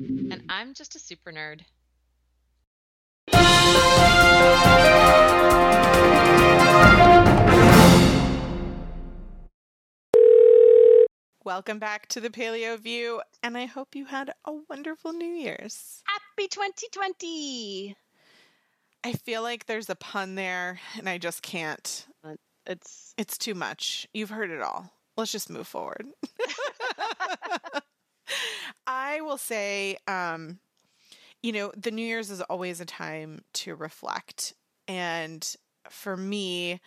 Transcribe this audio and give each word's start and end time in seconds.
And 0.00 0.42
I'm 0.48 0.72
just 0.72 0.96
a 0.96 0.98
super 0.98 1.30
nerd. 1.30 1.60
Welcome 11.44 11.78
back 11.78 12.06
to 12.08 12.20
the 12.20 12.30
Paleo 12.30 12.78
View, 12.78 13.20
and 13.42 13.58
I 13.58 13.66
hope 13.66 13.94
you 13.94 14.06
had 14.06 14.32
a 14.46 14.52
wonderful 14.70 15.12
New 15.12 15.26
Year's. 15.26 16.02
Happy 16.06 16.48
2020! 16.48 17.94
I 19.04 19.12
feel 19.12 19.42
like 19.42 19.66
there's 19.66 19.90
a 19.90 19.96
pun 19.96 20.34
there, 20.34 20.80
and 20.96 21.10
I 21.10 21.18
just 21.18 21.42
can't. 21.42 22.06
Uh, 22.24 22.36
it's 22.64 23.12
It's 23.18 23.36
too 23.36 23.54
much. 23.54 24.08
You've 24.14 24.30
heard 24.30 24.50
it 24.50 24.62
all. 24.62 24.90
Let's 25.18 25.32
just 25.32 25.50
move 25.50 25.66
forward. 25.66 26.06
I 28.86 29.20
will 29.20 29.38
say, 29.38 29.96
um, 30.06 30.58
you 31.42 31.52
know, 31.52 31.72
the 31.76 31.90
New 31.90 32.04
Year's 32.04 32.30
is 32.30 32.40
always 32.42 32.80
a 32.80 32.84
time 32.84 33.42
to 33.54 33.74
reflect, 33.74 34.54
and 34.88 35.56
for 35.88 36.16
me, 36.16 36.80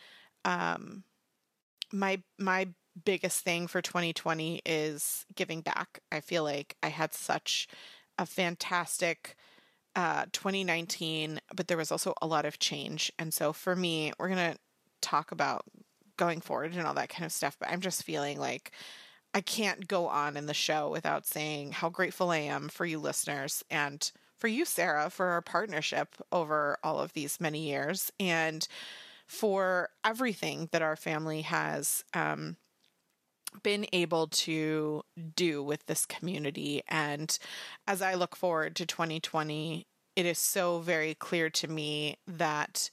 um, 0.45 1.03
my 1.91 2.21
my 2.39 2.67
biggest 3.05 3.44
thing 3.44 3.67
for 3.67 3.81
2020 3.81 4.61
is 4.66 5.25
giving 5.36 5.61
back. 5.61 5.99
I 6.11 6.19
feel 6.21 6.44
like 6.44 6.77
I 6.83 6.89
had 6.89 7.14
such 7.14 7.67
a 8.17 8.25
fantastic 8.25 9.36
uh, 9.95 10.25
2019, 10.31 11.39
but 11.55 11.67
there 11.67 11.77
was 11.77 11.91
also 11.91 12.14
a 12.21 12.27
lot 12.27 12.45
of 12.45 12.59
change, 12.59 13.11
and 13.19 13.33
so 13.33 13.53
for 13.53 13.75
me, 13.75 14.14
we're 14.19 14.30
gonna 14.30 14.58
talk 15.02 15.31
about 15.31 15.64
going 16.17 16.41
forward 16.41 16.73
and 16.73 16.86
all 16.86 16.94
that 16.94 17.09
kind 17.09 17.25
of 17.25 17.31
stuff. 17.31 17.58
But 17.59 17.69
I'm 17.69 17.81
just 17.81 18.03
feeling 18.03 18.39
like 18.39 18.71
I 19.34 19.42
can't 19.42 19.88
go 19.88 20.08
on 20.08 20.38
in 20.38 20.45
the 20.45 20.53
show 20.53 20.89
without 20.89 21.26
saying 21.26 21.73
how 21.73 21.89
grateful 21.89 22.30
I 22.30 22.38
am 22.38 22.70
for 22.70 22.86
you 22.86 23.00
listeners 23.00 23.64
and 23.70 24.12
for 24.38 24.48
you, 24.48 24.66
Sarah, 24.66 25.09
for 25.09 25.28
our 25.28 25.42
partnership 25.42 26.16
over 26.31 26.78
all 26.84 27.00
of 27.00 27.14
these 27.14 27.39
many 27.39 27.67
years 27.70 28.11
and 28.20 28.67
for 29.26 29.89
everything 30.04 30.70
that 30.72 30.81
our 30.81 30.95
family 30.95 31.42
has 31.42 32.04
um, 32.14 32.58
been 33.64 33.86
able 33.94 34.28
to 34.28 35.04
do 35.36 35.64
with 35.64 35.86
this 35.86 36.06
community. 36.06 36.84
And 36.88 37.38
as 37.88 38.02
I 38.02 38.16
look 38.16 38.36
forward 38.36 38.76
to 38.76 38.86
2020, 38.86 39.88
it 40.16 40.26
is 40.26 40.38
so 40.38 40.80
very 40.80 41.16
clear 41.16 41.50
to 41.52 41.67
me 41.67 42.17
that 42.28 42.89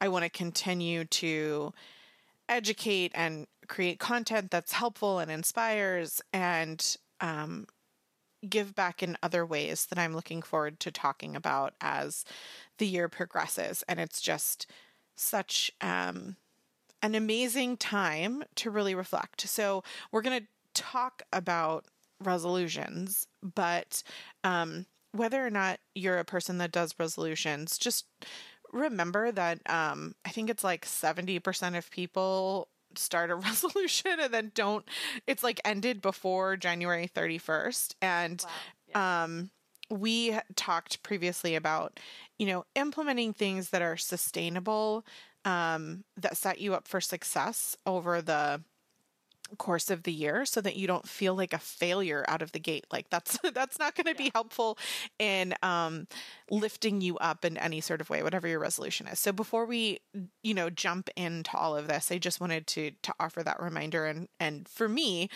I 0.00 0.08
want 0.08 0.24
to 0.24 0.30
continue 0.30 1.04
to 1.04 1.72
educate 2.48 3.12
and 3.14 3.46
create 3.68 3.98
content 3.98 4.50
that's 4.50 4.72
helpful 4.72 5.18
and 5.18 5.30
inspires 5.30 6.20
and 6.32 6.96
um, 7.20 7.66
give 8.48 8.74
back 8.74 9.02
in 9.02 9.16
other 9.22 9.44
ways 9.46 9.86
that 9.86 9.98
I'm 9.98 10.14
looking 10.14 10.42
forward 10.42 10.80
to 10.80 10.90
talking 10.90 11.36
about 11.36 11.74
as 11.80 12.24
the 12.78 12.86
year 12.86 13.08
progresses. 13.08 13.82
And 13.88 13.98
it's 13.98 14.20
just 14.20 14.66
such 15.16 15.70
um, 15.80 16.36
an 17.02 17.14
amazing 17.14 17.76
time 17.76 18.44
to 18.56 18.70
really 18.70 18.94
reflect. 18.94 19.42
So, 19.42 19.82
we're 20.10 20.22
going 20.22 20.40
to 20.40 20.46
talk 20.74 21.22
about 21.32 21.86
resolutions, 22.22 23.26
but 23.42 24.02
um, 24.42 24.86
whether 25.12 25.44
or 25.46 25.50
not 25.50 25.78
you're 25.94 26.18
a 26.18 26.24
person 26.24 26.58
that 26.58 26.72
does 26.72 26.94
resolutions, 26.98 27.78
just 27.78 28.06
remember 28.72 29.30
that 29.30 29.60
um, 29.70 30.14
I 30.24 30.30
think 30.30 30.50
it's 30.50 30.64
like 30.64 30.84
70% 30.84 31.78
of 31.78 31.90
people 31.90 32.68
start 32.98 33.30
a 33.30 33.34
resolution 33.34 34.18
and 34.20 34.32
then 34.32 34.52
don't 34.54 34.88
it's 35.26 35.42
like 35.42 35.60
ended 35.64 36.00
before 36.00 36.56
January 36.56 37.10
31st 37.14 37.94
and 38.02 38.44
wow. 38.44 38.50
yeah. 38.88 39.24
um 39.24 39.50
we 39.90 40.36
talked 40.56 41.02
previously 41.02 41.54
about 41.54 42.00
you 42.38 42.46
know 42.46 42.64
implementing 42.74 43.32
things 43.32 43.70
that 43.70 43.82
are 43.82 43.96
sustainable 43.96 45.04
um 45.44 46.04
that 46.16 46.36
set 46.36 46.60
you 46.60 46.74
up 46.74 46.88
for 46.88 47.00
success 47.00 47.76
over 47.86 48.22
the 48.22 48.60
course 49.58 49.90
of 49.90 50.02
the 50.02 50.12
year 50.12 50.44
so 50.44 50.60
that 50.60 50.76
you 50.76 50.86
don't 50.86 51.08
feel 51.08 51.34
like 51.34 51.52
a 51.52 51.58
failure 51.58 52.24
out 52.28 52.42
of 52.42 52.52
the 52.52 52.58
gate 52.58 52.86
like 52.90 53.08
that's 53.10 53.38
that's 53.54 53.78
not 53.78 53.94
going 53.94 54.04
to 54.06 54.10
Yeah. 54.12 54.28
be 54.28 54.30
helpful 54.34 54.78
in 55.18 55.54
um 55.62 56.06
lifting 56.50 57.00
you 57.00 57.16
up 57.18 57.44
in 57.44 57.56
any 57.58 57.80
sort 57.80 58.00
of 58.00 58.10
way 58.10 58.22
whatever 58.22 58.48
your 58.48 58.58
resolution 58.58 59.06
is 59.06 59.18
so 59.20 59.32
before 59.32 59.66
we 59.66 60.00
you 60.42 60.54
know 60.54 60.70
jump 60.70 61.08
into 61.16 61.56
all 61.56 61.76
of 61.76 61.86
this 61.88 62.10
i 62.10 62.18
just 62.18 62.40
wanted 62.40 62.66
to 62.66 62.90
to 63.02 63.14
offer 63.20 63.42
that 63.42 63.60
reminder 63.62 64.06
and 64.06 64.28
and 64.40 64.66
for 64.68 64.88
me 64.88 65.28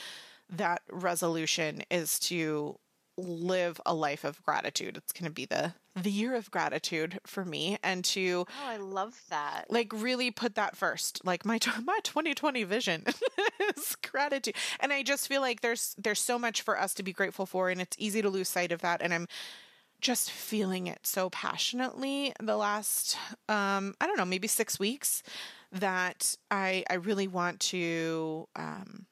that 0.51 0.83
resolution 0.91 1.83
is 1.91 2.19
to 2.19 2.79
live 3.17 3.81
a 3.85 3.95
life 3.95 4.25
of 4.25 4.43
gratitude 4.43 4.97
it's 4.97 5.13
going 5.13 5.25
to 5.25 5.31
be 5.35 5.45
the 5.45 5.75
the 6.03 6.11
year 6.11 6.35
of 6.35 6.51
gratitude 6.51 7.19
for 7.27 7.45
me 7.45 7.79
and 7.83 8.05
to 8.05 8.47
Oh, 8.63 8.67
I 8.69 8.77
love 8.77 9.21
that. 9.31 9.67
like 9.71 9.93
really 9.93 10.31
put 10.31 10.55
that 10.57 10.77
first 10.77 11.25
like 11.25 11.45
my 11.45 11.59
t- 11.59 11.71
my 11.85 11.99
2020 12.03 12.65
vision 12.65 13.05
is 13.77 13.97
gratitude 14.11 14.55
and 14.81 14.93
i 14.93 15.03
just 15.03 15.29
feel 15.29 15.41
like 15.41 15.61
there's 15.61 15.95
there's 15.99 16.21
so 16.21 16.39
much 16.39 16.63
for 16.63 16.79
us 16.79 16.95
to 16.95 17.03
be 17.03 17.13
grateful 17.13 17.47
for 17.47 17.71
and 17.71 17.81
it's 17.81 17.97
easy 17.99 18.23
to 18.23 18.31
lose 18.31 18.49
sight 18.49 18.73
of 18.73 18.81
that 18.83 19.01
and 19.03 19.13
i'm 19.15 19.27
just 20.01 20.31
feeling 20.31 20.87
it 20.87 21.01
so 21.05 21.29
passionately 21.31 22.33
the 22.41 22.57
last 22.57 23.17
um 23.49 23.95
i 24.01 24.07
don't 24.07 24.17
know 24.17 24.25
maybe 24.25 24.47
6 24.49 24.79
weeks 24.79 25.23
that 25.73 26.37
i 26.51 26.85
i 26.89 26.95
really 26.95 27.27
want 27.29 27.59
to 27.61 28.47
um 28.57 29.07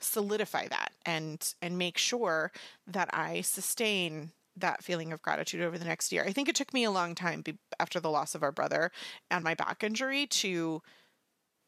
solidify 0.00 0.68
that 0.68 0.92
and 1.04 1.54
and 1.60 1.76
make 1.76 1.98
sure 1.98 2.52
that 2.86 3.10
i 3.12 3.40
sustain 3.40 4.30
that 4.60 4.82
feeling 4.84 5.12
of 5.12 5.22
gratitude 5.22 5.62
over 5.62 5.78
the 5.78 5.84
next 5.84 6.12
year. 6.12 6.24
I 6.26 6.32
think 6.32 6.48
it 6.48 6.54
took 6.56 6.72
me 6.74 6.84
a 6.84 6.90
long 6.90 7.14
time 7.14 7.42
be- 7.42 7.58
after 7.80 8.00
the 8.00 8.10
loss 8.10 8.34
of 8.34 8.42
our 8.42 8.52
brother 8.52 8.90
and 9.30 9.44
my 9.44 9.54
back 9.54 9.82
injury 9.84 10.26
to 10.26 10.82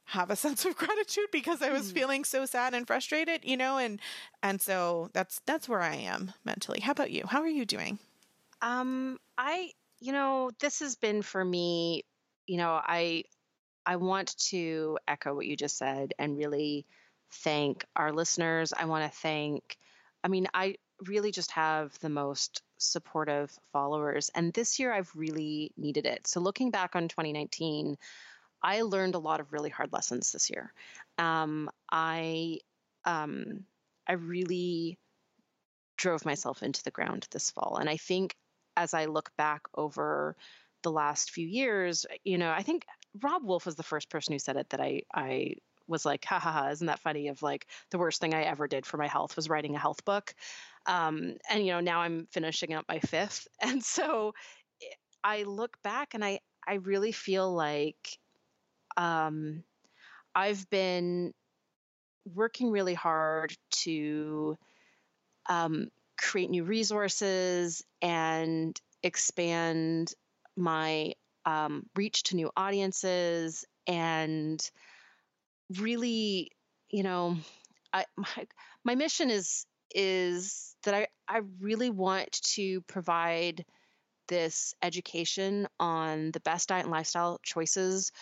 have 0.05 0.31
a 0.31 0.37
sense 0.45 0.65
of 0.65 0.77
gratitude 0.77 1.28
because 1.33 1.62
I 1.62 1.71
was 1.71 1.89
Hmm. 1.89 1.93
feeling 1.93 2.25
so 2.25 2.47
sad 2.47 2.75
and 2.75 2.87
frustrated, 2.87 3.45
you 3.45 3.56
know, 3.56 3.78
and 3.78 4.01
and 4.43 4.61
so 4.61 5.11
that's 5.12 5.41
that's 5.47 5.69
where 5.69 5.83
I 5.83 5.95
am 5.97 6.33
mentally. 6.45 6.81
How 6.81 6.93
about 6.93 7.11
you? 7.11 7.25
How 7.27 7.41
are 7.41 7.49
you 7.49 7.65
doing? 7.65 7.99
Um, 8.62 9.19
I, 9.39 9.71
you 10.01 10.12
know, 10.12 10.51
this 10.61 10.81
has 10.81 10.97
been 10.97 11.22
for 11.22 11.45
me, 11.45 12.05
you 12.47 12.57
know, 12.57 12.81
I 12.83 13.25
I 13.87 13.97
want 13.97 14.37
to 14.51 14.99
echo 15.09 15.34
what 15.34 15.47
you 15.47 15.57
just 15.57 15.78
said 15.78 16.15
and 16.19 16.37
really 16.37 16.87
thank 17.33 17.84
our 17.97 18.12
listeners. 18.12 18.72
I 18.77 18.84
want 18.87 19.11
to 19.11 19.19
thank 19.19 19.78
I 20.22 20.28
mean, 20.28 20.47
I 20.53 20.77
really 21.07 21.31
just 21.33 21.51
have 21.53 21.99
the 22.01 22.11
most 22.11 22.62
supportive 22.81 23.57
followers 23.73 24.31
and 24.35 24.53
this 24.53 24.79
year 24.79 24.93
I've 24.93 25.11
really 25.15 25.73
needed 25.77 26.07
it. 26.07 26.27
So 26.27 26.41
looking 26.41 26.71
back 26.71 26.97
on 26.97 27.09
2019, 27.09 27.97
I 28.63 28.83
learned 28.83 29.15
a 29.15 29.19
lot 29.19 29.41
of 29.41 29.53
really 29.53 29.71
hard 29.71 29.93
lessons 29.93 30.33
this 30.33 30.51
year. 30.51 30.73
Um, 31.19 31.71
I 31.91 32.59
um, 33.05 33.65
I 34.07 34.15
really 34.15 34.99
drove 35.97 36.25
myself 36.25 36.63
into 36.63 36.83
the 36.83 36.91
ground 36.91 37.27
this 37.31 37.51
fall, 37.51 37.79
and 37.81 37.89
I 37.89 37.97
think 37.97 38.35
as 38.77 38.95
I 38.95 39.07
look 39.07 39.31
back 39.37 39.63
over 39.75 40.37
the 40.83 40.91
last 40.91 41.31
few 41.31 41.47
years, 41.47 42.07
you 42.25 42.39
know, 42.39 42.51
I 42.51 42.63
think 42.63 42.87
Robb 43.21 43.45
Wolf 43.45 43.66
was 43.66 43.77
the 43.77 43.83
first 43.83 44.09
person 44.09 44.33
who 44.33 44.39
said 44.39 44.57
it 44.57 44.71
that 44.71 44.81
I 44.81 45.03
I 45.15 45.54
was 45.87 46.04
like, 46.04 46.25
ha 46.25 46.39
ha 46.39 46.53
ha, 46.53 46.69
isn't 46.69 46.87
that 46.87 47.01
funny? 47.01 47.28
Of 47.28 47.43
like 47.43 47.66
the 47.91 47.99
worst 47.99 48.21
thing 48.21 48.34
I 48.34 48.43
ever 48.43 48.69
did 48.69 48.87
for 48.87 48.97
my 48.97 49.09
health 49.09 49.37
was 49.37 49.49
writing 49.49 49.75
a 49.75 49.78
health 49.78 50.04
book. 50.04 50.34
Um, 50.86 51.36
and 51.50 51.65
you 51.65 51.72
know, 51.72 51.80
now 51.80 52.00
I'm 52.00 52.27
finishing 52.32 52.74
up 52.74 52.84
my 52.88 53.00
fifth. 53.00 53.47
And 53.62 53.84
so 53.84 54.32
I 55.24 55.42
look 55.44 55.77
back 55.82 56.15
and 56.15 56.24
I 56.24 56.41
I 56.66 56.74
really 56.74 57.12
feel 57.12 57.53
like 57.53 58.18
um 58.97 59.65
I've 60.34 60.68
been 60.71 61.32
working 62.34 62.71
really 62.71 62.94
hard 62.94 63.54
to 63.71 64.56
um, 65.48 65.88
create 66.18 66.50
new 66.50 66.65
resources 66.65 67.82
and 68.03 68.80
expand 69.03 70.15
my 70.56 71.15
um, 71.47 71.84
reach 71.97 72.24
to 72.24 72.36
new 72.36 72.50
audiences 72.56 73.65
and 73.86 74.60
really 75.78 76.50
you 76.91 77.03
know 77.03 77.36
I, 77.92 78.04
my, 78.16 78.47
my 78.84 78.94
mission 78.94 79.30
is 79.30 79.66
is 79.95 80.77
that 80.84 80.95
I, 80.95 81.07
I 81.28 81.41
really 81.60 81.91
want 81.91 82.33
to 82.54 82.81
provide 82.83 83.65
this 84.28 84.75
education 84.83 85.66
on 85.78 86.31
the 86.31 86.41
best 86.41 86.69
diet 86.69 86.84
and 86.84 86.92
lifestyle 86.92 87.41
choices 87.42 88.13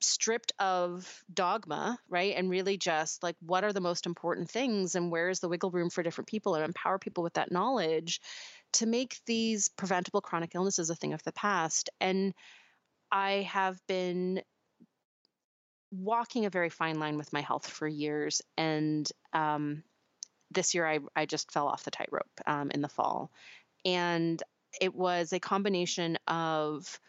stripped 0.00 0.52
of 0.58 1.22
dogma, 1.32 1.98
right? 2.08 2.34
And 2.36 2.50
really 2.50 2.76
just 2.76 3.22
like 3.22 3.36
what 3.40 3.64
are 3.64 3.72
the 3.72 3.80
most 3.80 4.06
important 4.06 4.50
things 4.50 4.94
and 4.94 5.10
where 5.10 5.28
is 5.28 5.40
the 5.40 5.48
wiggle 5.48 5.70
room 5.70 5.90
for 5.90 6.02
different 6.02 6.28
people 6.28 6.54
and 6.54 6.64
empower 6.64 6.98
people 6.98 7.22
with 7.22 7.34
that 7.34 7.52
knowledge 7.52 8.20
to 8.74 8.86
make 8.86 9.20
these 9.26 9.68
preventable 9.68 10.20
chronic 10.20 10.54
illnesses 10.54 10.90
a 10.90 10.94
thing 10.94 11.12
of 11.12 11.22
the 11.22 11.32
past. 11.32 11.90
And 12.00 12.34
I 13.10 13.48
have 13.50 13.78
been 13.86 14.42
walking 15.90 16.46
a 16.46 16.50
very 16.50 16.70
fine 16.70 16.98
line 16.98 17.16
with 17.18 17.32
my 17.32 17.42
health 17.42 17.68
for 17.68 17.86
years. 17.86 18.40
And 18.56 19.08
um, 19.32 19.84
this 20.52 20.74
year 20.74 20.86
I, 20.86 21.00
I 21.14 21.26
just 21.26 21.50
fell 21.50 21.68
off 21.68 21.84
the 21.84 21.90
tightrope 21.90 22.30
um, 22.46 22.70
in 22.70 22.82
the 22.82 22.88
fall. 22.88 23.30
And 23.84 24.42
it 24.80 24.94
was 24.94 25.32
a 25.32 25.40
combination 25.40 26.18
of 26.26 27.00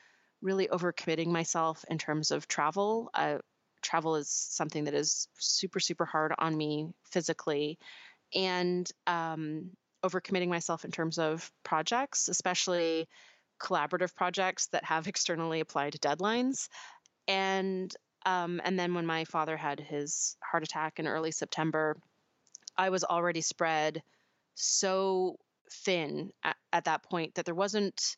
really 0.41 0.67
overcommitting 0.67 1.27
myself 1.27 1.85
in 1.89 1.97
terms 1.97 2.31
of 2.31 2.47
travel. 2.47 3.09
Uh, 3.13 3.37
travel 3.81 4.15
is 4.15 4.29
something 4.29 4.85
that 4.85 4.93
is 4.93 5.27
super, 5.37 5.79
super 5.79 6.05
hard 6.05 6.33
on 6.37 6.55
me 6.55 6.89
physically. 7.11 7.77
And 8.35 8.89
um, 9.07 9.71
overcommitting 10.03 10.49
myself 10.49 10.85
in 10.85 10.91
terms 10.91 11.17
of 11.17 11.49
projects, 11.63 12.27
especially 12.27 13.07
collaborative 13.61 14.13
projects 14.15 14.67
that 14.67 14.83
have 14.83 15.07
externally 15.07 15.59
applied 15.59 15.93
deadlines. 16.01 16.67
And 17.27 17.93
um, 18.25 18.61
and 18.63 18.79
then 18.79 18.93
when 18.93 19.05
my 19.05 19.25
father 19.25 19.57
had 19.57 19.81
his 19.81 20.37
heart 20.41 20.63
attack 20.63 20.97
in 20.99 21.07
early 21.07 21.31
September, 21.31 21.97
I 22.77 22.89
was 22.89 23.03
already 23.03 23.41
spread 23.41 24.01
so 24.55 25.37
thin 25.71 26.31
at, 26.43 26.55
at 26.71 26.85
that 26.85 27.03
point 27.03 27.35
that 27.35 27.45
there 27.45 27.55
wasn't, 27.55 28.17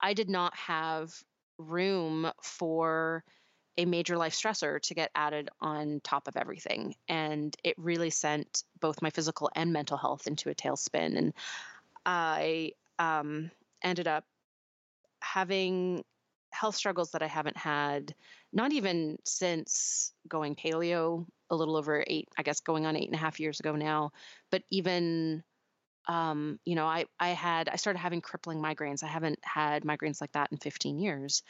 I 0.00 0.14
did 0.14 0.28
not 0.28 0.54
have 0.56 1.12
room 1.58 2.30
for 2.42 3.24
a 3.78 3.84
major 3.84 4.16
life 4.16 4.34
stressor 4.34 4.80
to 4.80 4.94
get 4.94 5.10
added 5.14 5.50
on 5.60 6.00
top 6.02 6.28
of 6.28 6.36
everything. 6.36 6.94
And 7.08 7.54
it 7.62 7.74
really 7.78 8.10
sent 8.10 8.64
both 8.80 9.02
my 9.02 9.10
physical 9.10 9.50
and 9.54 9.72
mental 9.72 9.96
health 9.96 10.26
into 10.26 10.48
a 10.48 10.54
tailspin. 10.54 11.16
And 11.16 11.34
I 12.06 12.72
um, 12.98 13.50
ended 13.82 14.08
up 14.08 14.24
having 15.20 16.04
health 16.58 16.76
struggles 16.76 17.12
that 17.12 17.22
I 17.22 17.26
haven't 17.26 17.56
had, 17.56 18.14
not 18.52 18.72
even 18.72 19.18
since 19.24 20.12
going 20.28 20.56
paleo 20.56 21.26
a 21.50 21.56
little 21.56 21.76
over 21.76 22.02
eight, 22.06 22.28
I 22.36 22.42
guess 22.42 22.60
going 22.60 22.86
on 22.86 22.96
eight 22.96 23.06
and 23.06 23.14
a 23.14 23.18
half 23.18 23.38
years 23.40 23.60
ago 23.60 23.76
now, 23.76 24.12
but 24.50 24.62
even 24.70 25.42
um, 26.08 26.60
you 26.64 26.76
know, 26.76 26.86
I, 26.86 27.06
I 27.18 27.30
had, 27.30 27.68
I 27.68 27.76
started 27.76 27.98
having 27.98 28.20
crippling 28.20 28.62
migraines. 28.62 29.02
I 29.02 29.08
haven't 29.08 29.40
had 29.42 29.82
migraines 29.82 30.20
like 30.20 30.30
that 30.32 30.52
in 30.52 30.58
15 30.58 31.00
years. 31.00 31.42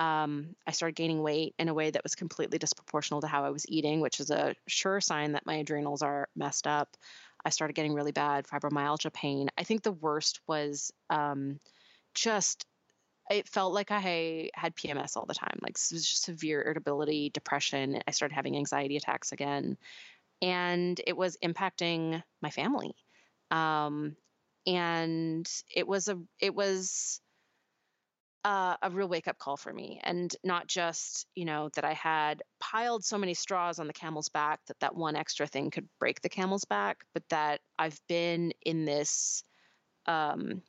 Um, 0.00 0.56
I 0.66 0.72
started 0.72 0.96
gaining 0.96 1.22
weight 1.22 1.54
in 1.58 1.68
a 1.68 1.74
way 1.74 1.90
that 1.90 2.02
was 2.02 2.14
completely 2.14 2.58
disproportional 2.58 3.20
to 3.20 3.28
how 3.28 3.44
I 3.44 3.50
was 3.50 3.66
eating, 3.68 4.00
which 4.00 4.18
is 4.18 4.30
a 4.30 4.54
sure 4.66 5.00
sign 5.00 5.32
that 5.32 5.46
my 5.46 5.56
adrenals 5.56 6.02
are 6.02 6.28
messed 6.34 6.66
up. 6.66 6.96
I 7.44 7.50
started 7.50 7.74
getting 7.74 7.94
really 7.94 8.10
bad 8.10 8.46
fibromyalgia 8.46 9.12
pain. 9.12 9.48
I 9.56 9.62
think 9.62 9.82
the 9.82 9.92
worst 9.92 10.40
was 10.48 10.90
um, 11.08 11.60
just 12.14 12.66
it 13.30 13.48
felt 13.48 13.72
like 13.72 13.90
I 13.90 14.50
had 14.54 14.76
PMS 14.76 15.16
all 15.16 15.26
the 15.26 15.34
time, 15.34 15.58
like 15.62 15.76
it 15.76 15.92
was 15.92 16.08
just 16.08 16.24
severe 16.24 16.62
irritability, 16.62 17.30
depression. 17.30 18.02
I 18.06 18.10
started 18.10 18.34
having 18.34 18.56
anxiety 18.56 18.96
attacks 18.96 19.32
again, 19.32 19.78
and 20.42 21.00
it 21.06 21.16
was 21.16 21.38
impacting 21.42 22.22
my 22.42 22.50
family 22.50 22.94
um, 23.50 24.16
and 24.66 25.48
it 25.74 25.86
was 25.86 26.08
a 26.08 26.18
it 26.38 26.54
was 26.54 27.20
uh, 28.44 28.76
a 28.80 28.90
real 28.90 29.08
wake 29.08 29.28
up 29.28 29.38
call 29.38 29.56
for 29.56 29.72
me, 29.72 30.00
and 30.02 30.34
not 30.44 30.66
just 30.66 31.26
you 31.34 31.44
know 31.44 31.70
that 31.74 31.84
I 31.84 31.94
had 31.94 32.42
piled 32.60 33.04
so 33.04 33.18
many 33.18 33.34
straws 33.34 33.78
on 33.78 33.86
the 33.86 33.92
camel's 33.92 34.28
back 34.28 34.60
that 34.66 34.80
that 34.80 34.94
one 34.94 35.16
extra 35.16 35.46
thing 35.46 35.70
could 35.70 35.88
break 35.98 36.20
the 36.20 36.28
camel's 36.28 36.64
back, 36.64 37.04
but 37.14 37.22
that 37.30 37.60
I've 37.78 38.00
been 38.08 38.52
in 38.62 38.84
this 38.84 39.44
um, 40.06 40.62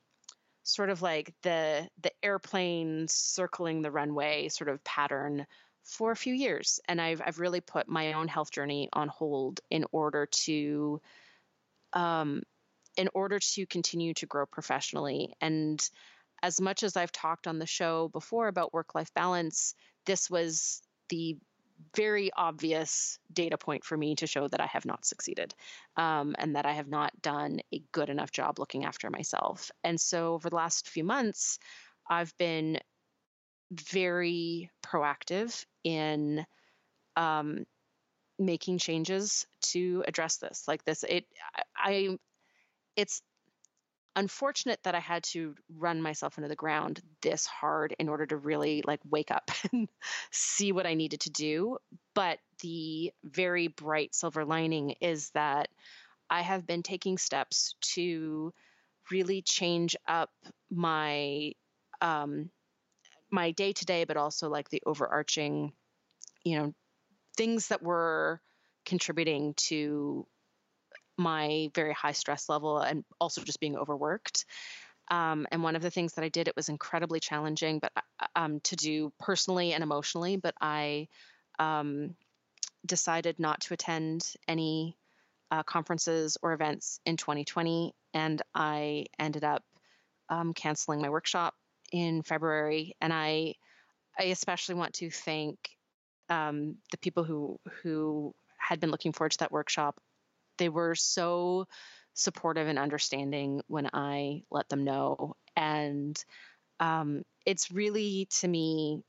sort 0.64 0.90
of 0.90 1.02
like 1.02 1.34
the 1.44 1.88
the 2.02 2.12
airplane 2.24 3.08
circling 3.08 3.82
the 3.82 3.92
runway 3.92 4.48
sort 4.50 4.70
of 4.70 4.84
pattern 4.84 5.46
for 5.84 6.12
a 6.12 6.16
few 6.16 6.34
years 6.34 6.80
and 6.88 7.02
I've 7.02 7.22
I've 7.26 7.40
really 7.40 7.62
put 7.62 7.88
my 7.88 8.14
own 8.14 8.28
health 8.28 8.52
journey 8.52 8.90
on 8.94 9.08
hold 9.08 9.62
in 9.70 9.86
order 9.92 10.28
to 10.44 11.02
um, 11.94 12.44
in 12.98 13.10
order 13.14 13.40
to 13.40 13.66
continue 13.66 14.14
to 14.16 14.26
grow 14.26 14.46
professionally. 14.46 15.34
And 15.42 15.82
as 16.44 16.60
much 16.60 16.84
as 16.84 16.98
I've 16.98 17.12
talked 17.12 17.48
on 17.48 17.60
the 17.60 17.66
show 17.66 18.10
before 18.10 18.48
about 18.48 18.74
work 18.74 18.96
life 18.96 19.14
balance, 19.14 19.76
this 20.06 20.30
was 20.30 20.82
the 21.10 21.38
very 21.96 22.32
obvious 22.36 23.20
data 23.32 23.58
point 23.58 23.84
for 23.84 23.98
me 23.98 24.16
to 24.16 24.28
show 24.28 24.48
that 24.48 24.62
I 24.62 24.68
have 24.68 24.86
not 24.86 25.06
succeeded 25.06 25.54
um, 25.98 26.36
and 26.38 26.56
that 26.56 26.66
I 26.66 26.74
have 26.74 26.88
not 26.88 27.22
done 27.22 27.60
a 27.74 27.84
good 27.92 28.10
enough 28.10 28.32
job 28.32 28.60
looking 28.60 28.86
after 28.86 29.10
myself. 29.10 29.72
And 29.84 30.00
so 30.00 30.34
over 30.34 30.50
the 30.50 30.56
last 30.56 30.90
few 30.90 31.04
months, 31.04 31.60
I've 32.10 32.36
been 32.38 32.80
very 33.72 34.70
proactive 34.86 35.66
in 35.84 36.46
um, 37.16 37.66
making 38.38 38.80
changes 38.80 39.46
to 39.62 40.04
address 40.08 40.38
this 40.38 40.64
like 40.68 40.84
this 40.84 41.04
it 41.04 41.26
I, 41.78 42.18
it's 42.96 43.22
unfortunate 44.16 44.80
that 44.84 44.96
I 44.96 45.00
had 45.00 45.24
to 45.24 45.56
run 45.78 46.02
myself 46.02 46.38
into 46.38 46.50
the 46.50 46.56
ground 46.56 47.02
this 47.22 47.46
hard 47.46 47.96
in 47.98 48.10
order 48.10 48.26
to 48.26 48.38
really 48.38 48.84
like 48.86 49.00
wake 49.10 49.32
up 49.32 49.52
and 49.72 49.88
see 50.32 50.72
what 50.72 50.86
I 50.86 50.94
needed 50.94 51.22
to 51.22 51.30
do. 51.30 51.78
But 52.14 52.40
the 52.62 53.12
very 53.24 53.68
bright 53.68 54.14
silver 54.14 54.46
lining 54.46 54.96
is 55.02 55.30
that 55.32 55.70
I 56.30 56.42
have 56.42 56.66
been 56.66 56.84
taking 56.84 57.18
steps 57.18 57.76
to 57.94 58.54
really 59.10 59.42
change 59.42 59.96
up 60.08 60.32
my 60.70 61.54
um, 62.02 62.50
my 63.30 63.52
day 63.52 63.74
to 63.74 63.86
day, 63.86 64.04
but 64.04 64.18
also 64.18 64.50
like 64.50 64.70
the 64.70 64.82
overarching, 64.86 65.74
you 66.44 66.58
know, 66.58 66.74
things 67.38 67.68
that 67.70 67.82
were 67.82 68.42
contributing 68.86 69.54
to 69.56 70.26
my 71.22 71.70
very 71.76 71.94
high 71.94 72.12
stress 72.12 72.50
level 72.50 72.80
and 72.80 73.04
also 73.20 73.42
just 73.42 73.60
being 73.60 73.78
overworked. 73.78 74.46
Um, 75.10 75.46
and 75.52 75.64
one 75.64 75.76
of 75.76 75.82
the 75.82 75.92
things 75.92 76.14
that 76.14 76.24
I 76.24 76.30
did, 76.30 76.48
it 76.48 76.56
was 76.56 76.70
incredibly 76.70 77.20
challenging, 77.20 77.80
but 77.80 77.92
uh, 77.96 78.28
um, 78.36 78.60
to 78.62 78.76
do 78.76 79.12
personally 79.20 79.74
and 79.74 79.84
emotionally. 79.84 80.38
But 80.38 80.56
I 80.62 81.08
um, 81.60 82.16
decided 82.86 83.40
not 83.40 83.62
to 83.62 83.74
attend 83.74 84.24
any 84.48 84.98
uh, 85.52 85.64
conferences 85.64 86.38
or 86.42 86.54
events 86.54 87.00
in 87.06 87.18
2020, 87.18 87.94
and 88.14 88.42
I 88.56 89.06
ended 89.20 89.44
up 89.44 89.64
um, 90.30 90.54
canceling 90.54 91.02
my 91.02 91.10
workshop 91.10 91.56
in 91.92 92.24
February. 92.24 92.96
And 93.02 93.12
I, 93.12 93.56
I 94.18 94.26
especially 94.26 94.76
want 94.76 94.94
to 94.96 95.12
thank 95.12 95.58
um, 96.30 96.78
the 96.92 96.98
people 96.98 97.26
who 97.26 97.60
who 97.84 98.34
had 98.58 98.80
been 98.80 98.92
looking 98.92 99.12
forward 99.12 99.34
to 99.34 99.40
that 99.40 99.52
workshop 99.52 100.00
they 100.62 100.70
were 100.70 100.96
so 100.96 101.68
supportive 102.14 102.68
and 102.68 102.78
understanding 102.78 103.62
when 103.68 103.90
I 103.94 104.44
let 104.52 104.70
them 104.70 104.84
know. 104.84 105.36
And 105.56 106.24
um, 106.80 107.24
it's 107.46 107.72
really 107.72 108.28
to 108.40 108.48
me 108.48 109.02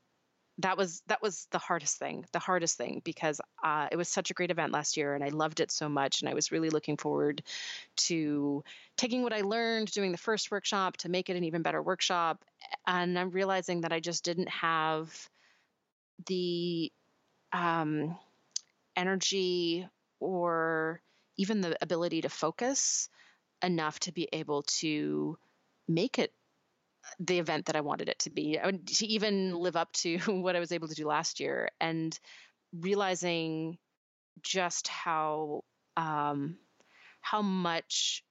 that 0.59 0.77
was 0.77 1.01
that 1.07 1.21
was 1.21 1.47
the 1.49 1.57
hardest 1.57 1.97
thing 1.97 2.23
the 2.31 2.37
hardest 2.37 2.77
thing 2.77 3.01
because 3.03 3.41
uh, 3.63 3.87
it 3.91 3.95
was 3.95 4.07
such 4.07 4.29
a 4.29 4.35
great 4.35 4.51
event 4.51 4.71
last 4.71 4.95
year 4.95 5.15
and 5.15 5.23
i 5.23 5.29
loved 5.29 5.59
it 5.59 5.71
so 5.71 5.89
much 5.89 6.21
and 6.21 6.29
i 6.29 6.33
was 6.35 6.51
really 6.51 6.69
looking 6.69 6.95
forward 6.95 7.41
to 7.97 8.63
taking 8.95 9.23
what 9.23 9.33
i 9.33 9.41
learned 9.41 9.89
doing 9.89 10.11
the 10.11 10.17
first 10.17 10.51
workshop 10.51 10.95
to 10.95 11.09
make 11.09 11.31
it 11.31 11.35
an 11.35 11.43
even 11.43 11.63
better 11.63 11.81
workshop 11.81 12.45
and 12.85 13.17
i'm 13.17 13.31
realizing 13.31 13.81
that 13.81 13.91
i 13.91 13.99
just 13.99 14.23
didn't 14.23 14.49
have 14.49 15.27
the 16.27 16.91
um, 17.51 18.15
energy 18.95 19.87
or 20.19 21.01
even 21.37 21.61
the 21.61 21.77
ability 21.81 22.21
to 22.21 22.29
focus 22.29 23.09
enough 23.63 23.99
to 24.01 24.11
be 24.11 24.27
able 24.33 24.63
to 24.63 25.37
make 25.87 26.19
it 26.19 26.33
the 27.19 27.39
event 27.39 27.65
that 27.65 27.75
I 27.75 27.81
wanted 27.81 28.09
it 28.09 28.19
to 28.19 28.29
be, 28.29 28.57
to 28.57 29.05
even 29.05 29.55
live 29.55 29.75
up 29.75 29.91
to 29.93 30.17
what 30.27 30.55
I 30.55 30.59
was 30.59 30.71
able 30.71 30.87
to 30.87 30.95
do 30.95 31.07
last 31.07 31.39
year, 31.39 31.69
and 31.79 32.17
realizing 32.73 33.77
just 34.41 34.87
how 34.87 35.63
um, 35.95 36.57
how 37.21 37.41
much 37.41 38.23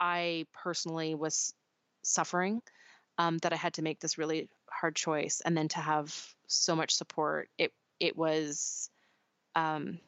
I 0.00 0.46
personally 0.52 1.14
was 1.14 1.52
suffering 2.02 2.62
um, 3.18 3.38
that 3.38 3.52
I 3.52 3.56
had 3.56 3.74
to 3.74 3.82
make 3.82 4.00
this 4.00 4.18
really 4.18 4.48
hard 4.70 4.96
choice, 4.96 5.42
and 5.44 5.56
then 5.56 5.68
to 5.68 5.80
have 5.80 6.14
so 6.46 6.76
much 6.76 6.94
support. 6.94 7.48
It 7.58 7.72
it 8.00 8.16
was 8.16 8.90
um, 9.54 9.98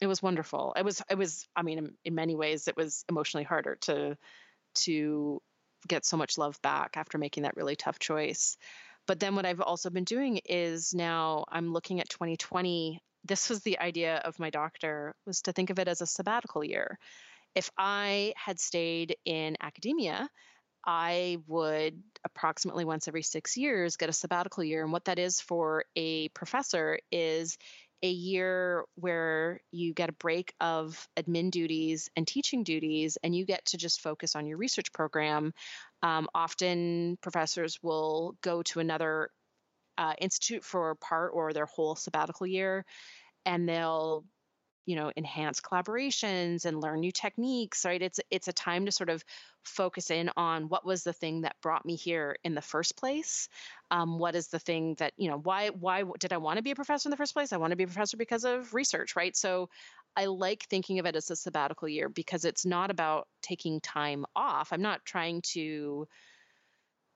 it 0.00 0.06
was 0.06 0.22
wonderful. 0.22 0.74
It 0.76 0.84
was 0.84 1.02
it 1.10 1.16
was 1.16 1.46
I 1.56 1.62
mean 1.62 1.78
in, 1.78 1.94
in 2.04 2.14
many 2.14 2.36
ways 2.36 2.68
it 2.68 2.76
was 2.76 3.04
emotionally 3.08 3.44
harder 3.44 3.76
to 3.82 4.16
to 4.84 5.42
get 5.86 6.04
so 6.04 6.16
much 6.16 6.38
love 6.38 6.60
back 6.62 6.96
after 6.96 7.18
making 7.18 7.44
that 7.44 7.56
really 7.56 7.76
tough 7.76 7.98
choice. 7.98 8.56
But 9.06 9.20
then 9.20 9.34
what 9.34 9.46
I've 9.46 9.60
also 9.60 9.90
been 9.90 10.04
doing 10.04 10.40
is 10.44 10.92
now 10.94 11.44
I'm 11.50 11.72
looking 11.72 12.00
at 12.00 12.08
2020. 12.08 13.00
This 13.24 13.48
was 13.48 13.60
the 13.60 13.78
idea 13.78 14.16
of 14.16 14.38
my 14.38 14.50
doctor 14.50 15.14
was 15.26 15.42
to 15.42 15.52
think 15.52 15.70
of 15.70 15.78
it 15.78 15.88
as 15.88 16.00
a 16.00 16.06
sabbatical 16.06 16.64
year. 16.64 16.98
If 17.54 17.70
I 17.78 18.34
had 18.36 18.60
stayed 18.60 19.16
in 19.24 19.56
academia, 19.60 20.28
I 20.86 21.38
would 21.46 22.02
approximately 22.24 22.84
once 22.84 23.08
every 23.08 23.22
six 23.22 23.56
years 23.56 23.96
get 23.96 24.08
a 24.08 24.12
sabbatical 24.12 24.62
year. 24.62 24.82
And 24.82 24.92
what 24.92 25.06
that 25.06 25.18
is 25.18 25.40
for 25.40 25.84
a 25.96 26.28
professor 26.30 26.98
is 27.10 27.58
a 28.02 28.10
year 28.10 28.84
where 28.94 29.60
you 29.72 29.92
get 29.92 30.08
a 30.08 30.12
break 30.12 30.52
of 30.60 31.08
admin 31.16 31.50
duties 31.50 32.08
and 32.16 32.26
teaching 32.26 32.62
duties, 32.62 33.18
and 33.22 33.34
you 33.34 33.44
get 33.44 33.64
to 33.66 33.76
just 33.76 34.00
focus 34.00 34.36
on 34.36 34.46
your 34.46 34.58
research 34.58 34.92
program. 34.92 35.52
Um, 36.02 36.28
often, 36.34 37.18
professors 37.20 37.78
will 37.82 38.36
go 38.42 38.62
to 38.62 38.80
another 38.80 39.30
uh, 39.96 40.14
institute 40.20 40.64
for 40.64 40.94
part 40.94 41.32
or 41.34 41.52
their 41.52 41.66
whole 41.66 41.96
sabbatical 41.96 42.46
year, 42.46 42.84
and 43.44 43.68
they'll 43.68 44.24
you 44.88 44.96
know 44.96 45.12
enhance 45.18 45.60
collaborations 45.60 46.64
and 46.64 46.80
learn 46.80 47.00
new 47.00 47.12
techniques 47.12 47.84
right? 47.84 48.00
It's 48.00 48.20
it's 48.30 48.48
a 48.48 48.54
time 48.54 48.86
to 48.86 48.90
sort 48.92 49.10
of 49.10 49.22
focus 49.62 50.10
in 50.10 50.30
on 50.34 50.70
what 50.70 50.86
was 50.86 51.04
the 51.04 51.12
thing 51.12 51.42
that 51.42 51.56
brought 51.60 51.84
me 51.84 51.94
here 51.94 52.36
in 52.42 52.54
the 52.54 52.62
first 52.62 52.96
place? 52.96 53.50
Um, 53.90 54.18
what 54.18 54.34
is 54.34 54.48
the 54.48 54.58
thing 54.58 54.94
that 54.98 55.12
you 55.18 55.28
know 55.28 55.36
why 55.36 55.68
why 55.68 56.04
did 56.18 56.32
i 56.32 56.38
want 56.38 56.56
to 56.56 56.62
be 56.62 56.70
a 56.70 56.74
professor 56.74 57.06
in 57.06 57.10
the 57.10 57.18
first 57.18 57.34
place? 57.34 57.52
I 57.52 57.58
want 57.58 57.72
to 57.72 57.76
be 57.76 57.84
a 57.84 57.86
professor 57.86 58.16
because 58.16 58.44
of 58.44 58.72
research 58.72 59.14
right? 59.14 59.36
So 59.36 59.68
i 60.16 60.24
like 60.24 60.64
thinking 60.70 60.98
of 61.00 61.06
it 61.06 61.16
as 61.16 61.30
a 61.30 61.36
sabbatical 61.36 61.86
year 61.86 62.08
because 62.08 62.46
it's 62.46 62.64
not 62.64 62.90
about 62.90 63.28
taking 63.42 63.82
time 63.82 64.24
off. 64.34 64.72
I'm 64.72 64.82
not 64.82 65.04
trying 65.04 65.42
to 65.52 66.08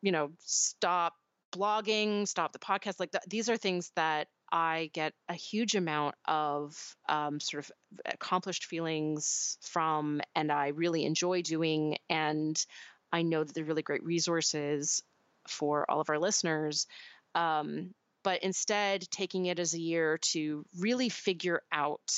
you 0.02 0.12
know 0.12 0.30
stop 0.40 1.14
blogging 1.56 2.28
stop 2.28 2.52
the 2.52 2.58
podcast 2.58 3.00
like 3.00 3.12
th- 3.12 3.24
these 3.28 3.48
are 3.48 3.56
things 3.56 3.92
that 3.96 4.28
I 4.52 4.90
get 4.92 5.14
a 5.30 5.34
huge 5.34 5.74
amount 5.74 6.14
of 6.26 6.76
um, 7.08 7.40
sort 7.40 7.64
of 7.64 7.72
accomplished 8.04 8.66
feelings 8.66 9.56
from, 9.62 10.20
and 10.36 10.52
I 10.52 10.68
really 10.68 11.04
enjoy 11.06 11.40
doing. 11.42 11.96
And 12.10 12.62
I 13.10 13.22
know 13.22 13.44
that 13.44 13.54
they're 13.54 13.64
really 13.64 13.82
great 13.82 14.04
resources 14.04 15.02
for 15.48 15.90
all 15.90 16.00
of 16.00 16.10
our 16.10 16.18
listeners. 16.18 16.86
Um, 17.34 17.94
but 18.24 18.42
instead, 18.44 19.08
taking 19.10 19.46
it 19.46 19.58
as 19.58 19.74
a 19.74 19.80
year 19.80 20.18
to 20.32 20.66
really 20.78 21.08
figure 21.08 21.62
out 21.72 22.12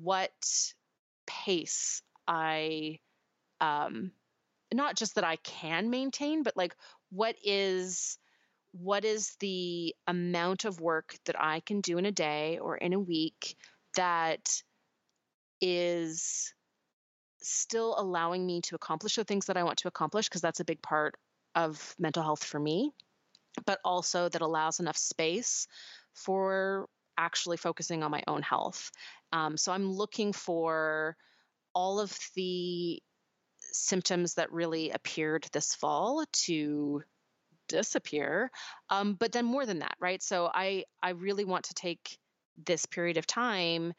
what 0.00 0.32
pace 1.26 2.02
I, 2.28 3.00
um, 3.60 4.12
not 4.72 4.96
just 4.96 5.16
that 5.16 5.24
I 5.24 5.36
can 5.36 5.90
maintain, 5.90 6.42
but 6.42 6.56
like 6.56 6.76
what 7.10 7.36
is 7.42 8.18
what 8.72 9.04
is 9.04 9.36
the 9.40 9.94
amount 10.06 10.64
of 10.64 10.80
work 10.80 11.14
that 11.26 11.40
I 11.40 11.60
can 11.60 11.80
do 11.80 11.98
in 11.98 12.06
a 12.06 12.12
day 12.12 12.58
or 12.60 12.76
in 12.76 12.92
a 12.92 13.00
week 13.00 13.56
that 13.96 14.62
is 15.60 16.54
still 17.42 17.94
allowing 17.98 18.46
me 18.46 18.60
to 18.62 18.74
accomplish 18.74 19.16
the 19.16 19.24
things 19.24 19.46
that 19.46 19.56
I 19.56 19.64
want 19.64 19.78
to 19.78 19.88
accomplish, 19.88 20.28
because 20.28 20.42
that's 20.42 20.60
a 20.60 20.64
big 20.64 20.82
part 20.82 21.14
of 21.54 21.94
mental 21.98 22.22
health 22.22 22.44
for 22.44 22.60
me, 22.60 22.92
but 23.66 23.80
also 23.84 24.28
that 24.28 24.42
allows 24.42 24.78
enough 24.78 24.96
space 24.96 25.66
for 26.14 26.88
actually 27.18 27.56
focusing 27.56 28.02
on 28.02 28.10
my 28.10 28.22
own 28.26 28.42
health. 28.42 28.90
Um, 29.32 29.56
so 29.56 29.72
I'm 29.72 29.90
looking 29.90 30.32
for 30.32 31.16
all 31.74 32.00
of 32.00 32.16
the 32.34 33.02
symptoms 33.72 34.34
that 34.34 34.52
really 34.52 34.90
appeared 34.90 35.46
this 35.52 35.74
fall 35.74 36.24
to 36.32 37.02
disappear. 37.70 38.50
Um, 38.90 39.14
but 39.14 39.32
then 39.32 39.44
more 39.44 39.64
than 39.64 39.78
that, 39.80 39.94
right? 40.00 40.22
So 40.22 40.50
I 40.52 40.84
I 41.02 41.10
really 41.10 41.44
want 41.44 41.66
to 41.66 41.74
take 41.74 42.18
this 42.66 42.84
period 42.86 43.16
of 43.16 43.26
time 43.26 43.94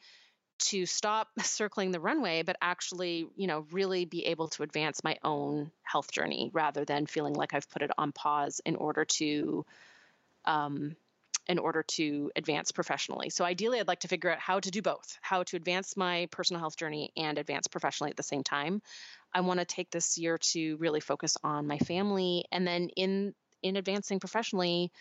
to 0.60 0.86
stop 0.86 1.28
circling 1.42 1.92
the 1.92 2.00
runway, 2.00 2.44
but 2.44 2.58
actually, 2.62 3.28
you 3.36 3.48
know, 3.48 3.66
really 3.72 4.06
be 4.06 4.26
able 4.26 4.48
to 4.50 4.64
advance 4.64 5.04
my 5.04 5.18
own 5.24 5.72
health 5.84 6.12
journey 6.12 6.52
rather 6.54 6.86
than 6.86 7.06
feeling 7.06 7.34
like 7.34 7.54
I've 7.54 7.70
put 7.70 7.82
it 7.82 7.92
on 7.98 8.12
pause 8.12 8.62
in 8.66 8.76
order 8.76 9.06
to 9.06 9.66
um, 10.46 10.96
in 11.48 11.58
order 11.58 11.84
to 11.84 12.32
advance 12.36 12.72
professionally. 12.72 13.30
So 13.30 13.44
ideally, 13.44 13.80
I'd 13.80 13.88
like 13.88 14.02
to 14.02 14.08
figure 14.08 14.32
out 14.32 14.40
how 14.40 14.60
to 14.60 14.72
do 14.72 14.82
both, 14.82 15.18
how 15.22 15.44
to 15.44 15.56
advance 15.56 15.98
my 15.98 16.28
personal 16.32 16.60
health 16.60 16.78
journey 16.78 17.12
and 17.18 17.38
advance 17.38 17.68
professionally 17.68 18.12
at 18.12 18.18
the 18.18 18.24
same 18.24 18.44
time. 18.44 18.82
I 19.34 19.42
want 19.42 19.60
to 19.60 19.66
take 19.66 19.90
this 19.90 20.18
year 20.18 20.38
to 20.38 20.78
really 20.78 21.00
focus 21.00 21.38
on 21.44 21.68
my 21.68 21.80
family 21.80 22.46
and 22.52 22.66
then 22.68 22.90
in 22.96 23.34
in 23.64 23.76
advancing 23.76 24.20
professionally, 24.20 24.92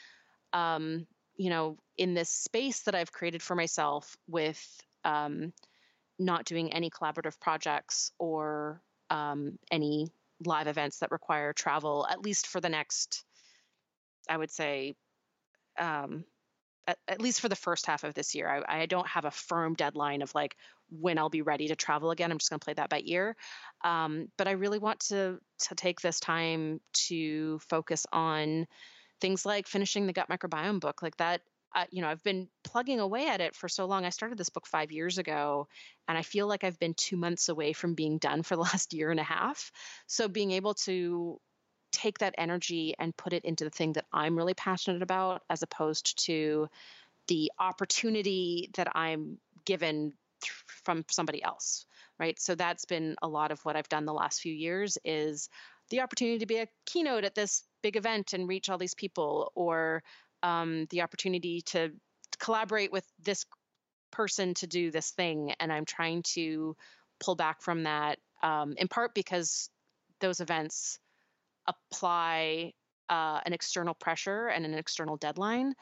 um, 0.52 1.07
you 1.37 1.50
know, 1.50 1.79
in 1.97 2.14
this 2.14 2.31
space 2.31 2.81
that 2.83 2.95
I've 2.95 3.12
created 3.12 3.43
for 3.43 3.55
myself 3.55 4.17
with 4.29 4.62
um, 5.05 5.52
not 6.19 6.45
doing 6.45 6.73
any 6.73 6.90
collaborative 6.90 7.38
projects 7.40 8.12
or 8.19 8.83
um, 9.09 9.59
any 9.71 10.09
live 10.45 10.67
events 10.67 10.99
that 10.99 11.11
require 11.11 11.52
travel, 11.52 12.07
at 12.11 12.23
least 12.23 12.47
for 12.47 12.61
the 12.61 12.69
next, 12.69 13.25
I 14.29 14.37
would 14.37 14.50
say, 14.50 14.95
um, 15.79 16.25
at, 16.87 16.99
at, 17.09 17.21
least 17.21 17.40
for 17.40 17.49
the 17.49 17.57
first 17.57 17.87
half 17.87 18.05
of 18.05 18.14
this 18.14 18.35
year. 18.35 18.49
I, 18.49 18.83
I, 18.83 18.87
don't 18.87 19.07
have 19.07 19.25
a 19.25 19.31
firm 19.31 19.75
deadline 19.75 20.23
of 20.23 20.35
like 20.35 20.57
when 20.90 21.18
I'll 21.18 21.30
be 21.30 21.42
ready 21.42 21.68
to 21.68 21.76
travel 21.76 22.11
again. 22.11 22.30
I'm 22.30 22.38
just 22.38 22.50
going 22.50 22.61
to 22.61 22.64
play 22.64 22.75
that 22.75 22.90
by 22.90 23.02
ear. 23.04 23.37
Um, 23.82 24.28
but 24.37 24.49
I 24.49 24.52
really 24.52 24.78
want 24.78 25.00
to 25.09 25.38
to 25.61 25.75
take 25.75 26.00
this 26.00 26.20
time 26.20 26.80
to 27.09 27.59
focus 27.68 28.06
on 28.12 28.66
things 29.20 29.44
like 29.44 29.66
finishing 29.66 30.06
the 30.06 30.12
gut 30.12 30.28
microbiome 30.28 30.80
book, 30.80 31.02
like 31.02 31.16
that. 31.18 31.42
Uh, 31.73 31.85
you 31.90 32.02
know, 32.02 32.09
I've 32.09 32.25
been 32.25 32.49
plugging 32.64 32.99
away 32.99 33.28
at 33.28 33.40
it 33.40 33.54
for 33.54 33.68
so 33.68 33.87
long. 33.87 34.04
I 34.04 34.11
started 34.11 34.37
this 34.37 34.49
book 34.49 34.66
five 34.66 34.90
years 34.90 35.18
ago, 35.18 35.68
and 36.09 36.18
I 36.18 36.23
feel 36.23 36.49
like 36.49 36.64
I've 36.64 36.80
been 36.80 36.94
two 36.94 37.16
months 37.16 37.49
away 37.49 37.73
from 37.73 37.94
being 37.94 38.18
done 38.18 38.42
for 38.42 38.56
the 38.56 38.62
last 38.73 38.92
year 38.92 39.11
and 39.11 39.20
a 39.20 39.25
half. 39.25 39.70
So 40.06 40.26
being 40.26 40.50
able 40.50 40.75
to 40.75 41.40
take 41.92 42.18
that 42.18 42.35
energy 42.38 42.94
and 42.99 43.16
put 43.16 43.32
it 43.32 43.44
into 43.44 43.64
the 43.64 43.70
thing 43.70 43.92
that 43.92 44.06
I'm 44.12 44.37
really 44.37 44.54
passionate 44.54 45.02
about, 45.02 45.42
as 45.49 45.62
opposed 45.62 46.25
to 46.26 46.68
the 47.28 47.52
opportunity 47.59 48.70
that 48.75 48.88
I'm 48.97 49.38
given 49.64 50.14
from 50.85 51.04
somebody 51.11 51.42
else 51.42 51.87
right? 52.20 52.38
So 52.38 52.54
that's 52.54 52.85
been 52.85 53.16
a 53.23 53.26
lot 53.26 53.50
of 53.50 53.64
what 53.64 53.75
i've 53.75 53.88
done 53.88 54.04
the 54.04 54.12
last 54.12 54.40
few 54.40 54.52
years 54.52 54.99
is 55.04 55.49
the 55.88 56.02
opportunity 56.02 56.38
to 56.38 56.47
be 56.47 56.59
a 56.59 56.68
keynote 56.87 57.25
at 57.25 57.35
this 57.35 57.64
big 57.82 57.97
event 57.97 58.32
and 58.32 58.47
reach 58.47 58.68
all 58.68 58.78
these 58.78 58.94
people 58.94 59.50
or 59.56 60.04
um, 60.44 60.87
the 60.90 61.02
opportunity 61.02 61.62
to 61.62 61.90
collaborate 62.38 62.92
with 62.92 63.04
this 63.25 63.44
person 64.12 64.54
to 64.54 64.66
do 64.66 64.90
this 64.90 65.11
thing. 65.11 65.52
And 65.59 65.73
i'm 65.73 65.87
trying 65.87 66.23
to 66.35 66.76
pull 67.18 67.35
back 67.35 67.62
from 67.62 67.85
that 67.85 68.18
um, 68.42 68.75
in 68.76 68.87
part 68.87 69.14
because 69.14 69.68
those 70.20 70.40
events 70.40 70.99
apply 71.66 72.73
uh, 73.09 73.40
an 73.44 73.52
external 73.52 73.94
pressure 73.94 74.47
and 74.47 74.64
an 74.64 74.75
external 74.75 75.16
deadline 75.16 75.75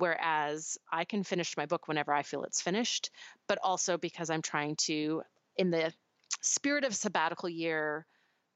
whereas 0.00 0.78
I 0.90 1.04
can 1.04 1.22
finish 1.22 1.56
my 1.56 1.66
book 1.66 1.86
whenever 1.86 2.12
I 2.12 2.22
feel 2.22 2.42
it's 2.44 2.62
finished, 2.62 3.10
but 3.46 3.58
also 3.62 3.98
because 3.98 4.30
I'm 4.30 4.42
trying 4.42 4.76
to, 4.86 5.22
in 5.56 5.70
the 5.70 5.92
spirit 6.40 6.84
of 6.84 6.94
sabbatical 6.94 7.48
year, 7.48 8.06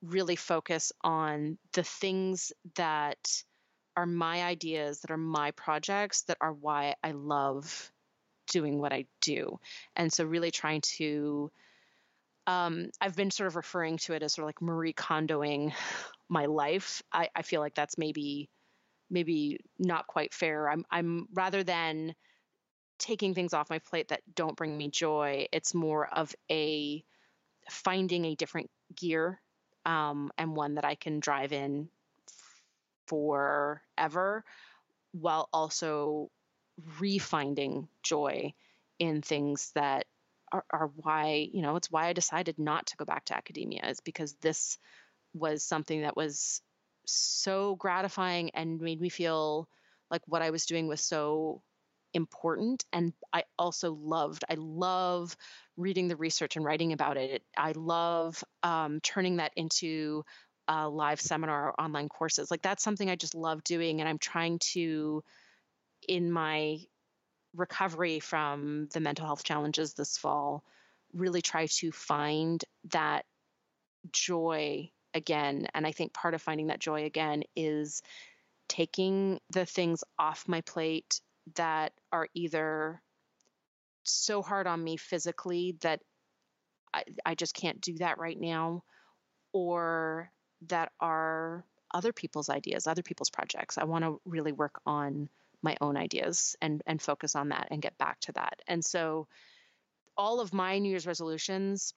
really 0.02 0.36
focus 0.36 0.90
on 1.02 1.58
the 1.74 1.82
things 1.82 2.52
that 2.76 3.42
are 3.96 4.06
my 4.06 4.42
ideas, 4.42 5.00
that 5.00 5.10
are 5.10 5.16
my 5.18 5.50
projects, 5.52 6.22
that 6.22 6.38
are 6.40 6.52
why 6.52 6.94
I 7.02 7.12
love 7.12 7.92
doing 8.50 8.80
what 8.80 8.92
I 8.92 9.04
do. 9.20 9.60
And 9.96 10.12
so, 10.12 10.24
really 10.24 10.50
trying 10.50 10.80
to, 10.96 11.50
um, 12.46 12.90
I've 13.00 13.16
been 13.16 13.30
sort 13.30 13.46
of 13.48 13.56
referring 13.56 13.98
to 13.98 14.14
it 14.14 14.22
as 14.22 14.34
sort 14.34 14.44
of 14.44 14.48
like 14.48 14.62
Marie 14.62 14.94
Kondoing 14.94 15.72
my 16.28 16.46
life. 16.46 17.02
I, 17.12 17.28
I 17.36 17.42
feel 17.42 17.60
like 17.60 17.74
that's 17.74 17.98
maybe 17.98 18.48
maybe 19.14 19.60
not 19.78 20.06
quite 20.06 20.34
fair. 20.34 20.68
I'm 20.68 20.84
I'm 20.90 21.28
rather 21.32 21.64
than 21.64 22.14
taking 22.98 23.34
things 23.34 23.54
off 23.54 23.70
my 23.70 23.78
plate 23.78 24.08
that 24.08 24.22
don't 24.34 24.56
bring 24.56 24.76
me 24.76 24.88
joy, 24.88 25.46
it's 25.52 25.74
more 25.74 26.06
of 26.06 26.34
a 26.50 27.02
finding 27.70 28.24
a 28.26 28.34
different 28.34 28.70
gear 28.94 29.40
um, 29.86 30.30
and 30.38 30.54
one 30.54 30.74
that 30.74 30.84
I 30.84 30.94
can 30.94 31.20
drive 31.20 31.52
in 31.52 31.88
forever 33.06 34.44
while 35.12 35.48
also 35.52 36.30
refinding 36.98 37.88
joy 38.02 38.52
in 38.98 39.22
things 39.22 39.70
that 39.74 40.06
are, 40.52 40.64
are, 40.70 40.90
why 40.96 41.48
you 41.52 41.62
know 41.62 41.76
it's 41.76 41.90
why 41.90 42.06
i 42.06 42.12
decided 42.12 42.58
not 42.58 42.86
to 42.86 42.96
go 42.96 43.04
back 43.04 43.24
to 43.24 43.36
academia 43.36 43.84
is 43.88 44.00
because 44.00 44.34
this 44.40 44.78
was 45.34 45.62
something 45.62 46.02
that 46.02 46.16
was 46.16 46.62
so 47.06 47.76
gratifying 47.76 48.50
and 48.50 48.80
made 48.80 49.00
me 49.00 49.08
feel 49.08 49.68
like 50.10 50.22
what 50.26 50.42
I 50.42 50.50
was 50.50 50.66
doing 50.66 50.86
was 50.86 51.00
so 51.00 51.62
important. 52.12 52.84
And 52.92 53.12
I 53.32 53.44
also 53.58 53.92
loved, 53.92 54.44
I 54.48 54.54
love 54.56 55.36
reading 55.76 56.08
the 56.08 56.16
research 56.16 56.56
and 56.56 56.64
writing 56.64 56.92
about 56.92 57.16
it. 57.16 57.42
I 57.56 57.72
love 57.72 58.42
um, 58.62 59.00
turning 59.00 59.36
that 59.36 59.52
into 59.56 60.24
uh, 60.68 60.88
live 60.88 61.20
seminar 61.20 61.68
or 61.68 61.80
online 61.80 62.08
courses. 62.08 62.50
Like 62.50 62.62
that's 62.62 62.82
something 62.82 63.10
I 63.10 63.16
just 63.16 63.34
love 63.34 63.64
doing. 63.64 64.00
And 64.00 64.08
I'm 64.08 64.18
trying 64.18 64.60
to, 64.72 65.22
in 66.08 66.30
my 66.30 66.78
recovery 67.54 68.20
from 68.20 68.88
the 68.92 69.00
mental 69.00 69.26
health 69.26 69.44
challenges 69.44 69.94
this 69.94 70.16
fall, 70.16 70.64
really 71.12 71.42
try 71.42 71.66
to 71.66 71.92
find 71.92 72.64
that 72.90 73.24
joy 74.12 74.90
again. 75.14 75.66
And 75.74 75.86
I 75.86 75.92
think 75.92 76.12
part 76.12 76.34
of 76.34 76.42
finding 76.42 76.66
that 76.66 76.80
joy 76.80 77.04
again 77.04 77.44
is 77.56 78.02
taking 78.68 79.40
the 79.50 79.64
things 79.64 80.04
off 80.18 80.48
my 80.48 80.60
plate 80.62 81.20
that 81.54 81.92
are 82.12 82.28
either 82.34 83.00
so 84.04 84.42
hard 84.42 84.66
on 84.66 84.82
me 84.82 84.96
physically 84.96 85.76
that 85.80 86.00
I, 86.92 87.04
I 87.24 87.34
just 87.34 87.54
can't 87.54 87.80
do 87.80 87.96
that 87.98 88.18
right 88.18 88.38
now, 88.38 88.82
or 89.52 90.30
that 90.68 90.92
are 91.00 91.64
other 91.92 92.12
people's 92.12 92.48
ideas, 92.48 92.86
other 92.86 93.02
people's 93.02 93.30
projects. 93.30 93.78
I 93.78 93.84
want 93.84 94.04
to 94.04 94.20
really 94.24 94.52
work 94.52 94.80
on 94.86 95.28
my 95.62 95.76
own 95.80 95.96
ideas 95.96 96.56
and 96.60 96.82
and 96.86 97.00
focus 97.00 97.34
on 97.34 97.48
that 97.48 97.68
and 97.70 97.82
get 97.82 97.96
back 97.98 98.20
to 98.20 98.32
that. 98.32 98.60
And 98.68 98.84
so 98.84 99.26
all 100.16 100.40
of 100.40 100.52
my 100.52 100.78
New 100.78 100.90
Year's 100.90 101.06
resolutions 101.06 101.94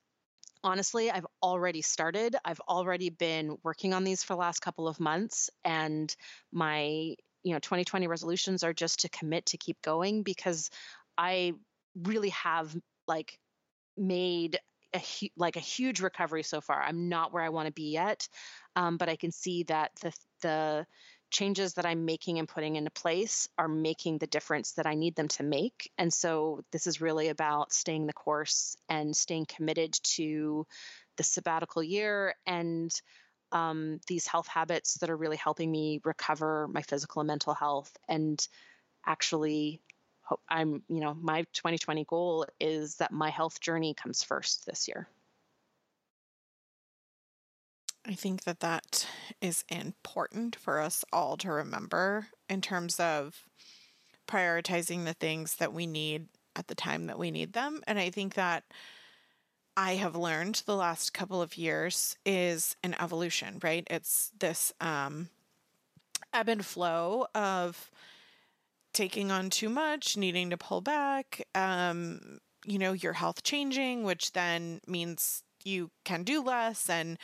honestly, 0.63 1.11
I've 1.11 1.25
already 1.41 1.81
started. 1.81 2.35
I've 2.43 2.59
already 2.61 3.09
been 3.09 3.57
working 3.63 3.93
on 3.93 4.03
these 4.03 4.23
for 4.23 4.33
the 4.33 4.39
last 4.39 4.59
couple 4.61 4.87
of 4.87 4.99
months 4.99 5.49
and 5.63 6.13
my 6.51 7.15
you 7.43 7.53
know 7.53 7.59
2020 7.59 8.07
resolutions 8.07 8.63
are 8.63 8.73
just 8.73 9.01
to 9.01 9.09
commit 9.09 9.47
to 9.47 9.57
keep 9.57 9.81
going 9.81 10.23
because 10.23 10.69
I 11.17 11.53
really 11.95 12.29
have 12.29 12.75
like 13.07 13.39
made 13.97 14.59
a 14.93 14.99
hu- 14.99 15.29
like 15.35 15.55
a 15.55 15.61
huge 15.61 15.99
recovery 16.01 16.43
so 16.43 16.61
far. 16.61 16.81
I'm 16.81 17.09
not 17.09 17.33
where 17.33 17.43
I 17.43 17.49
want 17.49 17.67
to 17.67 17.73
be 17.73 17.91
yet, 17.91 18.27
um, 18.75 18.97
but 18.97 19.09
I 19.09 19.15
can 19.15 19.31
see 19.31 19.63
that 19.63 19.91
the 20.01 20.13
the 20.41 20.87
changes 21.29 21.73
that 21.73 21.85
I'm 21.85 22.05
making 22.05 22.39
and 22.39 22.47
putting 22.47 22.75
into 22.75 22.91
place 22.91 23.49
are 23.57 23.67
making 23.67 24.17
the 24.17 24.27
difference 24.27 24.73
that 24.73 24.87
I 24.87 24.95
need 24.95 25.15
them 25.15 25.27
to 25.29 25.43
make. 25.43 25.91
And 25.97 26.13
so 26.13 26.63
this 26.71 26.87
is 26.87 27.01
really 27.01 27.29
about 27.29 27.73
staying 27.73 28.07
the 28.07 28.13
course 28.13 28.77
and 28.89 29.15
staying 29.15 29.45
committed 29.45 29.93
to 30.15 30.65
the 31.17 31.23
sabbatical 31.23 31.83
year 31.83 32.35
and 32.45 32.91
um, 33.51 33.99
these 34.07 34.27
health 34.27 34.47
habits 34.47 34.95
that 34.95 35.09
are 35.09 35.17
really 35.17 35.37
helping 35.37 35.71
me 35.71 36.01
recover 36.03 36.67
my 36.67 36.81
physical 36.81 37.21
and 37.21 37.27
mental 37.27 37.53
health 37.53 37.95
and 38.07 38.45
actually 39.05 39.81
I'm, 40.49 40.83
you 40.89 40.99
know, 40.99 41.13
my 41.13 41.43
2020 41.53 42.05
goal 42.05 42.45
is 42.59 42.95
that 42.97 43.11
my 43.11 43.29
health 43.29 43.61
journey 43.61 43.93
comes 43.93 44.23
first 44.23 44.65
this 44.65 44.87
year. 44.87 45.07
I 48.07 48.13
think 48.13 48.45
that 48.45 48.61
that 48.61 49.05
is 49.41 49.65
important 49.67 50.55
for 50.55 50.79
us 50.79 51.03
all 51.11 51.35
to 51.37 51.51
remember 51.51 52.27
in 52.47 52.61
terms 52.61 52.99
of 53.01 53.43
prioritizing 54.27 55.03
the 55.03 55.13
things 55.13 55.55
that 55.55 55.73
we 55.73 55.85
need 55.85 56.27
at 56.55 56.67
the 56.67 56.75
time 56.75 57.07
that 57.07 57.19
we 57.19 57.31
need 57.31 57.51
them. 57.51 57.81
And 57.85 57.99
I 57.99 58.09
think 58.09 58.35
that 58.35 58.63
I 59.75 59.95
have 59.95 60.15
learned 60.15 60.63
the 60.65 60.75
last 60.75 61.13
couple 61.13 61.41
of 61.41 61.57
years 61.57 62.17
is 62.25 62.77
an 62.81 62.95
evolution, 62.99 63.59
right? 63.61 63.85
It's 63.89 64.31
this 64.39 64.73
um, 64.79 65.29
ebb 66.33 66.47
and 66.47 66.65
flow 66.65 67.27
of 67.35 67.91
taking 68.93 69.31
on 69.31 69.49
too 69.49 69.69
much, 69.69 70.15
needing 70.15 70.49
to 70.49 70.57
pull 70.57 70.79
back, 70.81 71.45
um, 71.53 72.39
you 72.65 72.79
know, 72.79 72.93
your 72.93 73.13
health 73.13 73.43
changing, 73.43 74.03
which 74.03 74.31
then 74.31 74.79
means 74.87 75.43
you 75.63 75.91
can 76.05 76.23
do 76.23 76.41
less 76.41 76.89
and 76.89 77.17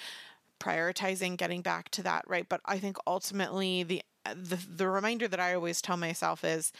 prioritizing 0.63 1.38
getting 1.38 1.62
back 1.62 1.89
to 1.91 2.03
that, 2.03 2.24
right? 2.27 2.48
But 2.48 2.62
I 2.65 2.79
think 2.79 2.98
ultimately 3.08 3.84
the 3.84 4.01
the 4.34 4.58
the 4.70 4.88
reminder 4.88 5.27
that 5.27 5.39
I 5.39 5.53
always 5.53 5.82
tell 5.82 5.98
myself 5.98 6.43
is 6.43 6.72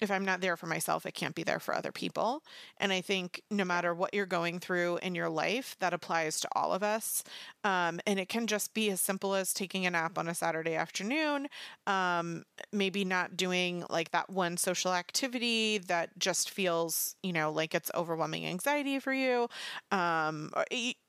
if 0.00 0.10
I'm 0.10 0.24
not 0.24 0.40
there 0.40 0.56
for 0.56 0.66
myself, 0.66 1.04
I 1.06 1.10
can't 1.10 1.34
be 1.34 1.42
there 1.42 1.58
for 1.58 1.74
other 1.74 1.90
people. 1.90 2.42
And 2.78 2.92
I 2.92 3.00
think 3.00 3.42
no 3.50 3.64
matter 3.64 3.92
what 3.92 4.14
you're 4.14 4.26
going 4.26 4.60
through 4.60 4.98
in 5.02 5.14
your 5.14 5.28
life, 5.28 5.76
that 5.80 5.92
applies 5.92 6.38
to 6.40 6.48
all 6.54 6.72
of 6.72 6.84
us. 6.84 7.24
Um, 7.64 8.00
and 8.06 8.20
it 8.20 8.28
can 8.28 8.46
just 8.46 8.74
be 8.74 8.90
as 8.90 9.00
simple 9.00 9.34
as 9.34 9.52
taking 9.52 9.86
a 9.86 9.90
nap 9.90 10.16
on 10.16 10.28
a 10.28 10.34
Saturday 10.34 10.76
afternoon, 10.76 11.48
um, 11.88 12.44
maybe 12.72 13.04
not 13.04 13.36
doing 13.36 13.84
like 13.90 14.12
that 14.12 14.30
one 14.30 14.56
social 14.56 14.92
activity 14.92 15.78
that 15.78 16.16
just 16.18 16.50
feels, 16.50 17.16
you 17.22 17.32
know, 17.32 17.50
like 17.50 17.74
it's 17.74 17.90
overwhelming 17.94 18.46
anxiety 18.46 19.00
for 19.00 19.12
you. 19.12 19.48
Um, 19.90 20.52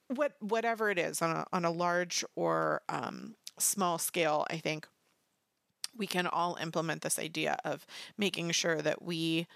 what 0.10 0.34
whatever 0.40 0.90
it 0.90 0.98
is 0.98 1.22
on 1.22 1.32
a 1.36 1.46
on 1.54 1.66
a 1.66 1.72
large 1.72 2.26
or 2.36 2.82
um, 2.90 3.36
small 3.58 3.98
scale, 3.98 4.46
I 4.50 4.58
think 4.58 4.88
we 5.98 6.08
can 6.08 6.28
all 6.28 6.58
implement 6.62 7.02
this 7.02 7.20
idea 7.20 7.58
of 7.66 7.86
making 8.18 8.52
sure 8.52 8.82
that 8.82 9.02
we 9.02 9.48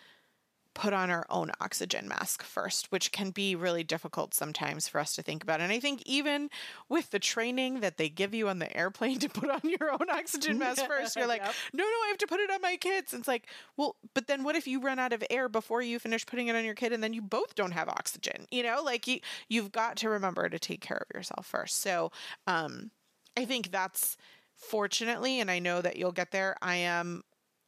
put 0.73 0.93
on 0.93 1.09
our 1.09 1.25
own 1.29 1.51
oxygen 1.61 2.07
mask 2.07 2.43
first, 2.43 2.91
which 2.91 3.11
can 3.11 3.29
be 3.29 3.55
really 3.55 3.83
difficult 3.83 4.33
sometimes 4.33 4.87
for 4.87 4.99
us 4.99 5.15
to 5.15 5.21
think 5.21 5.43
about. 5.43 5.61
And 5.61 5.71
I 5.71 5.79
think 5.79 6.01
even 6.05 6.49
with 6.89 7.11
the 7.11 7.19
training 7.19 7.81
that 7.81 7.97
they 7.97 8.09
give 8.09 8.33
you 8.33 8.49
on 8.49 8.59
the 8.59 8.75
airplane 8.75 9.19
to 9.19 9.29
put 9.29 9.49
on 9.49 9.61
your 9.63 9.91
own 9.91 10.09
oxygen 10.09 10.57
mask 10.57 10.85
first, 10.87 11.15
you're 11.15 11.27
like, 11.27 11.43
yep. 11.43 11.53
no, 11.73 11.83
no, 11.83 11.89
I 11.89 12.07
have 12.09 12.17
to 12.19 12.27
put 12.27 12.39
it 12.39 12.49
on 12.51 12.61
my 12.61 12.75
kids. 12.77 13.13
it's 13.13 13.27
like, 13.27 13.47
well, 13.77 13.95
but 14.13 14.27
then 14.27 14.43
what 14.43 14.55
if 14.55 14.67
you 14.67 14.79
run 14.79 14.99
out 14.99 15.13
of 15.13 15.23
air 15.29 15.47
before 15.49 15.81
you 15.81 15.99
finish 15.99 16.25
putting 16.25 16.47
it 16.47 16.55
on 16.55 16.65
your 16.65 16.75
kid 16.75 16.93
and 16.93 17.03
then 17.03 17.13
you 17.13 17.21
both 17.21 17.55
don't 17.55 17.71
have 17.71 17.89
oxygen? 17.89 18.47
You 18.51 18.63
know, 18.63 18.81
like 18.83 19.07
you, 19.07 19.19
you've 19.49 19.71
got 19.71 19.97
to 19.97 20.09
remember 20.09 20.49
to 20.49 20.59
take 20.59 20.81
care 20.81 21.05
of 21.09 21.15
yourself 21.15 21.45
first. 21.45 21.81
So, 21.81 22.11
um, 22.47 22.91
I 23.35 23.45
think 23.45 23.71
that's 23.71 24.17
fortunately, 24.55 25.39
and 25.39 25.49
I 25.49 25.59
know 25.59 25.81
that 25.81 25.97
you'll 25.97 26.11
get 26.11 26.31
there, 26.31 26.55
I 26.61 26.75
am 26.75 27.23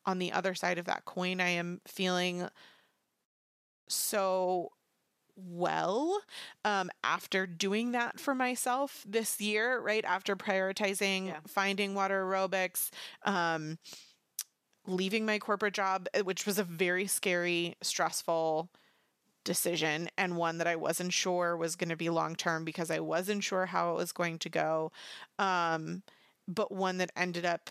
on 0.06 0.20
the 0.20 0.32
other 0.32 0.56
side 0.56 0.78
of 0.78 0.86
that 0.86 1.06
coin. 1.06 1.41
I 1.41 1.50
am 1.50 1.82
feeling 1.88 2.48
so 3.88 4.71
well 5.36 6.21
um, 6.63 6.89
after 7.04 7.45
doing 7.45 7.91
that 7.91 8.19
for 8.19 8.34
myself 8.34 9.04
this 9.08 9.41
year, 9.41 9.80
right? 9.80 10.06
After 10.06 10.36
prioritizing 10.36 11.28
yeah. 11.28 11.39
finding 11.48 11.93
water 11.93 12.24
aerobics, 12.24 12.89
um, 13.24 13.78
leaving 14.88 15.26
my 15.26 15.39
corporate 15.39 15.74
job, 15.74 16.08
eh, 16.13 16.21
which 16.21 16.45
was 16.45 16.58
a 16.58 16.63
very 16.63 17.08
scary, 17.08 17.76
stressful 17.82 18.69
decision 19.43 20.10
and 20.17 20.36
one 20.38 20.58
that 20.58 20.67
I 20.67 20.76
wasn't 20.76 21.13
sure 21.13 21.56
was 21.56 21.76
going 21.76 21.89
to 21.89 21.95
be 21.95 22.10
long 22.10 22.36
term 22.36 22.65
because 22.65 22.89
I 22.89 23.00
wasn't 23.00 23.43
sure 23.43 23.67
how 23.67 23.91
it 23.91 23.98
was 23.98 24.12
going 24.12 24.39
to 24.39 24.50
go. 24.50 24.91
Um, 25.38 26.04
but 26.48 26.71
one 26.71 26.98
that 26.98 27.12
ended 27.15 27.45
up 27.45 27.69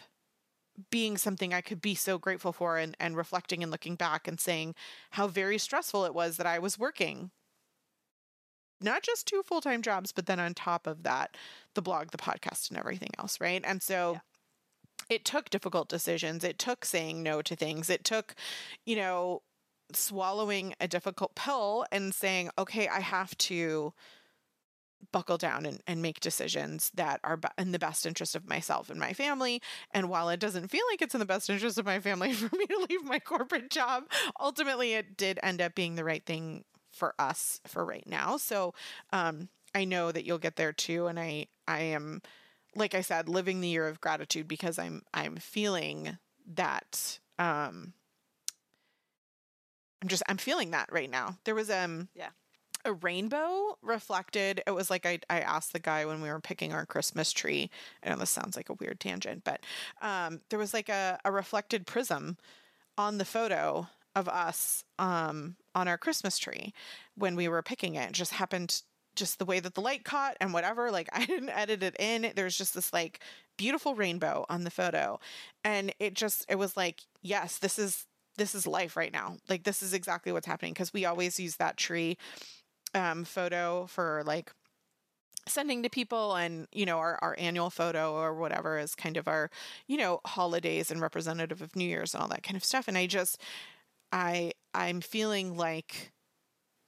being 0.90 1.16
something 1.16 1.54
I 1.54 1.60
could 1.60 1.80
be 1.80 1.94
so 1.94 2.18
grateful 2.18 2.52
for 2.52 2.78
and, 2.78 2.96
and 2.98 3.16
reflecting 3.16 3.62
and 3.62 3.70
looking 3.70 3.94
back 3.94 4.26
and 4.26 4.40
saying 4.40 4.74
how 5.12 5.28
very 5.28 5.58
stressful 5.58 6.04
it 6.04 6.14
was 6.14 6.36
that 6.36 6.46
I 6.46 6.58
was 6.58 6.78
working. 6.78 7.30
Not 8.80 9.02
just 9.02 9.26
two 9.26 9.42
full 9.42 9.60
time 9.60 9.82
jobs, 9.82 10.12
but 10.12 10.26
then 10.26 10.40
on 10.40 10.54
top 10.54 10.86
of 10.86 11.04
that, 11.04 11.36
the 11.74 11.82
blog, 11.82 12.10
the 12.10 12.18
podcast, 12.18 12.70
and 12.70 12.78
everything 12.78 13.10
else, 13.18 13.40
right? 13.40 13.62
And 13.64 13.82
so 13.82 14.14
yeah. 14.14 15.16
it 15.16 15.24
took 15.24 15.48
difficult 15.48 15.88
decisions. 15.88 16.44
It 16.44 16.58
took 16.58 16.84
saying 16.84 17.22
no 17.22 17.40
to 17.42 17.54
things. 17.54 17.88
It 17.88 18.04
took, 18.04 18.34
you 18.84 18.96
know, 18.96 19.42
swallowing 19.92 20.74
a 20.80 20.88
difficult 20.88 21.34
pill 21.34 21.86
and 21.92 22.12
saying, 22.12 22.50
okay, 22.58 22.88
I 22.88 23.00
have 23.00 23.36
to 23.38 23.92
buckle 25.12 25.38
down 25.38 25.66
and, 25.66 25.80
and 25.86 26.02
make 26.02 26.20
decisions 26.20 26.90
that 26.94 27.20
are 27.24 27.38
in 27.58 27.72
the 27.72 27.78
best 27.78 28.06
interest 28.06 28.34
of 28.34 28.48
myself 28.48 28.90
and 28.90 28.98
my 28.98 29.12
family. 29.12 29.60
And 29.92 30.08
while 30.08 30.28
it 30.28 30.40
doesn't 30.40 30.68
feel 30.68 30.84
like 30.90 31.02
it's 31.02 31.14
in 31.14 31.20
the 31.20 31.26
best 31.26 31.50
interest 31.50 31.78
of 31.78 31.86
my 31.86 32.00
family 32.00 32.32
for 32.34 32.54
me 32.56 32.66
to 32.66 32.86
leave 32.88 33.04
my 33.04 33.18
corporate 33.18 33.70
job, 33.70 34.04
ultimately 34.40 34.94
it 34.94 35.16
did 35.16 35.38
end 35.42 35.60
up 35.60 35.74
being 35.74 35.94
the 35.94 36.04
right 36.04 36.24
thing 36.24 36.64
for 36.92 37.14
us 37.18 37.60
for 37.66 37.84
right 37.84 38.06
now. 38.06 38.36
So 38.36 38.74
um, 39.12 39.48
I 39.74 39.84
know 39.84 40.12
that 40.12 40.24
you'll 40.24 40.38
get 40.38 40.56
there 40.56 40.72
too. 40.72 41.06
And 41.06 41.18
I, 41.18 41.46
I 41.66 41.80
am, 41.80 42.22
like 42.76 42.94
I 42.94 43.00
said, 43.00 43.28
living 43.28 43.60
the 43.60 43.68
year 43.68 43.88
of 43.88 44.00
gratitude 44.00 44.48
because 44.48 44.78
I'm, 44.78 45.02
I'm 45.12 45.36
feeling 45.36 46.18
that, 46.54 47.18
um, 47.38 47.94
I'm 50.02 50.08
just, 50.08 50.22
I'm 50.28 50.36
feeling 50.36 50.70
that 50.72 50.92
right 50.92 51.10
now. 51.10 51.38
There 51.44 51.54
was, 51.54 51.70
um, 51.70 52.08
yeah 52.14 52.28
a 52.84 52.92
rainbow 52.92 53.76
reflected. 53.82 54.62
It 54.66 54.72
was 54.72 54.90
like 54.90 55.06
I, 55.06 55.18
I 55.30 55.40
asked 55.40 55.72
the 55.72 55.78
guy 55.78 56.04
when 56.04 56.20
we 56.20 56.28
were 56.28 56.40
picking 56.40 56.72
our 56.72 56.86
Christmas 56.86 57.32
tree. 57.32 57.70
I 58.02 58.10
know 58.10 58.16
this 58.16 58.30
sounds 58.30 58.56
like 58.56 58.68
a 58.68 58.74
weird 58.74 59.00
tangent, 59.00 59.44
but 59.44 59.60
um, 60.02 60.40
there 60.50 60.58
was 60.58 60.74
like 60.74 60.88
a, 60.88 61.18
a 61.24 61.32
reflected 61.32 61.86
prism 61.86 62.36
on 62.96 63.18
the 63.18 63.24
photo 63.24 63.88
of 64.14 64.28
us 64.28 64.84
um, 64.98 65.56
on 65.74 65.88
our 65.88 65.98
Christmas 65.98 66.38
tree 66.38 66.72
when 67.16 67.36
we 67.36 67.48
were 67.48 67.62
picking 67.62 67.94
it. 67.94 68.08
it. 68.08 68.12
Just 68.12 68.32
happened 68.32 68.82
just 69.16 69.38
the 69.38 69.44
way 69.44 69.60
that 69.60 69.74
the 69.74 69.80
light 69.80 70.04
caught 70.04 70.36
and 70.40 70.52
whatever. 70.52 70.90
Like 70.90 71.08
I 71.12 71.24
didn't 71.24 71.50
edit 71.50 71.82
it 71.82 71.96
in. 71.98 72.32
There's 72.34 72.56
just 72.56 72.74
this 72.74 72.92
like 72.92 73.20
beautiful 73.56 73.94
rainbow 73.94 74.44
on 74.48 74.64
the 74.64 74.70
photo. 74.70 75.20
And 75.62 75.94
it 75.98 76.14
just 76.14 76.44
it 76.48 76.56
was 76.56 76.76
like, 76.76 77.02
yes, 77.22 77.58
this 77.58 77.78
is 77.78 78.06
this 78.36 78.54
is 78.54 78.66
life 78.66 78.96
right 78.96 79.12
now. 79.12 79.36
Like 79.48 79.64
this 79.64 79.82
is 79.82 79.94
exactly 79.94 80.32
what's 80.32 80.46
happening 80.46 80.72
because 80.72 80.92
we 80.92 81.04
always 81.04 81.38
use 81.38 81.56
that 81.56 81.76
tree 81.76 82.18
um, 82.94 83.24
photo 83.24 83.86
for 83.86 84.22
like 84.26 84.52
sending 85.46 85.82
to 85.82 85.90
people 85.90 86.34
and 86.34 86.66
you 86.72 86.86
know 86.86 86.98
our, 86.98 87.18
our 87.20 87.36
annual 87.38 87.70
photo 87.70 88.14
or 88.14 88.34
whatever 88.34 88.78
is 88.78 88.94
kind 88.94 89.16
of 89.16 89.28
our 89.28 89.50
you 89.86 89.96
know 89.96 90.20
holidays 90.26 90.90
and 90.90 91.00
representative 91.00 91.60
of 91.60 91.76
new 91.76 91.86
year's 91.86 92.14
and 92.14 92.22
all 92.22 92.28
that 92.28 92.42
kind 92.42 92.56
of 92.56 92.64
stuff. 92.64 92.88
And 92.88 92.96
i 92.96 93.06
just 93.06 93.40
i 94.12 94.52
i'm 94.72 95.00
feeling 95.00 95.56
like 95.56 96.12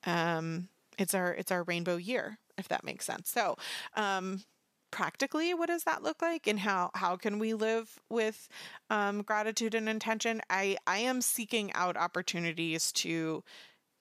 um 0.07 0.69
it's 0.99 1.15
our 1.15 1.35
it's 1.35 1.53
our 1.53 1.65
rainbow 1.65 1.97
year 1.97 2.39
if 2.59 2.69
that 2.69 2.85
makes 2.85 3.05
sense. 3.05 3.31
So 3.31 3.57
um 3.95 4.43
practically 4.91 5.53
what 5.53 5.67
does 5.69 5.85
that 5.85 6.03
look 6.03 6.23
like? 6.23 6.47
And 6.47 6.61
how 6.61 6.91
how 6.95 7.17
can 7.17 7.39
we 7.39 7.53
live 7.55 7.99
with 8.09 8.49
um, 8.91 9.23
gratitude 9.23 9.75
and 9.75 9.89
intention? 9.89 10.41
I 10.49 10.79
i 10.87 10.99
am 10.99 11.21
seeking 11.21 11.73
out 11.75 11.97
opportunities 11.99 12.93
to 12.93 13.45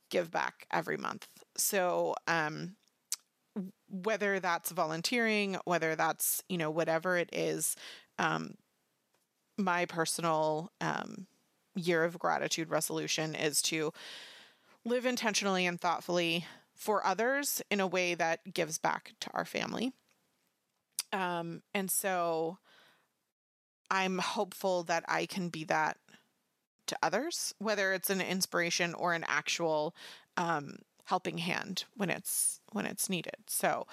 give 0.09 0.31
back 0.31 0.67
every 0.71 0.97
month 0.97 1.27
so 1.57 2.15
um 2.27 2.75
whether 3.89 4.39
that's 4.39 4.71
volunteering, 4.71 5.57
whether 5.65 5.95
that's, 5.95 6.43
you 6.49 6.57
know, 6.57 6.69
whatever 6.69 7.17
it 7.17 7.29
is, 7.31 7.75
um, 8.19 8.55
my 9.57 9.85
personal 9.85 10.71
um, 10.81 11.27
year 11.75 12.03
of 12.03 12.19
gratitude 12.19 12.69
resolution 12.69 13.35
is 13.35 13.61
to 13.61 13.93
live 14.83 15.05
intentionally 15.05 15.65
and 15.65 15.79
thoughtfully 15.79 16.45
for 16.75 17.05
others 17.05 17.61
in 17.71 17.79
a 17.79 17.87
way 17.87 18.15
that 18.15 18.53
gives 18.53 18.77
back 18.77 19.13
to 19.21 19.29
our 19.33 19.45
family. 19.45 19.93
Um, 21.13 21.61
and 21.73 21.89
so 21.89 22.57
I'm 23.89 24.17
hopeful 24.17 24.83
that 24.83 25.05
I 25.07 25.25
can 25.25 25.49
be 25.49 25.63
that 25.65 25.97
to 26.87 26.97
others, 27.01 27.53
whether 27.59 27.93
it's 27.93 28.09
an 28.09 28.21
inspiration 28.21 28.93
or 28.93 29.13
an 29.13 29.23
actual 29.27 29.95
um, 30.37 30.75
helping 31.05 31.37
hand 31.37 31.85
when 31.95 32.09
it's 32.09 32.59
when 32.71 32.85
it's 32.85 33.09
needed. 33.09 33.35
So, 33.47 33.87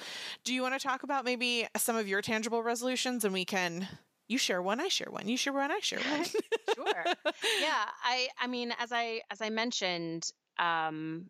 do 0.44 0.52
you 0.52 0.62
want 0.62 0.74
to 0.74 0.80
talk 0.80 1.02
about 1.02 1.24
maybe 1.24 1.66
some 1.76 1.96
of 1.96 2.08
your 2.08 2.22
tangible 2.22 2.62
resolutions 2.62 3.24
and 3.24 3.32
we 3.32 3.44
can 3.44 3.88
you 4.28 4.38
share 4.38 4.62
one, 4.62 4.80
I 4.80 4.88
share 4.88 5.10
one. 5.10 5.28
You 5.28 5.36
share 5.36 5.52
one, 5.52 5.70
I 5.70 5.80
share 5.80 6.00
one. 6.00 6.24
sure. 6.74 7.04
Yeah, 7.60 7.84
I 8.04 8.28
I 8.40 8.46
mean 8.46 8.74
as 8.78 8.92
I 8.92 9.20
as 9.30 9.40
I 9.40 9.50
mentioned 9.50 10.30
um 10.58 11.26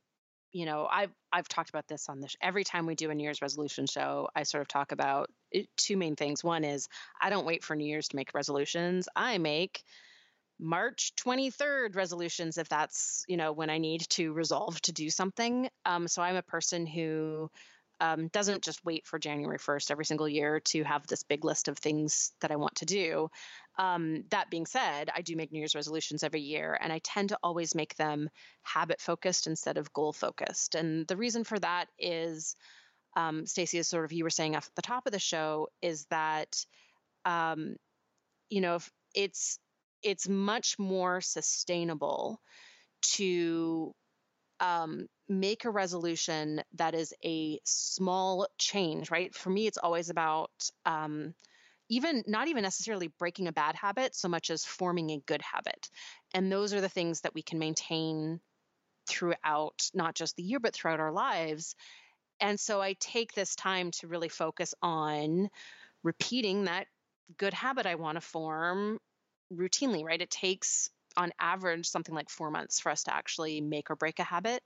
you 0.52 0.66
know, 0.66 0.86
I've 0.90 1.12
I've 1.32 1.48
talked 1.48 1.70
about 1.70 1.88
this 1.88 2.08
on 2.08 2.20
this 2.20 2.36
every 2.42 2.62
time 2.62 2.86
we 2.86 2.94
do 2.94 3.10
a 3.10 3.14
New 3.14 3.24
Year's 3.24 3.42
resolution 3.42 3.86
show. 3.86 4.28
I 4.36 4.42
sort 4.42 4.60
of 4.60 4.68
talk 4.68 4.92
about 4.92 5.30
it, 5.50 5.66
two 5.76 5.96
main 5.96 6.14
things. 6.14 6.44
One 6.44 6.62
is 6.62 6.88
I 7.20 7.30
don't 7.30 7.46
wait 7.46 7.64
for 7.64 7.74
New 7.74 7.86
Year's 7.86 8.08
to 8.08 8.16
make 8.16 8.34
resolutions. 8.34 9.08
I 9.16 9.38
make 9.38 9.82
March 10.62 11.12
23rd 11.16 11.96
resolutions 11.96 12.56
if 12.56 12.68
that's, 12.68 13.24
you 13.26 13.36
know, 13.36 13.52
when 13.52 13.68
I 13.68 13.78
need 13.78 14.02
to 14.10 14.32
resolve 14.32 14.80
to 14.82 14.92
do 14.92 15.10
something. 15.10 15.68
Um, 15.84 16.06
so 16.06 16.22
I'm 16.22 16.36
a 16.36 16.42
person 16.42 16.86
who 16.86 17.50
um, 18.00 18.28
doesn't 18.28 18.62
just 18.62 18.84
wait 18.84 19.06
for 19.06 19.18
January 19.18 19.58
1st 19.58 19.90
every 19.90 20.04
single 20.04 20.28
year 20.28 20.60
to 20.60 20.82
have 20.84 21.06
this 21.06 21.22
big 21.24 21.44
list 21.44 21.68
of 21.68 21.78
things 21.78 22.32
that 22.40 22.50
I 22.50 22.56
want 22.56 22.76
to 22.76 22.86
do. 22.86 23.28
Um, 23.78 24.24
that 24.30 24.50
being 24.50 24.66
said, 24.66 25.10
I 25.14 25.22
do 25.22 25.36
make 25.36 25.52
New 25.52 25.58
Year's 25.58 25.74
resolutions 25.74 26.22
every 26.22 26.40
year, 26.40 26.78
and 26.80 26.92
I 26.92 26.98
tend 26.98 27.30
to 27.30 27.38
always 27.42 27.74
make 27.74 27.96
them 27.96 28.28
habit 28.62 29.00
focused 29.00 29.46
instead 29.46 29.78
of 29.78 29.92
goal 29.92 30.12
focused. 30.12 30.74
And 30.74 31.06
the 31.06 31.16
reason 31.16 31.44
for 31.44 31.58
that 31.60 31.86
is, 31.98 32.56
um, 33.16 33.46
Stacy, 33.46 33.78
as 33.78 33.88
sort 33.88 34.04
of 34.04 34.12
you 34.12 34.24
were 34.24 34.30
saying 34.30 34.56
at 34.56 34.68
the 34.74 34.82
top 34.82 35.06
of 35.06 35.12
the 35.12 35.18
show, 35.18 35.68
is 35.80 36.06
that, 36.06 36.64
um, 37.24 37.76
you 38.50 38.60
know, 38.60 38.76
if 38.76 38.90
it's 39.14 39.58
it's 40.02 40.28
much 40.28 40.78
more 40.78 41.20
sustainable 41.20 42.40
to 43.02 43.94
um, 44.60 45.06
make 45.28 45.64
a 45.64 45.70
resolution 45.70 46.62
that 46.74 46.94
is 46.94 47.12
a 47.24 47.58
small 47.64 48.46
change, 48.58 49.10
right? 49.10 49.34
For 49.34 49.50
me, 49.50 49.66
it's 49.66 49.78
always 49.78 50.10
about 50.10 50.50
um, 50.86 51.34
even 51.88 52.22
not 52.26 52.48
even 52.48 52.62
necessarily 52.62 53.08
breaking 53.18 53.48
a 53.48 53.52
bad 53.52 53.74
habit 53.74 54.14
so 54.14 54.28
much 54.28 54.50
as 54.50 54.64
forming 54.64 55.10
a 55.10 55.22
good 55.26 55.42
habit. 55.42 55.90
And 56.32 56.50
those 56.50 56.72
are 56.72 56.80
the 56.80 56.88
things 56.88 57.22
that 57.22 57.34
we 57.34 57.42
can 57.42 57.58
maintain 57.58 58.40
throughout 59.08 59.90
not 59.94 60.14
just 60.14 60.36
the 60.36 60.42
year, 60.42 60.60
but 60.60 60.74
throughout 60.74 61.00
our 61.00 61.12
lives. 61.12 61.74
And 62.40 62.58
so 62.58 62.80
I 62.80 62.94
take 62.98 63.32
this 63.32 63.54
time 63.56 63.90
to 63.92 64.08
really 64.08 64.28
focus 64.28 64.74
on 64.82 65.48
repeating 66.02 66.64
that 66.64 66.86
good 67.36 67.54
habit 67.54 67.86
I 67.86 67.96
want 67.96 68.16
to 68.16 68.20
form 68.20 68.98
routinely, 69.56 70.04
right? 70.04 70.20
It 70.20 70.30
takes 70.30 70.90
on 71.16 71.32
average 71.38 71.86
something 71.88 72.14
like 72.14 72.30
four 72.30 72.50
months 72.50 72.80
for 72.80 72.90
us 72.90 73.04
to 73.04 73.14
actually 73.14 73.60
make 73.60 73.90
or 73.90 73.96
break 73.96 74.18
a 74.18 74.24
habit. 74.24 74.62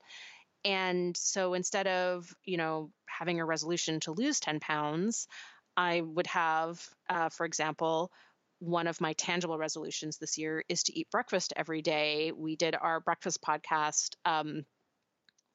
And 0.64 1.16
so 1.16 1.54
instead 1.54 1.86
of, 1.86 2.34
you 2.44 2.56
know, 2.56 2.90
having 3.08 3.40
a 3.40 3.44
resolution 3.44 4.00
to 4.00 4.12
lose 4.12 4.40
10 4.40 4.60
pounds, 4.60 5.28
I 5.76 6.00
would 6.00 6.26
have, 6.28 6.84
uh, 7.08 7.28
for 7.28 7.46
example, 7.46 8.10
one 8.58 8.86
of 8.86 9.00
my 9.00 9.12
tangible 9.14 9.58
resolutions 9.58 10.18
this 10.18 10.38
year 10.38 10.64
is 10.68 10.84
to 10.84 10.98
eat 10.98 11.10
breakfast 11.10 11.52
every 11.56 11.82
day. 11.82 12.32
We 12.32 12.56
did 12.56 12.74
our 12.80 13.00
breakfast 13.00 13.42
podcast. 13.42 14.14
Um, 14.24 14.64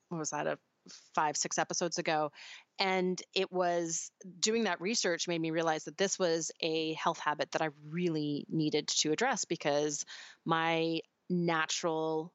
what 0.10 0.20
was 0.20 0.32
that? 0.32 0.48
A 0.48 0.60
five, 1.16 1.38
six 1.38 1.58
episodes 1.58 1.98
ago. 1.98 2.32
And 2.80 3.22
it 3.34 3.52
was 3.52 4.12
doing 4.40 4.64
that 4.64 4.82
research 4.82 5.28
made 5.28 5.42
me 5.42 5.52
realize 5.52 5.86
that 5.86 5.98
this 5.98 6.18
was 6.18 6.52
a 6.62 6.94
health 6.94 7.20
habit 7.20 7.52
that 7.52 7.62
I 7.62 7.70
really 7.90 8.46
needed 8.50 8.88
to 8.88 9.12
address 9.12 9.46
because 9.46 10.06
my 10.46 11.02
natural 11.30 12.34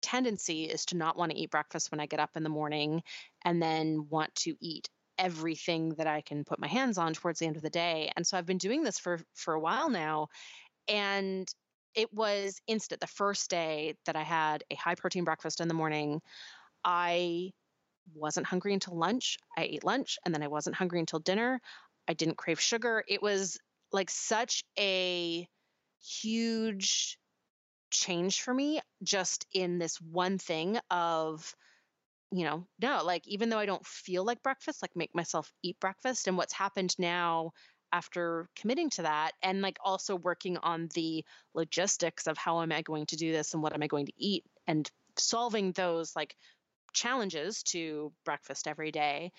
tendency 0.00 0.64
is 0.64 0.86
to 0.86 0.96
not 0.96 1.16
want 1.16 1.32
to 1.32 1.38
eat 1.38 1.50
breakfast 1.50 1.90
when 1.90 2.00
I 2.00 2.06
get 2.06 2.20
up 2.20 2.30
in 2.36 2.42
the 2.42 2.48
morning 2.48 3.02
and 3.44 3.62
then 3.62 4.08
want 4.08 4.34
to 4.36 4.54
eat 4.60 4.88
everything 5.18 5.90
that 5.98 6.06
I 6.06 6.20
can 6.22 6.44
put 6.44 6.58
my 6.58 6.66
hands 6.66 6.98
on 6.98 7.12
towards 7.12 7.38
the 7.38 7.46
end 7.46 7.56
of 7.56 7.62
the 7.62 7.70
day. 7.70 8.10
And 8.16 8.26
so 8.26 8.36
I've 8.36 8.46
been 8.46 8.58
doing 8.58 8.82
this 8.82 8.98
for 8.98 9.20
for 9.34 9.54
a 9.54 9.60
while 9.60 9.88
now 9.88 10.28
and 10.88 11.48
it 11.94 12.12
was 12.12 12.60
instant 12.66 13.00
the 13.00 13.06
first 13.06 13.50
day 13.50 13.94
that 14.06 14.16
I 14.16 14.22
had 14.22 14.64
a 14.70 14.74
high 14.74 14.94
protein 14.94 15.24
breakfast 15.24 15.60
in 15.60 15.68
the 15.68 15.74
morning. 15.74 16.20
I 16.84 17.52
wasn't 18.14 18.46
hungry 18.46 18.74
until 18.74 18.96
lunch. 18.96 19.38
I 19.56 19.64
ate 19.64 19.84
lunch 19.84 20.18
and 20.24 20.34
then 20.34 20.42
I 20.42 20.48
wasn't 20.48 20.76
hungry 20.76 21.00
until 21.00 21.20
dinner. 21.20 21.60
I 22.08 22.14
didn't 22.14 22.36
crave 22.36 22.60
sugar. 22.60 23.04
It 23.08 23.22
was 23.22 23.58
like 23.92 24.10
such 24.10 24.64
a 24.78 25.46
huge 26.00 27.18
change 27.90 28.40
for 28.40 28.52
me 28.52 28.80
just 29.02 29.46
in 29.52 29.78
this 29.78 30.00
one 30.00 30.38
thing 30.38 30.78
of 30.90 31.54
you 32.32 32.44
know 32.44 32.66
no 32.80 33.02
like 33.04 33.28
even 33.28 33.50
though 33.50 33.58
i 33.58 33.66
don't 33.66 33.86
feel 33.86 34.24
like 34.24 34.42
breakfast 34.42 34.80
like 34.82 34.96
make 34.96 35.14
myself 35.14 35.52
eat 35.62 35.78
breakfast 35.78 36.26
and 36.26 36.36
what's 36.36 36.54
happened 36.54 36.94
now 36.98 37.50
after 37.92 38.48
committing 38.56 38.88
to 38.88 39.02
that 39.02 39.32
and 39.42 39.60
like 39.60 39.76
also 39.84 40.16
working 40.16 40.56
on 40.56 40.88
the 40.94 41.22
logistics 41.54 42.26
of 42.26 42.38
how 42.38 42.62
am 42.62 42.72
i 42.72 42.80
going 42.80 43.04
to 43.04 43.16
do 43.16 43.30
this 43.30 43.52
and 43.52 43.62
what 43.62 43.74
am 43.74 43.82
i 43.82 43.86
going 43.86 44.06
to 44.06 44.12
eat 44.16 44.42
and 44.66 44.90
solving 45.18 45.72
those 45.72 46.16
like 46.16 46.34
challenges 46.92 47.62
to 47.64 48.12
breakfast 48.24 48.68
every 48.68 48.92
day 48.92 49.32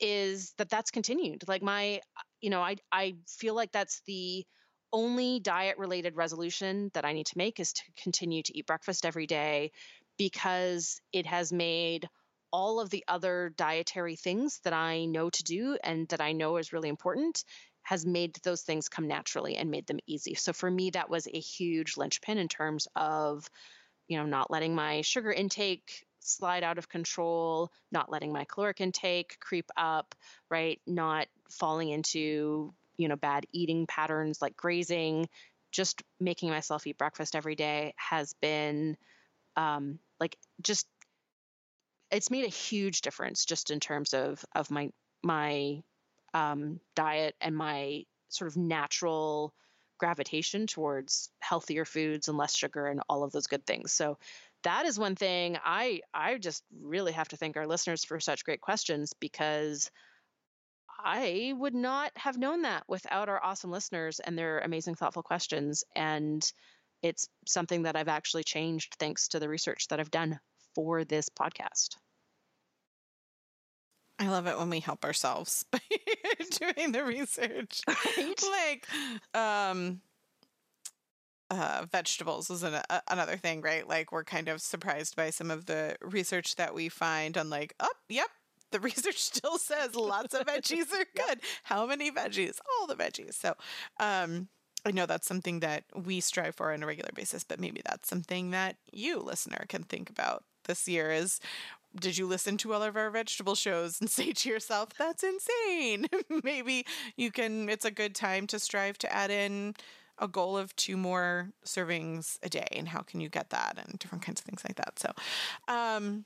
is 0.00 0.52
that 0.58 0.68
that's 0.68 0.90
continued. 0.90 1.44
Like 1.48 1.62
my, 1.62 2.00
you 2.40 2.50
know, 2.50 2.60
I 2.60 2.76
I 2.90 3.14
feel 3.28 3.54
like 3.54 3.72
that's 3.72 4.02
the 4.06 4.44
only 4.92 5.40
diet 5.40 5.78
related 5.78 6.16
resolution 6.16 6.90
that 6.94 7.04
I 7.04 7.12
need 7.14 7.26
to 7.26 7.38
make 7.38 7.60
is 7.60 7.72
to 7.74 7.82
continue 8.02 8.42
to 8.42 8.58
eat 8.58 8.66
breakfast 8.66 9.06
every 9.06 9.26
day 9.26 9.72
because 10.18 11.00
it 11.12 11.26
has 11.26 11.52
made 11.52 12.08
all 12.52 12.80
of 12.80 12.90
the 12.90 13.04
other 13.08 13.54
dietary 13.56 14.16
things 14.16 14.60
that 14.64 14.74
I 14.74 15.06
know 15.06 15.30
to 15.30 15.42
do 15.42 15.78
and 15.82 16.06
that 16.08 16.20
I 16.20 16.32
know 16.32 16.58
is 16.58 16.72
really 16.72 16.90
important 16.90 17.44
has 17.84 18.06
made 18.06 18.36
those 18.44 18.62
things 18.62 18.88
come 18.88 19.08
naturally 19.08 19.56
and 19.56 19.70
made 19.70 19.86
them 19.86 19.98
easy. 20.06 20.34
So 20.34 20.52
for 20.52 20.70
me 20.70 20.90
that 20.90 21.08
was 21.10 21.26
a 21.26 21.40
huge 21.40 21.96
linchpin 21.96 22.38
in 22.38 22.48
terms 22.48 22.86
of 22.94 23.48
you 24.08 24.18
know 24.18 24.26
not 24.26 24.50
letting 24.50 24.74
my 24.74 25.00
sugar 25.00 25.32
intake 25.32 26.04
slide 26.22 26.62
out 26.64 26.78
of 26.78 26.88
control, 26.88 27.70
not 27.90 28.10
letting 28.10 28.32
my 28.32 28.44
caloric 28.44 28.80
intake 28.80 29.38
creep 29.40 29.70
up, 29.76 30.14
right? 30.50 30.80
Not 30.86 31.26
falling 31.50 31.90
into, 31.90 32.72
you 32.96 33.08
know, 33.08 33.16
bad 33.16 33.46
eating 33.52 33.86
patterns 33.86 34.40
like 34.40 34.56
grazing, 34.56 35.28
just 35.70 36.02
making 36.20 36.50
myself 36.50 36.86
eat 36.86 36.98
breakfast 36.98 37.34
every 37.34 37.54
day 37.54 37.94
has 37.96 38.34
been 38.34 38.96
um, 39.56 39.98
like 40.20 40.36
just 40.62 40.86
it's 42.10 42.30
made 42.30 42.44
a 42.44 42.48
huge 42.48 43.00
difference 43.00 43.44
just 43.44 43.70
in 43.70 43.80
terms 43.80 44.14
of 44.14 44.44
of 44.54 44.70
my 44.70 44.90
my 45.22 45.82
um, 46.34 46.80
diet 46.94 47.34
and 47.40 47.56
my 47.56 48.04
sort 48.28 48.50
of 48.50 48.56
natural 48.56 49.54
gravitation 49.98 50.66
towards 50.66 51.30
healthier 51.40 51.84
foods 51.84 52.28
and 52.28 52.36
less 52.36 52.56
sugar 52.56 52.86
and 52.86 53.00
all 53.08 53.22
of 53.22 53.32
those 53.32 53.46
good 53.46 53.64
things. 53.66 53.92
So 53.92 54.18
that 54.64 54.86
is 54.86 54.98
one 54.98 55.16
thing 55.16 55.58
I 55.64 56.00
I 56.12 56.38
just 56.38 56.62
really 56.80 57.12
have 57.12 57.28
to 57.28 57.36
thank 57.36 57.56
our 57.56 57.66
listeners 57.66 58.04
for 58.04 58.20
such 58.20 58.44
great 58.44 58.60
questions 58.60 59.12
because 59.18 59.90
I 61.04 61.52
would 61.56 61.74
not 61.74 62.12
have 62.16 62.38
known 62.38 62.62
that 62.62 62.84
without 62.88 63.28
our 63.28 63.42
awesome 63.42 63.70
listeners 63.70 64.20
and 64.20 64.38
their 64.38 64.60
amazing 64.60 64.94
thoughtful 64.94 65.22
questions 65.22 65.84
and 65.96 66.44
it's 67.02 67.28
something 67.46 67.82
that 67.82 67.96
I've 67.96 68.08
actually 68.08 68.44
changed 68.44 68.94
thanks 68.98 69.28
to 69.28 69.40
the 69.40 69.48
research 69.48 69.88
that 69.88 69.98
I've 69.98 70.10
done 70.10 70.38
for 70.74 71.04
this 71.04 71.28
podcast. 71.28 71.96
I 74.18 74.28
love 74.28 74.46
it 74.46 74.56
when 74.56 74.70
we 74.70 74.78
help 74.78 75.04
ourselves 75.04 75.64
by 75.72 75.80
doing 76.76 76.92
the 76.92 77.04
research. 77.04 77.80
Right? 77.88 78.42
Like, 78.42 78.86
um, 79.34 80.00
uh, 81.52 81.84
vegetables 81.90 82.50
is 82.50 82.62
an, 82.62 82.74
uh, 82.88 83.00
another 83.08 83.36
thing, 83.36 83.60
right? 83.60 83.86
Like 83.86 84.10
we're 84.10 84.24
kind 84.24 84.48
of 84.48 84.62
surprised 84.62 85.16
by 85.16 85.30
some 85.30 85.50
of 85.50 85.66
the 85.66 85.96
research 86.00 86.56
that 86.56 86.74
we 86.74 86.88
find 86.88 87.36
on 87.36 87.50
like, 87.50 87.74
oh, 87.78 87.92
yep, 88.08 88.28
the 88.70 88.80
research 88.80 89.18
still 89.18 89.58
says 89.58 89.94
lots 89.94 90.34
of 90.34 90.46
veggies 90.46 90.92
are 90.92 91.06
good. 91.28 91.40
How 91.64 91.86
many 91.86 92.10
veggies? 92.10 92.58
All 92.80 92.86
the 92.86 92.96
veggies. 92.96 93.34
So, 93.34 93.54
um, 94.00 94.48
I 94.84 94.90
know 94.90 95.06
that's 95.06 95.28
something 95.28 95.60
that 95.60 95.84
we 95.94 96.20
strive 96.20 96.56
for 96.56 96.72
on 96.72 96.82
a 96.82 96.86
regular 96.86 97.10
basis, 97.14 97.44
but 97.44 97.60
maybe 97.60 97.82
that's 97.84 98.08
something 98.08 98.50
that 98.50 98.76
you, 98.90 99.20
listener, 99.20 99.64
can 99.68 99.84
think 99.84 100.10
about 100.10 100.42
this 100.64 100.88
year 100.88 101.12
is 101.12 101.38
did 102.00 102.16
you 102.16 102.26
listen 102.26 102.56
to 102.56 102.72
all 102.72 102.82
of 102.82 102.96
our 102.96 103.10
vegetable 103.10 103.54
shows 103.54 104.00
and 104.00 104.08
say 104.10 104.32
to 104.32 104.48
yourself, 104.48 104.88
that's 104.98 105.22
insane? 105.22 106.06
maybe 106.42 106.86
you 107.16 107.30
can, 107.30 107.68
it's 107.68 107.84
a 107.84 107.90
good 107.90 108.14
time 108.14 108.46
to 108.48 108.58
strive 108.58 108.98
to 108.98 109.12
add 109.14 109.30
in 109.30 109.74
a 110.18 110.28
goal 110.28 110.56
of 110.56 110.74
two 110.76 110.96
more 110.96 111.50
servings 111.64 112.38
a 112.42 112.48
day 112.48 112.66
and 112.72 112.88
how 112.88 113.00
can 113.00 113.20
you 113.20 113.28
get 113.28 113.50
that 113.50 113.76
and 113.76 113.98
different 113.98 114.24
kinds 114.24 114.40
of 114.40 114.44
things 114.44 114.62
like 114.64 114.76
that. 114.76 114.98
So, 114.98 115.12
um, 115.68 116.24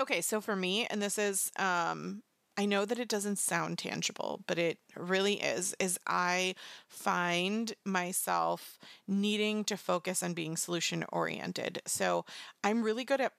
okay, 0.00 0.20
so 0.20 0.40
for 0.40 0.56
me, 0.56 0.86
and 0.86 1.00
this 1.02 1.18
is, 1.18 1.50
um, 1.58 2.22
I 2.56 2.66
know 2.66 2.84
that 2.84 2.98
it 2.98 3.08
doesn't 3.08 3.38
sound 3.38 3.78
tangible, 3.78 4.42
but 4.46 4.58
it 4.58 4.78
really 4.96 5.34
is. 5.34 5.74
Is 5.78 5.98
I 6.06 6.54
find 6.88 7.72
myself 7.86 8.78
needing 9.08 9.64
to 9.64 9.76
focus 9.76 10.22
on 10.22 10.34
being 10.34 10.56
solution 10.56 11.04
oriented. 11.10 11.80
So 11.86 12.24
I'm 12.62 12.82
really 12.82 13.04
good 13.04 13.20
at 13.20 13.32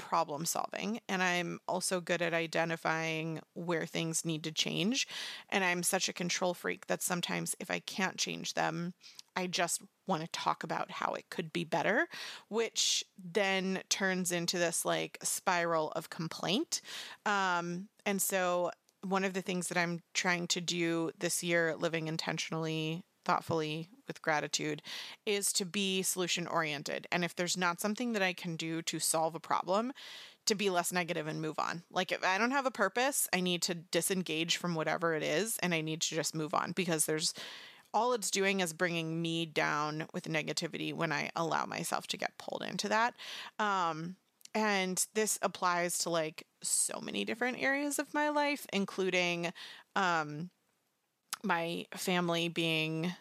problem 0.00 0.46
solving 0.46 0.98
and 1.08 1.22
I'm 1.22 1.60
also 1.68 2.00
good 2.00 2.22
at 2.22 2.32
identifying 2.32 3.40
where 3.52 3.84
things 3.84 4.24
need 4.24 4.42
to 4.44 4.52
change. 4.52 5.06
And 5.50 5.62
I'm 5.62 5.82
such 5.82 6.08
a 6.08 6.14
control 6.14 6.54
freak 6.54 6.86
that 6.86 7.02
sometimes 7.02 7.54
if 7.60 7.70
I 7.70 7.80
can't 7.80 8.16
change 8.16 8.54
them, 8.54 8.94
I 9.36 9.46
just 9.46 9.82
want 10.06 10.22
to 10.22 10.28
talk 10.32 10.64
about 10.64 10.90
how 10.90 11.12
it 11.12 11.26
could 11.30 11.52
be 11.52 11.64
better, 11.64 12.08
which 12.48 13.04
then 13.22 13.82
turns 13.88 14.32
into 14.32 14.58
this 14.58 14.84
like 14.84 15.18
spiral 15.22 15.92
of 15.92 16.10
complaint. 16.10 16.80
Um, 17.26 17.88
and 18.06 18.20
so, 18.20 18.70
one 19.02 19.24
of 19.24 19.32
the 19.32 19.40
things 19.40 19.68
that 19.68 19.78
I'm 19.78 20.00
trying 20.12 20.46
to 20.48 20.60
do 20.60 21.10
this 21.18 21.42
year, 21.42 21.74
living 21.74 22.06
intentionally 22.06 23.02
thoughtfully 23.30 23.88
with 24.08 24.22
gratitude 24.22 24.82
is 25.24 25.52
to 25.52 25.64
be 25.64 26.02
solution 26.02 26.48
oriented. 26.48 27.06
And 27.12 27.24
if 27.24 27.36
there's 27.36 27.56
not 27.56 27.80
something 27.80 28.12
that 28.12 28.22
I 28.22 28.32
can 28.32 28.56
do 28.56 28.82
to 28.82 28.98
solve 28.98 29.36
a 29.36 29.40
problem, 29.40 29.92
to 30.46 30.56
be 30.56 30.68
less 30.68 30.90
negative 30.90 31.28
and 31.28 31.40
move 31.40 31.60
on. 31.60 31.84
Like 31.92 32.10
if 32.10 32.24
I 32.24 32.38
don't 32.38 32.50
have 32.50 32.66
a 32.66 32.72
purpose, 32.72 33.28
I 33.32 33.38
need 33.40 33.62
to 33.62 33.74
disengage 33.74 34.56
from 34.56 34.74
whatever 34.74 35.14
it 35.14 35.22
is 35.22 35.58
and 35.62 35.72
I 35.72 35.80
need 35.80 36.00
to 36.00 36.14
just 36.16 36.34
move 36.34 36.54
on 36.54 36.72
because 36.72 37.06
there's 37.06 37.32
all 37.94 38.14
it's 38.14 38.32
doing 38.32 38.58
is 38.58 38.72
bringing 38.72 39.22
me 39.22 39.46
down 39.46 40.08
with 40.12 40.24
negativity 40.24 40.92
when 40.92 41.12
I 41.12 41.30
allow 41.36 41.66
myself 41.66 42.08
to 42.08 42.16
get 42.16 42.36
pulled 42.36 42.64
into 42.68 42.88
that. 42.88 43.14
Um, 43.60 44.16
and 44.56 45.06
this 45.14 45.38
applies 45.40 45.98
to 45.98 46.10
like 46.10 46.48
so 46.62 47.00
many 47.00 47.24
different 47.24 47.62
areas 47.62 48.00
of 48.00 48.12
my 48.12 48.30
life, 48.30 48.66
including 48.72 49.52
um, 49.94 50.50
my 51.42 51.86
family 51.96 52.48
being 52.48 53.12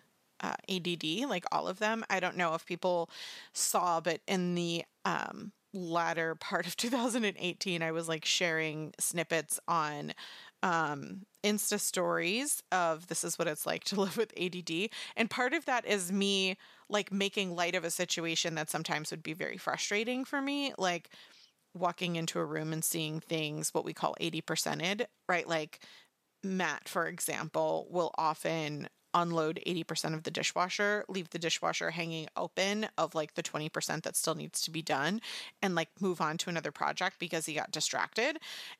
uh, 0.41 0.55
ADD, 0.69 1.27
like 1.27 1.45
all 1.51 1.67
of 1.67 1.79
them. 1.79 2.03
I 2.09 2.19
don't 2.19 2.37
know 2.37 2.53
if 2.53 2.65
people 2.65 3.09
saw, 3.53 3.99
but 3.99 4.21
in 4.27 4.55
the 4.55 4.83
um, 5.05 5.51
latter 5.73 6.35
part 6.39 6.67
of 6.67 6.75
2018, 6.77 7.81
I 7.81 7.91
was 7.91 8.07
like 8.07 8.25
sharing 8.25 8.93
snippets 8.99 9.59
on 9.67 10.13
um, 10.61 11.21
Insta 11.43 11.79
stories 11.79 12.61
of 12.71 13.07
this 13.07 13.23
is 13.23 13.39
what 13.39 13.47
it's 13.47 13.65
like 13.65 13.83
to 13.85 14.01
live 14.01 14.17
with 14.17 14.33
ADD. 14.39 14.89
And 15.15 15.29
part 15.29 15.53
of 15.53 15.65
that 15.65 15.85
is 15.85 16.11
me 16.11 16.57
like 16.89 17.11
making 17.11 17.55
light 17.55 17.75
of 17.75 17.83
a 17.83 17.91
situation 17.91 18.55
that 18.55 18.69
sometimes 18.69 19.11
would 19.11 19.23
be 19.23 19.33
very 19.33 19.57
frustrating 19.57 20.25
for 20.25 20.41
me. 20.41 20.73
Like, 20.77 21.09
walking 21.73 22.15
into 22.15 22.39
a 22.39 22.45
room 22.45 22.73
and 22.73 22.83
seeing 22.83 23.19
things 23.19 23.73
what 23.73 23.85
we 23.85 23.93
call 23.93 24.15
80%ed, 24.19 25.07
right? 25.27 25.47
Like 25.47 25.79
Matt, 26.43 26.87
for 26.87 27.07
example, 27.07 27.87
will 27.89 28.11
often 28.17 28.87
unload 29.13 29.59
80% 29.65 30.13
of 30.13 30.23
the 30.23 30.31
dishwasher, 30.31 31.03
leave 31.09 31.29
the 31.31 31.39
dishwasher 31.39 31.91
hanging 31.91 32.27
open 32.35 32.87
of 32.97 33.15
like 33.15 33.33
the 33.33 33.43
20% 33.43 34.03
that 34.03 34.15
still 34.15 34.35
needs 34.35 34.61
to 34.61 34.71
be 34.71 34.81
done, 34.81 35.21
and 35.61 35.75
like 35.75 35.89
move 35.99 36.21
on 36.21 36.37
to 36.37 36.49
another 36.49 36.71
project 36.71 37.17
because 37.19 37.45
he 37.45 37.53
got 37.53 37.71
distracted. 37.71 38.37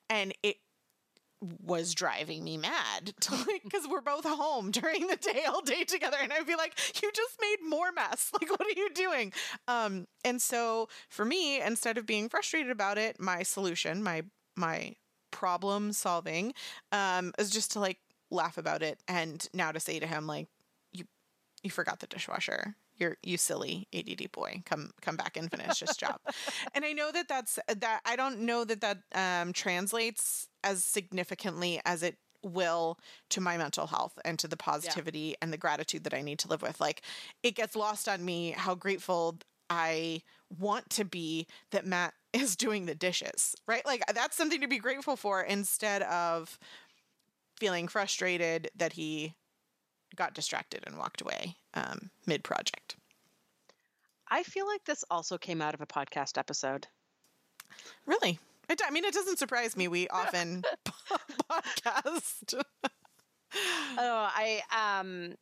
And 0.09 0.33
it 0.43 0.57
was 1.41 1.95
driving 1.95 2.43
me 2.43 2.57
mad 2.57 3.13
to 3.21 3.33
like 3.33 3.63
because 3.63 3.87
we're 3.87 4.01
both 4.01 4.25
home 4.25 4.71
during 4.71 5.07
the 5.07 5.15
day 5.15 5.43
all 5.47 5.61
day 5.61 5.83
together. 5.83 6.17
And 6.21 6.33
i'd 6.33 6.45
be 6.45 6.55
like 6.55 6.77
you 7.01 7.11
just 7.13 7.37
made 7.41 7.67
more 7.67 7.91
mess. 7.91 8.31
Like 8.39 8.51
what 8.51 8.61
are 8.61 8.79
you 8.79 8.89
doing? 8.93 9.33
Um 9.67 10.07
and 10.23 10.41
so 10.41 10.89
for 11.09 11.25
me 11.25 11.61
instead 11.61 11.97
of 11.97 12.05
being 12.05 12.29
frustrated 12.29 12.71
about 12.71 12.97
it 12.97 13.19
my 13.19 13.43
solution 13.43 14.03
my 14.03 14.23
my 14.55 14.95
problem 15.31 15.93
solving 15.93 16.53
um, 16.91 17.33
is 17.37 17.49
just 17.49 17.71
to 17.71 17.79
like 17.79 17.99
laugh 18.31 18.57
about 18.57 18.81
it 18.83 18.99
and 19.07 19.47
now 19.53 19.71
to 19.71 19.79
say 19.79 19.99
to 19.99 20.07
him 20.07 20.27
like 20.27 20.47
you 20.91 21.05
you 21.63 21.69
forgot 21.69 21.99
the 21.99 22.07
dishwasher. 22.07 22.75
You're 22.95 23.17
you 23.23 23.37
silly 23.37 23.87
ADD 23.93 24.31
boy. 24.31 24.61
Come 24.65 24.91
come 25.01 25.15
back 25.15 25.37
and 25.37 25.49
finish 25.49 25.79
this 25.79 25.95
job. 25.95 26.19
And 26.75 26.85
I 26.85 26.93
know 26.93 27.11
that 27.11 27.27
that's 27.27 27.57
that 27.67 28.01
I 28.05 28.15
don't 28.15 28.41
know 28.41 28.63
that 28.65 28.81
that 28.81 28.97
um, 29.13 29.53
translates 29.53 30.47
as 30.63 30.83
significantly 30.83 31.81
as 31.85 32.03
it 32.03 32.17
will 32.43 32.97
to 33.29 33.41
my 33.41 33.57
mental 33.57 33.87
health 33.87 34.17
and 34.23 34.39
to 34.39 34.47
the 34.47 34.57
positivity 34.57 35.19
yeah. 35.19 35.35
and 35.41 35.51
the 35.51 35.57
gratitude 35.57 36.03
that 36.05 36.13
I 36.13 36.21
need 36.21 36.39
to 36.39 36.47
live 36.47 36.61
with. 36.61 36.79
Like 36.79 37.01
it 37.43 37.55
gets 37.55 37.75
lost 37.75 38.07
on 38.07 38.23
me 38.23 38.51
how 38.51 38.75
grateful 38.75 39.39
I 39.69 40.21
want 40.57 40.89
to 40.91 41.05
be 41.05 41.47
that 41.71 41.85
Matt 41.85 42.13
is 42.33 42.55
doing 42.55 42.85
the 42.85 42.95
dishes, 42.95 43.55
right? 43.67 43.85
Like 43.85 44.03
that's 44.13 44.37
something 44.37 44.61
to 44.61 44.67
be 44.67 44.77
grateful 44.77 45.15
for 45.15 45.41
instead 45.41 46.03
of 46.03 46.59
feeling 47.59 47.87
frustrated 47.87 48.69
that 48.75 48.93
he 48.93 49.35
got 50.15 50.33
distracted 50.33 50.83
and 50.87 50.97
walked 50.97 51.21
away 51.21 51.55
um, 51.73 52.09
mid 52.25 52.43
project. 52.43 52.95
I 54.29 54.43
feel 54.43 54.67
like 54.67 54.83
this 54.85 55.03
also 55.09 55.37
came 55.37 55.61
out 55.61 55.73
of 55.73 55.81
a 55.81 55.87
podcast 55.87 56.37
episode. 56.37 56.87
Really? 58.05 58.39
It, 58.69 58.81
I 58.85 58.91
mean, 58.91 59.05
it 59.05 59.13
doesn't 59.13 59.39
surprise 59.39 59.75
me. 59.75 59.87
We 59.87 60.07
often 60.09 60.63
podcast. 61.51 62.53
oh, 62.53 64.29
I 64.31 64.61
um, 64.71 65.33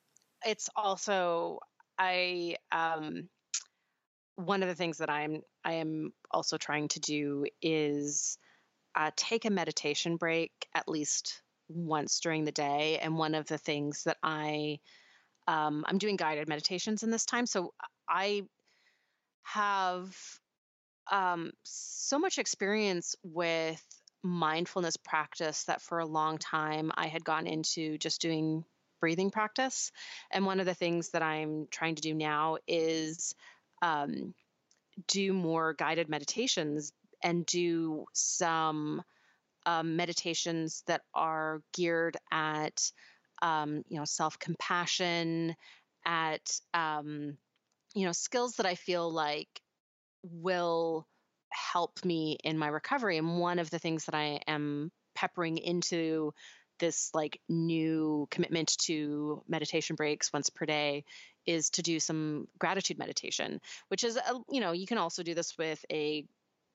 it's 0.46 0.70
also 0.76 1.60
I 1.98 2.56
um, 2.72 3.28
one 4.36 4.64
of 4.64 4.70
the 4.70 4.76
things 4.76 4.98
that 5.00 5.10
I'm 5.10 5.42
I 5.68 5.74
am 5.74 6.14
also 6.32 6.58
trying 6.58 6.88
to 6.90 7.02
do 7.02 7.46
is 7.62 8.38
uh, 8.96 9.12
take 9.18 9.44
a 9.44 9.50
meditation 9.50 10.16
break 10.16 10.52
at 10.74 10.88
least 10.88 11.42
once 11.68 12.22
during 12.22 12.46
the 12.46 12.54
day. 12.54 13.00
And 13.00 13.18
one 13.18 13.36
of 13.36 13.48
the 13.48 13.58
things 13.58 14.04
that 14.06 14.16
I 14.24 14.80
um, 15.46 15.84
I'm 15.88 15.98
doing 15.98 16.16
guided 16.16 16.48
meditations 16.48 17.04
in 17.04 17.12
this 17.12 17.26
time, 17.26 17.46
so 17.46 17.74
I 18.10 18.44
have 19.44 20.16
um, 21.12 21.52
so 21.64 22.18
much 22.18 22.38
experience 22.38 23.16
with 23.24 23.84
mindfulness 24.24 24.98
practice 24.98 25.66
that 25.66 25.82
for 25.82 26.00
a 26.00 26.06
long 26.06 26.38
time 26.38 26.92
I 26.96 27.08
had 27.08 27.26
gone 27.26 27.46
into 27.46 27.98
just 27.98 28.22
doing 28.22 28.64
breathing 29.02 29.32
practice. 29.32 29.92
And 30.32 30.46
one 30.46 30.62
of 30.62 30.66
the 30.66 30.74
things 30.74 31.10
that 31.10 31.22
I'm 31.22 31.68
trying 31.72 31.96
to 31.96 32.02
do 32.02 32.14
now 32.14 32.58
is 32.68 33.36
um, 33.82 34.34
do 35.08 35.34
more 35.34 35.74
guided 35.74 36.10
meditations 36.10 36.92
and 37.24 37.46
do 37.46 38.06
some 38.14 39.02
um, 39.66 39.96
meditations 39.96 40.84
that 40.88 41.02
are 41.14 41.62
geared 41.74 42.18
at 42.32 42.92
um, 43.42 43.84
you 43.88 43.98
know 43.98 44.06
self 44.06 44.40
compassion 44.40 45.56
at 46.06 46.42
um, 46.74 47.38
you 47.94 48.06
know 48.06 48.12
skills 48.12 48.56
that 48.56 48.66
I 48.66 48.76
feel 48.76 49.12
like 49.12 49.62
will 50.24 51.08
help 51.50 52.04
me 52.04 52.38
in 52.44 52.58
my 52.58 52.68
recovery. 52.68 53.18
And 53.18 53.40
one 53.40 53.60
of 53.60 53.70
the 53.70 53.80
things 53.80 54.06
that 54.06 54.16
I 54.16 54.40
am 54.48 54.92
peppering 55.16 55.58
into 55.58 56.34
this 56.80 57.10
like 57.14 57.40
new 57.50 58.28
commitment 58.30 58.76
to 58.84 59.44
meditation 59.48 59.96
breaks 59.96 60.32
once 60.32 60.50
per 60.50 60.66
day 60.66 61.06
is 61.48 61.72
to 61.72 61.82
do 61.82 62.00
some 62.00 62.48
gratitude 62.60 63.00
meditation, 63.00 63.60
which 63.88 64.04
is, 64.04 64.18
a, 64.18 64.34
you 64.52 64.60
know, 64.60 64.74
you 64.74 64.86
can 64.86 65.00
also 65.00 65.24
do 65.24 65.34
this 65.34 65.58
with 65.58 65.84
a 65.92 66.26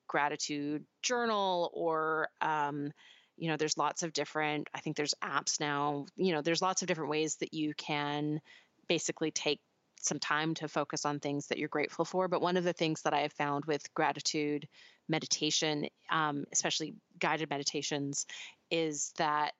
gratitude 0.07 0.83
journal 1.01 1.71
or, 1.73 2.27
um, 2.41 2.91
you 3.37 3.49
know, 3.49 3.57
there's 3.57 3.77
lots 3.77 4.03
of 4.03 4.13
different, 4.13 4.67
I 4.73 4.79
think 4.79 4.97
there's 4.97 5.13
apps 5.23 5.59
now, 5.59 6.05
you 6.17 6.33
know, 6.33 6.41
there's 6.41 6.61
lots 6.61 6.81
of 6.81 6.87
different 6.87 7.09
ways 7.09 7.37
that 7.37 7.53
you 7.53 7.73
can 7.77 8.41
basically 8.87 9.31
take 9.31 9.61
some 9.99 10.19
time 10.19 10.53
to 10.55 10.67
focus 10.67 11.05
on 11.05 11.19
things 11.19 11.47
that 11.47 11.57
you're 11.57 11.69
grateful 11.69 12.05
for. 12.05 12.27
But 12.27 12.41
one 12.41 12.57
of 12.57 12.63
the 12.63 12.73
things 12.73 13.03
that 13.03 13.13
I 13.13 13.21
have 13.21 13.33
found 13.33 13.65
with 13.65 13.93
gratitude 13.93 14.67
meditation, 15.07 15.87
um, 16.11 16.45
especially 16.51 16.95
guided 17.19 17.49
meditations, 17.49 18.25
is 18.69 19.13
that 19.17 19.53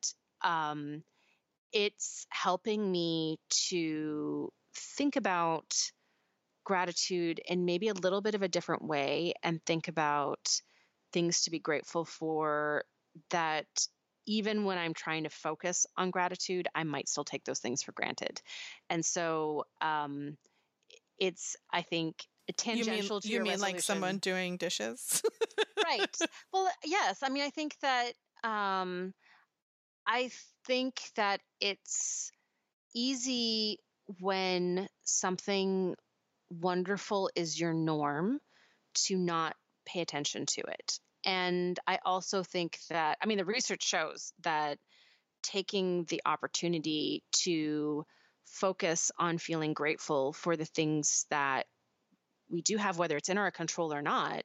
um, 0.44 1.04
it's 1.72 2.28
helping 2.30 2.92
me 2.92 3.38
to 3.70 4.52
think 4.76 5.16
about 5.16 5.74
gratitude 6.64 7.40
in 7.46 7.66
maybe 7.66 7.90
a 7.90 7.94
little 7.94 8.22
bit 8.22 8.36
of 8.36 8.42
a 8.42 8.48
different 8.48 8.84
way 8.84 9.34
and 9.44 9.64
think 9.66 9.88
about 9.88 10.62
things 11.12 11.42
to 11.44 11.52
be 11.52 11.60
grateful 11.60 12.06
for 12.06 12.84
that 13.30 13.68
even 14.26 14.64
when 14.64 14.78
I'm 14.78 14.94
trying 14.94 15.24
to 15.24 15.30
focus 15.30 15.86
on 15.98 16.10
gratitude, 16.10 16.68
I 16.74 16.84
might 16.84 17.10
still 17.10 17.26
take 17.26 17.44
those 17.44 17.60
things 17.60 17.84
for 17.84 17.92
granted. 17.92 18.42
And 18.90 19.06
so 19.06 19.66
um, 19.82 20.38
it's, 21.20 21.58
I 21.72 21.82
think, 21.82 22.26
tangential 22.58 22.92
you 22.92 23.00
mean, 23.00 23.22
to 23.22 23.28
you 23.30 23.40
mean 23.40 23.60
like 23.60 23.80
someone 23.80 24.18
doing 24.18 24.58
dishes? 24.58 25.22
Right. 25.84 26.18
Well 26.52 26.70
yes. 26.86 27.22
I 27.24 27.30
mean 27.30 27.44
i 27.44 27.50
think 27.50 27.76
that 27.82 28.14
um 28.44 29.14
i 30.08 30.30
think 30.66 31.02
that 31.16 31.42
it's 31.60 32.32
easy 32.96 33.80
when 34.20 34.88
something 35.04 35.96
wonderful 36.50 37.30
is 37.36 37.60
your 37.60 37.74
norm 37.74 38.40
to 38.94 39.18
not 39.18 39.56
pay 39.86 40.02
attention 40.02 40.46
to 40.46 40.62
it. 40.62 41.00
And 41.26 41.80
I 41.88 42.00
also 42.06 42.44
think 42.44 42.78
that, 42.90 43.18
I 43.22 43.26
mean, 43.26 43.38
the 43.38 43.46
research 43.46 43.84
shows 43.84 44.34
that 44.44 44.78
taking 45.42 46.06
the 46.06 46.22
opportunity 46.26 47.24
to 47.44 48.06
focus 48.46 49.12
on 49.18 49.38
feeling 49.38 49.74
grateful 49.74 50.34
for 50.34 50.56
the 50.56 50.66
things 50.66 51.26
that 51.30 51.66
we 52.50 52.62
do 52.62 52.78
have, 52.78 52.98
whether 52.98 53.18
it's 53.18 53.30
in 53.30 53.38
our 53.38 53.52
control 53.52 53.94
or 53.94 54.02
not, 54.02 54.44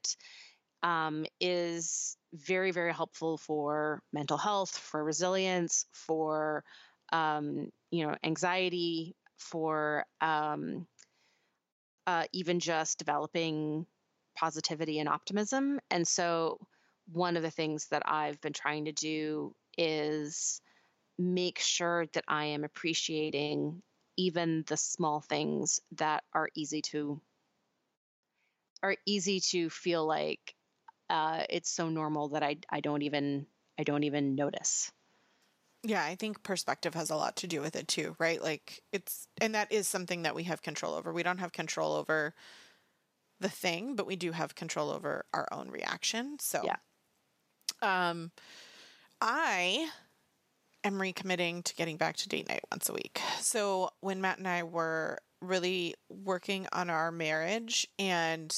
um, 0.82 1.26
is 1.40 2.16
very, 2.32 2.70
very 2.70 2.92
helpful 2.92 3.38
for 3.38 4.00
mental 4.12 4.38
health, 4.38 4.70
for 4.76 5.02
resilience, 5.02 5.84
for 5.92 6.64
um, 7.12 7.70
you 7.90 8.06
know 8.06 8.14
anxiety, 8.22 9.14
for 9.38 10.04
um, 10.20 10.86
uh, 12.06 12.24
even 12.32 12.60
just 12.60 12.98
developing 12.98 13.86
positivity 14.36 14.98
and 14.98 15.08
optimism. 15.08 15.80
And 15.90 16.06
so, 16.06 16.58
one 17.12 17.36
of 17.36 17.42
the 17.42 17.50
things 17.50 17.86
that 17.90 18.02
I've 18.06 18.40
been 18.40 18.52
trying 18.52 18.84
to 18.86 18.92
do 18.92 19.54
is 19.78 20.60
make 21.18 21.58
sure 21.60 22.06
that 22.14 22.24
I 22.28 22.46
am 22.46 22.64
appreciating 22.64 23.82
even 24.16 24.64
the 24.68 24.76
small 24.76 25.20
things 25.20 25.80
that 25.92 26.24
are 26.34 26.50
easy 26.54 26.82
to 26.82 27.20
are 28.82 28.96
easy 29.06 29.40
to 29.40 29.70
feel 29.70 30.06
like 30.06 30.54
uh, 31.10 31.44
it's 31.50 31.70
so 31.70 31.88
normal 31.88 32.30
that 32.30 32.42
I 32.42 32.56
I 32.70 32.80
don't 32.80 33.02
even 33.02 33.46
I 33.78 33.84
don't 33.84 34.04
even 34.04 34.34
notice. 34.34 34.92
Yeah, 35.84 36.04
I 36.04 36.16
think 36.16 36.42
perspective 36.42 36.94
has 36.94 37.10
a 37.10 37.16
lot 37.16 37.36
to 37.36 37.46
do 37.46 37.60
with 37.60 37.76
it 37.76 37.86
too, 37.86 38.16
right? 38.18 38.42
Like 38.42 38.82
it's 38.92 39.28
and 39.40 39.54
that 39.54 39.70
is 39.70 39.86
something 39.86 40.22
that 40.22 40.34
we 40.34 40.44
have 40.44 40.62
control 40.62 40.94
over. 40.94 41.12
We 41.12 41.22
don't 41.22 41.38
have 41.38 41.52
control 41.52 41.92
over 41.94 42.34
the 43.40 43.48
thing, 43.48 43.94
but 43.94 44.06
we 44.06 44.16
do 44.16 44.32
have 44.32 44.54
control 44.54 44.90
over 44.90 45.24
our 45.32 45.46
own 45.52 45.70
reaction. 45.70 46.38
So, 46.40 46.62
yeah. 46.64 46.76
Um, 47.80 48.32
I 49.20 49.88
am 50.84 50.94
recommitting 50.94 51.62
to 51.64 51.74
getting 51.74 51.96
back 51.96 52.16
to 52.18 52.28
date 52.28 52.48
night 52.48 52.64
once 52.70 52.88
a 52.88 52.92
week. 52.92 53.20
So 53.40 53.90
when 54.00 54.20
Matt 54.20 54.38
and 54.38 54.48
I 54.48 54.64
were 54.64 55.18
really 55.40 55.94
working 56.08 56.66
on 56.72 56.90
our 56.90 57.12
marriage, 57.12 57.86
and 57.98 58.56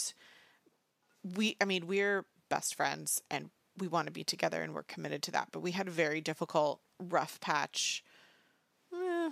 we, 1.36 1.56
I 1.60 1.66
mean, 1.66 1.86
we're 1.86 2.24
best 2.48 2.74
friends 2.74 3.22
and 3.30 3.50
we 3.80 3.88
want 3.88 4.06
to 4.06 4.12
be 4.12 4.24
together 4.24 4.62
and 4.62 4.74
we're 4.74 4.82
committed 4.82 5.22
to 5.24 5.30
that. 5.32 5.48
But 5.52 5.60
we 5.60 5.72
had 5.72 5.88
a 5.88 5.92
very 5.92 6.20
difficult, 6.20 6.80
rough 6.98 7.40
patch 7.40 8.04
eh, 8.94 9.30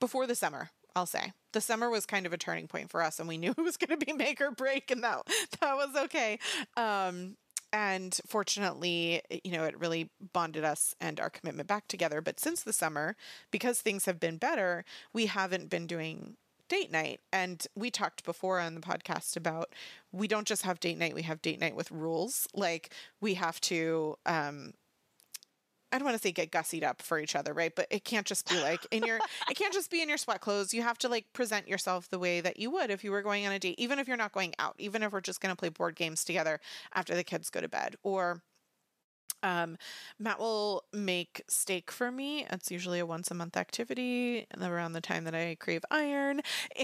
before 0.00 0.26
the 0.26 0.34
summer 0.34 0.70
I'll 0.94 1.06
say. 1.06 1.32
The 1.52 1.60
summer 1.60 1.90
was 1.90 2.06
kind 2.06 2.26
of 2.26 2.32
a 2.32 2.38
turning 2.38 2.68
point 2.68 2.90
for 2.90 3.02
us, 3.02 3.18
and 3.18 3.28
we 3.28 3.36
knew 3.38 3.50
it 3.50 3.58
was 3.58 3.76
going 3.76 3.98
to 3.98 4.04
be 4.04 4.12
make 4.12 4.40
or 4.40 4.50
break, 4.50 4.90
and 4.90 5.02
that 5.02 5.22
that 5.60 5.76
was 5.76 5.94
okay. 5.96 6.38
Um, 6.76 7.36
and 7.72 8.18
fortunately, 8.26 9.22
you 9.44 9.52
know, 9.52 9.64
it 9.64 9.78
really 9.78 10.10
bonded 10.32 10.64
us 10.64 10.94
and 11.00 11.20
our 11.20 11.30
commitment 11.30 11.68
back 11.68 11.86
together. 11.86 12.20
But 12.20 12.40
since 12.40 12.62
the 12.62 12.72
summer, 12.72 13.14
because 13.52 13.80
things 13.80 14.06
have 14.06 14.18
been 14.18 14.38
better, 14.38 14.84
we 15.12 15.26
haven't 15.26 15.70
been 15.70 15.86
doing 15.86 16.36
date 16.70 16.90
night. 16.90 17.20
And 17.32 17.66
we 17.74 17.90
talked 17.90 18.24
before 18.24 18.60
on 18.60 18.74
the 18.74 18.80
podcast 18.80 19.36
about 19.36 19.74
we 20.12 20.26
don't 20.26 20.46
just 20.46 20.62
have 20.62 20.80
date 20.80 20.96
night, 20.96 21.14
we 21.14 21.22
have 21.22 21.42
date 21.42 21.60
night 21.60 21.76
with 21.76 21.90
rules. 21.90 22.46
Like 22.54 22.94
we 23.20 23.34
have 23.34 23.60
to 23.62 24.16
um, 24.24 24.72
I 25.92 25.98
don't 25.98 26.04
want 26.04 26.16
to 26.16 26.22
say 26.22 26.30
get 26.30 26.52
gussied 26.52 26.84
up 26.84 27.02
for 27.02 27.18
each 27.18 27.34
other, 27.34 27.52
right? 27.52 27.74
But 27.74 27.88
it 27.90 28.04
can't 28.04 28.26
just 28.26 28.48
be 28.48 28.60
like 28.60 28.86
in 28.90 29.02
your 29.02 29.18
it 29.50 29.54
can't 29.54 29.74
just 29.74 29.90
be 29.90 30.00
in 30.00 30.08
your 30.08 30.18
sweat 30.18 30.40
clothes. 30.40 30.72
You 30.72 30.82
have 30.82 30.98
to 30.98 31.08
like 31.08 31.26
present 31.32 31.68
yourself 31.68 32.08
the 32.08 32.18
way 32.18 32.40
that 32.40 32.58
you 32.58 32.70
would 32.70 32.90
if 32.90 33.02
you 33.02 33.10
were 33.10 33.22
going 33.22 33.46
on 33.46 33.52
a 33.52 33.58
date, 33.58 33.74
even 33.78 33.98
if 33.98 34.06
you're 34.06 34.16
not 34.16 34.32
going 34.32 34.54
out, 34.58 34.76
even 34.78 35.02
if 35.02 35.12
we're 35.12 35.20
just 35.20 35.40
going 35.40 35.52
to 35.54 35.58
play 35.58 35.68
board 35.68 35.96
games 35.96 36.24
together 36.24 36.60
after 36.94 37.14
the 37.14 37.24
kids 37.24 37.50
go 37.50 37.60
to 37.60 37.68
bed 37.68 37.96
or 38.02 38.42
um, 39.42 39.76
Matt 40.18 40.38
will 40.38 40.84
make 40.92 41.42
steak 41.48 41.90
for 41.90 42.10
me. 42.10 42.46
It's 42.50 42.70
usually 42.70 42.98
a 42.98 43.06
once 43.06 43.30
a 43.30 43.34
month 43.34 43.56
activity 43.56 44.46
around 44.60 44.92
the 44.92 45.00
time 45.00 45.24
that 45.24 45.34
I 45.34 45.56
crave 45.58 45.84
iron. 45.90 46.40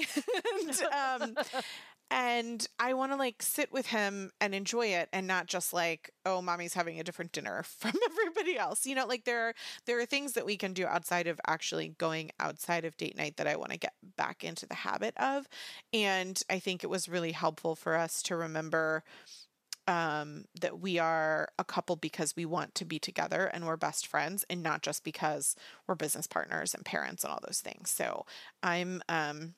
And 0.58 0.82
um, 0.92 1.36
and 2.10 2.66
I 2.78 2.94
want 2.94 3.12
to 3.12 3.16
like 3.16 3.42
sit 3.42 3.72
with 3.72 3.86
him 3.86 4.30
and 4.40 4.54
enjoy 4.54 4.86
it 4.86 5.08
and 5.12 5.26
not 5.26 5.46
just 5.46 5.72
like 5.72 6.10
oh 6.24 6.40
mommy's 6.40 6.74
having 6.74 7.00
a 7.00 7.04
different 7.04 7.32
dinner 7.32 7.62
from 7.78 7.92
everybody 8.10 8.56
else 8.56 8.86
you 8.86 8.94
know 8.94 9.06
like 9.06 9.24
there 9.24 9.48
are 9.48 9.54
there 9.86 9.98
are 9.98 10.06
things 10.06 10.32
that 10.34 10.46
we 10.46 10.56
can 10.56 10.72
do 10.72 10.86
outside 10.86 11.26
of 11.26 11.40
actually 11.46 11.88
going 11.98 12.30
outside 12.38 12.84
of 12.84 12.96
date 12.96 13.16
night 13.16 13.36
that 13.36 13.46
I 13.48 13.56
want 13.56 13.72
to 13.72 13.78
get 13.78 13.94
back 14.16 14.44
into 14.44 14.66
the 14.66 14.74
habit 14.74 15.14
of 15.16 15.48
and 15.92 16.40
I 16.48 16.58
think 16.60 16.84
it 16.84 16.90
was 16.90 17.08
really 17.08 17.32
helpful 17.32 17.74
for 17.74 17.96
us 17.96 18.22
to 18.24 18.36
remember 18.36 19.02
um, 19.86 20.44
that 20.60 20.80
we 20.80 20.98
are 20.98 21.48
a 21.58 21.64
couple 21.64 21.96
because 21.96 22.34
we 22.36 22.44
want 22.44 22.74
to 22.74 22.84
be 22.84 22.98
together 22.98 23.46
and 23.46 23.66
we're 23.66 23.76
best 23.76 24.06
friends 24.06 24.44
and 24.50 24.62
not 24.62 24.82
just 24.82 25.04
because 25.04 25.56
we're 25.86 25.94
business 25.94 26.26
partners 26.26 26.74
and 26.74 26.84
parents 26.84 27.24
and 27.24 27.32
all 27.32 27.40
those 27.46 27.60
things 27.60 27.90
so 27.90 28.26
I'm 28.62 29.02
um 29.08 29.54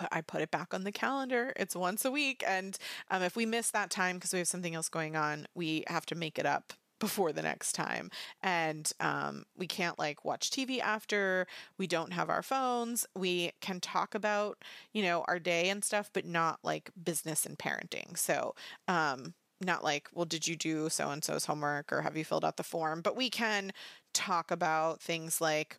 put 0.00 0.08
I 0.12 0.20
put 0.20 0.40
it 0.40 0.50
back 0.50 0.72
on 0.72 0.84
the 0.84 0.92
calendar. 0.92 1.52
It's 1.56 1.76
once 1.76 2.04
a 2.04 2.10
week, 2.10 2.42
and 2.46 2.76
um, 3.10 3.22
if 3.22 3.36
we 3.36 3.46
miss 3.46 3.70
that 3.70 3.90
time 3.90 4.16
because 4.16 4.32
we 4.32 4.38
have 4.38 4.48
something 4.48 4.74
else 4.74 4.88
going 4.88 5.16
on, 5.16 5.46
we 5.54 5.84
have 5.88 6.06
to 6.06 6.14
make 6.14 6.38
it 6.38 6.46
up 6.46 6.72
before 7.00 7.32
the 7.32 7.42
next 7.42 7.72
time. 7.72 8.10
And 8.42 8.90
um, 9.00 9.44
we 9.56 9.66
can't 9.66 9.98
like 9.98 10.24
watch 10.24 10.50
TV 10.50 10.80
after. 10.80 11.46
We 11.78 11.86
don't 11.88 12.12
have 12.12 12.30
our 12.30 12.42
phones. 12.42 13.06
We 13.16 13.52
can 13.60 13.80
talk 13.80 14.14
about 14.14 14.58
you 14.92 15.02
know 15.02 15.24
our 15.28 15.40
day 15.40 15.68
and 15.68 15.84
stuff, 15.84 16.10
but 16.12 16.24
not 16.24 16.60
like 16.62 16.90
business 17.02 17.46
and 17.46 17.58
parenting. 17.58 18.16
So. 18.16 18.54
Um, 18.88 19.34
not 19.62 19.84
like, 19.84 20.08
well, 20.14 20.24
did 20.24 20.46
you 20.48 20.56
do 20.56 20.88
so 20.88 21.10
and 21.10 21.22
so's 21.22 21.44
homework 21.44 21.92
or 21.92 22.00
have 22.00 22.16
you 22.16 22.24
filled 22.24 22.46
out 22.46 22.56
the 22.56 22.62
form? 22.62 23.02
But 23.02 23.14
we 23.14 23.28
can 23.28 23.72
talk 24.14 24.50
about 24.50 25.02
things 25.02 25.38
like, 25.38 25.78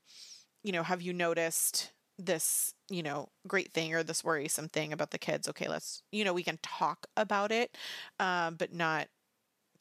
you 0.64 0.72
know, 0.72 0.84
have 0.84 1.02
you 1.02 1.14
noticed 1.14 1.92
this 2.20 2.76
you 2.90 3.02
know 3.02 3.30
great 3.48 3.72
thing 3.74 3.96
or 3.96 4.04
this 4.04 4.24
worrisome 4.24 4.68
thing 4.70 4.94
about 4.94 5.10
the 5.10 5.18
kids 5.18 5.48
okay 5.48 5.68
let's 5.68 6.04
you 6.12 6.24
know 6.24 6.34
we 6.34 6.44
can 6.44 6.60
talk 6.62 7.08
about 7.18 7.52
it 7.52 7.76
um, 8.20 8.54
but 8.56 8.72
not 8.74 9.08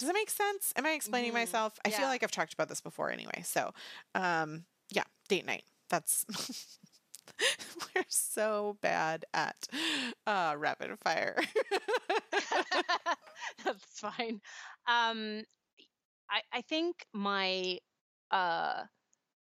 does 0.01 0.09
that 0.09 0.15
make 0.15 0.31
sense? 0.31 0.73
Am 0.77 0.87
i 0.87 0.93
explaining 0.93 1.31
mm-hmm. 1.31 1.39
myself? 1.39 1.79
I 1.85 1.91
yeah. 1.91 1.99
feel 1.99 2.07
like 2.09 2.23
i've 2.23 2.31
talked 2.31 2.55
about 2.55 2.69
this 2.69 2.81
before 2.81 3.11
anyway 3.11 3.43
so 3.45 3.73
um, 4.15 4.65
yeah 4.91 5.05
date 5.29 5.47
night. 5.47 5.65
That's 5.89 6.27
we're 7.95 8.05
so 8.09 8.77
bad 8.83 9.25
at 9.33 9.57
uh, 10.27 10.55
rapid 10.59 10.91
fire. 10.99 11.37
That's 13.65 14.01
fine. 14.01 14.41
Um, 14.89 15.45
I, 16.31 16.41
I 16.53 16.61
think 16.63 16.97
my 17.13 17.79
uh 18.31 18.83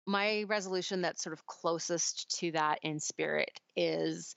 my 0.05 0.43
resolution 0.47 1.01
that's 1.01 1.23
sort 1.23 1.33
of 1.33 1.45
closest 1.45 2.37
to 2.39 2.51
that 2.51 2.79
in 2.81 2.99
spirit 2.99 3.61
is 3.77 4.35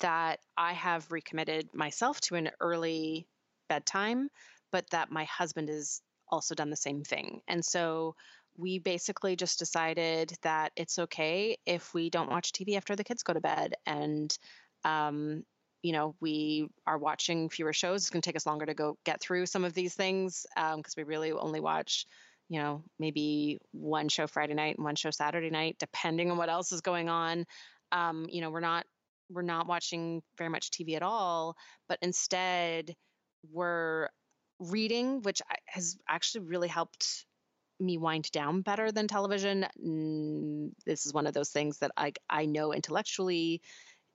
that 0.00 0.40
I 0.56 0.72
have 0.72 1.10
recommitted 1.12 1.68
myself 1.72 2.20
to 2.22 2.34
an 2.34 2.50
early 2.60 3.28
bedtime, 3.68 4.28
but 4.74 4.90
that 4.90 5.08
my 5.08 5.22
husband 5.26 5.68
has 5.68 6.02
also 6.28 6.52
done 6.52 6.68
the 6.68 6.74
same 6.74 7.04
thing. 7.04 7.40
And 7.46 7.64
so 7.64 8.16
we 8.56 8.80
basically 8.80 9.36
just 9.36 9.60
decided 9.60 10.32
that 10.42 10.72
it's 10.74 10.98
okay 10.98 11.58
if 11.64 11.94
we 11.94 12.10
don't 12.10 12.28
watch 12.28 12.50
TV 12.50 12.76
after 12.76 12.96
the 12.96 13.04
kids 13.04 13.22
go 13.22 13.32
to 13.32 13.40
bed. 13.40 13.74
And, 13.86 14.36
um, 14.84 15.44
you 15.84 15.92
know, 15.92 16.16
we 16.20 16.70
are 16.88 16.98
watching 16.98 17.50
fewer 17.50 17.72
shows. 17.72 18.02
It's 18.02 18.10
going 18.10 18.20
to 18.22 18.28
take 18.28 18.34
us 18.34 18.46
longer 18.46 18.66
to 18.66 18.74
go 18.74 18.98
get 19.04 19.20
through 19.20 19.46
some 19.46 19.64
of 19.64 19.74
these 19.74 19.94
things 19.94 20.44
because 20.56 20.74
um, 20.74 20.82
we 20.96 21.04
really 21.04 21.30
only 21.30 21.60
watch 21.60 22.06
you 22.50 22.60
know, 22.60 22.82
maybe 22.98 23.58
one 23.72 24.08
show 24.08 24.26
Friday 24.26 24.54
night 24.54 24.76
and 24.76 24.84
one 24.84 24.96
show 24.96 25.10
Saturday 25.10 25.48
night, 25.50 25.76
depending 25.78 26.30
on 26.30 26.36
what 26.36 26.50
else 26.50 26.72
is 26.72 26.82
going 26.82 27.08
on. 27.08 27.46
Um, 27.90 28.26
you 28.28 28.42
know, 28.42 28.50
we're 28.50 28.60
not 28.60 28.84
we're 29.30 29.40
not 29.40 29.66
watching 29.66 30.20
very 30.36 30.50
much 30.50 30.70
TV 30.70 30.94
at 30.94 31.02
all, 31.02 31.56
but 31.88 31.98
instead 32.02 32.94
we're 33.50 34.08
reading, 34.58 35.22
which 35.22 35.42
has 35.66 35.96
actually 36.08 36.46
really 36.46 36.68
helped 36.68 37.26
me 37.80 37.98
wind 37.98 38.30
down 38.30 38.62
better 38.62 38.92
than 38.92 39.08
television. 39.08 39.66
This 40.86 41.06
is 41.06 41.12
one 41.12 41.26
of 41.26 41.34
those 41.34 41.50
things 41.50 41.78
that 41.78 41.90
I 41.96 42.12
I 42.28 42.46
know 42.46 42.72
intellectually 42.72 43.60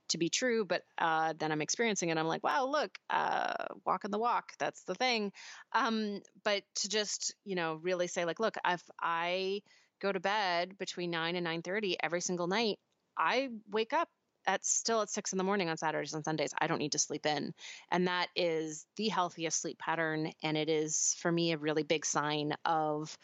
to 0.10 0.18
be 0.18 0.30
true, 0.30 0.66
but 0.66 0.84
uh, 0.98 1.34
then 1.38 1.52
I'm 1.52 1.62
experiencing 1.62 2.10
it. 2.10 2.18
I'm 2.18 2.28
like, 2.28 2.44
wow, 2.44 2.66
look, 2.66 2.98
uh, 3.10 3.54
walking 3.86 4.12
the 4.12 4.18
walk. 4.18 4.54
That's 4.60 4.84
the 4.84 4.96
thing. 4.96 5.32
Um, 5.74 6.22
but 6.44 6.64
to 6.78 6.90
just 6.90 7.36
you 7.46 7.56
know 7.56 7.76
really 7.82 8.08
say 8.08 8.26
like, 8.26 8.40
look, 8.40 8.56
if 8.66 8.82
I 9.00 9.62
go 10.02 10.12
to 10.12 10.20
bed 10.20 10.78
between 10.78 11.12
nine 11.12 11.36
and 11.36 11.44
nine 11.44 11.62
thirty 11.62 11.98
every 12.02 12.22
single 12.22 12.48
night, 12.48 12.80
I 13.18 13.50
wake 13.70 13.94
up 13.94 14.10
at 14.50 14.66
still 14.66 15.02
at 15.04 15.10
six 15.12 15.32
in 15.32 15.38
the 15.38 15.44
morning 15.44 15.70
on 15.70 15.78
Saturdays 15.78 16.14
and 16.14 16.26
Sundays. 16.26 16.54
I 16.60 16.66
don't 16.66 16.80
need 16.80 16.94
to 16.94 17.00
sleep 17.00 17.28
in. 17.28 17.54
And 17.92 18.08
that 18.08 18.30
is 18.36 18.88
the 18.98 19.08
healthiest 19.10 19.62
sleep 19.62 19.78
pattern. 19.78 20.32
And 20.42 20.58
it 20.58 20.70
is 20.70 21.16
for 21.20 21.32
me 21.32 21.52
a 21.52 21.58
really 21.58 21.84
big 21.84 22.04
sign 22.04 22.54
of 22.66 23.16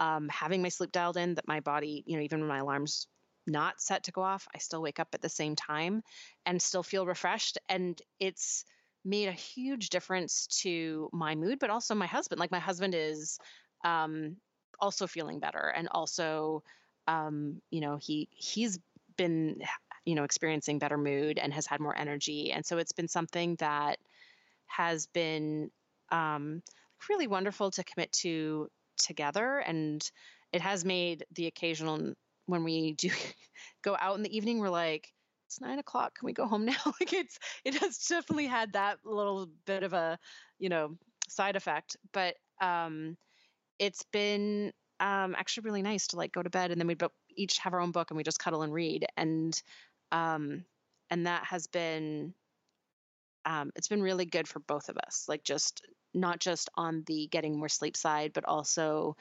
um, 0.00 0.28
having 0.30 0.62
my 0.62 0.70
sleep 0.70 0.90
dialed 0.90 1.18
in 1.18 1.34
that 1.34 1.46
my 1.46 1.60
body, 1.60 2.02
you 2.06 2.16
know, 2.16 2.22
even 2.22 2.40
when 2.40 2.48
my 2.48 2.58
alarm's 2.58 3.06
not 3.46 3.80
set 3.82 4.04
to 4.04 4.12
go 4.12 4.22
off, 4.22 4.48
I 4.54 4.58
still 4.58 4.80
wake 4.80 4.98
up 4.98 5.08
at 5.12 5.20
the 5.20 5.28
same 5.28 5.54
time 5.54 6.02
and 6.46 6.62
still 6.62 6.82
feel 6.82 7.04
refreshed. 7.04 7.58
And 7.68 8.00
it's 8.18 8.64
made 9.04 9.28
a 9.28 9.32
huge 9.32 9.90
difference 9.90 10.46
to 10.62 11.10
my 11.12 11.34
mood, 11.34 11.58
but 11.58 11.68
also 11.68 11.94
my 11.94 12.06
husband. 12.06 12.40
Like 12.40 12.50
my 12.50 12.58
husband 12.58 12.94
is 12.96 13.38
um, 13.84 14.36
also 14.78 15.06
feeling 15.06 15.40
better 15.40 15.72
and 15.76 15.88
also 15.90 16.62
um, 17.06 17.60
you 17.70 17.80
know 17.80 17.98
he 18.00 18.28
he's 18.32 18.78
been 19.16 19.60
you 20.04 20.14
know 20.14 20.24
experiencing 20.24 20.78
better 20.78 20.98
mood 20.98 21.38
and 21.38 21.52
has 21.52 21.66
had 21.66 21.80
more 21.80 21.96
energy 21.96 22.52
and 22.52 22.64
so 22.64 22.78
it's 22.78 22.92
been 22.92 23.08
something 23.08 23.56
that 23.56 23.98
has 24.66 25.06
been 25.08 25.70
um, 26.10 26.62
really 27.08 27.26
wonderful 27.26 27.70
to 27.70 27.84
commit 27.84 28.12
to 28.12 28.68
together 28.96 29.58
and 29.58 30.10
it 30.52 30.60
has 30.60 30.84
made 30.84 31.24
the 31.34 31.46
occasional 31.46 32.12
when 32.46 32.64
we 32.64 32.92
do 32.92 33.10
go 33.82 33.96
out 34.00 34.16
in 34.16 34.22
the 34.22 34.36
evening 34.36 34.58
we're 34.58 34.68
like 34.68 35.12
it's 35.46 35.60
nine 35.60 35.78
o'clock 35.78 36.16
can 36.18 36.26
we 36.26 36.32
go 36.32 36.46
home 36.46 36.64
now? 36.66 36.76
Like 36.86 37.12
it's 37.12 37.38
it 37.64 37.74
has 37.76 37.98
definitely 37.98 38.46
had 38.46 38.74
that 38.74 38.98
little 39.04 39.48
bit 39.66 39.82
of 39.82 39.92
a 39.92 40.18
you 40.58 40.68
know 40.68 40.96
side 41.28 41.56
effect 41.56 41.96
but 42.12 42.34
um 42.60 43.16
it's 43.78 44.04
been 44.12 44.72
um 45.00 45.34
actually 45.38 45.64
really 45.64 45.82
nice 45.82 46.08
to 46.08 46.16
like 46.16 46.32
go 46.32 46.42
to 46.42 46.50
bed 46.50 46.70
and 46.70 46.80
then 46.80 46.86
we 46.86 46.96
each 47.36 47.58
have 47.58 47.72
our 47.72 47.80
own 47.80 47.90
book 47.92 48.10
and 48.10 48.16
we 48.16 48.22
just 48.22 48.38
cuddle 48.38 48.62
and 48.62 48.72
read 48.72 49.06
and 49.16 49.62
um, 50.12 50.64
and 51.10 51.26
that 51.26 51.44
has 51.44 51.66
been 51.66 52.34
um, 53.44 53.70
it's 53.74 53.88
been 53.88 54.02
really 54.02 54.26
good 54.26 54.46
for 54.46 54.60
both 54.60 54.88
of 54.88 54.96
us 54.98 55.24
like 55.28 55.42
just 55.44 55.82
not 56.12 56.40
just 56.40 56.68
on 56.74 57.02
the 57.06 57.28
getting 57.28 57.58
more 57.58 57.68
sleep 57.68 57.96
side 57.96 58.32
but 58.32 58.44
also 58.44 59.16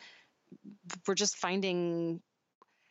we're 1.07 1.15
just 1.15 1.37
finding 1.37 2.21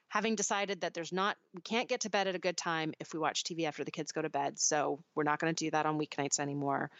having 0.09 0.37
decided 0.37 0.81
that 0.81 0.95
there's 0.95 1.13
not 1.13 1.37
we 1.55 1.61
can't 1.61 1.89
get 1.89 2.01
to 2.01 2.11
bed 2.11 2.27
at 2.27 2.35
a 2.35 2.39
good 2.39 2.57
time 2.57 2.95
if 2.99 3.13
we 3.13 3.19
watch 3.19 3.45
tv 3.45 3.67
after 3.67 3.85
the 3.85 3.91
kids 3.91 4.13
go 4.13 4.23
to 4.23 4.31
bed 4.31 4.59
so 4.59 5.03
we're 5.15 5.23
not 5.23 5.39
going 5.39 5.55
to 5.55 5.65
do 5.65 5.71
that 5.71 5.87
on 5.87 5.99
weeknights 5.99 6.41
anymore. 6.41 6.91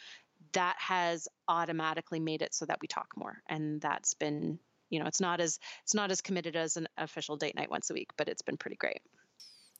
That 0.53 0.77
has 0.79 1.27
automatically 1.49 2.21
made 2.21 2.43
it 2.43 2.55
so 2.55 2.65
that 2.67 2.79
we 2.81 2.89
talk 2.89 3.09
more 3.17 3.43
and 3.49 3.81
that's 3.81 4.15
been 4.15 4.59
you 4.91 5.01
know 5.01 5.07
it's 5.07 5.21
not 5.21 5.41
as 5.41 5.59
it's 5.83 5.95
not 5.95 6.11
as 6.11 6.21
committed 6.21 6.57
as 6.57 6.77
an 6.77 6.87
official 6.97 7.37
date 7.37 7.57
night 7.57 7.71
once 7.71 7.91
a 7.91 7.95
week 7.95 8.09
but 8.17 8.29
it's 8.29 8.43
been 8.43 8.57
pretty 8.57 8.77
great 8.77 9.01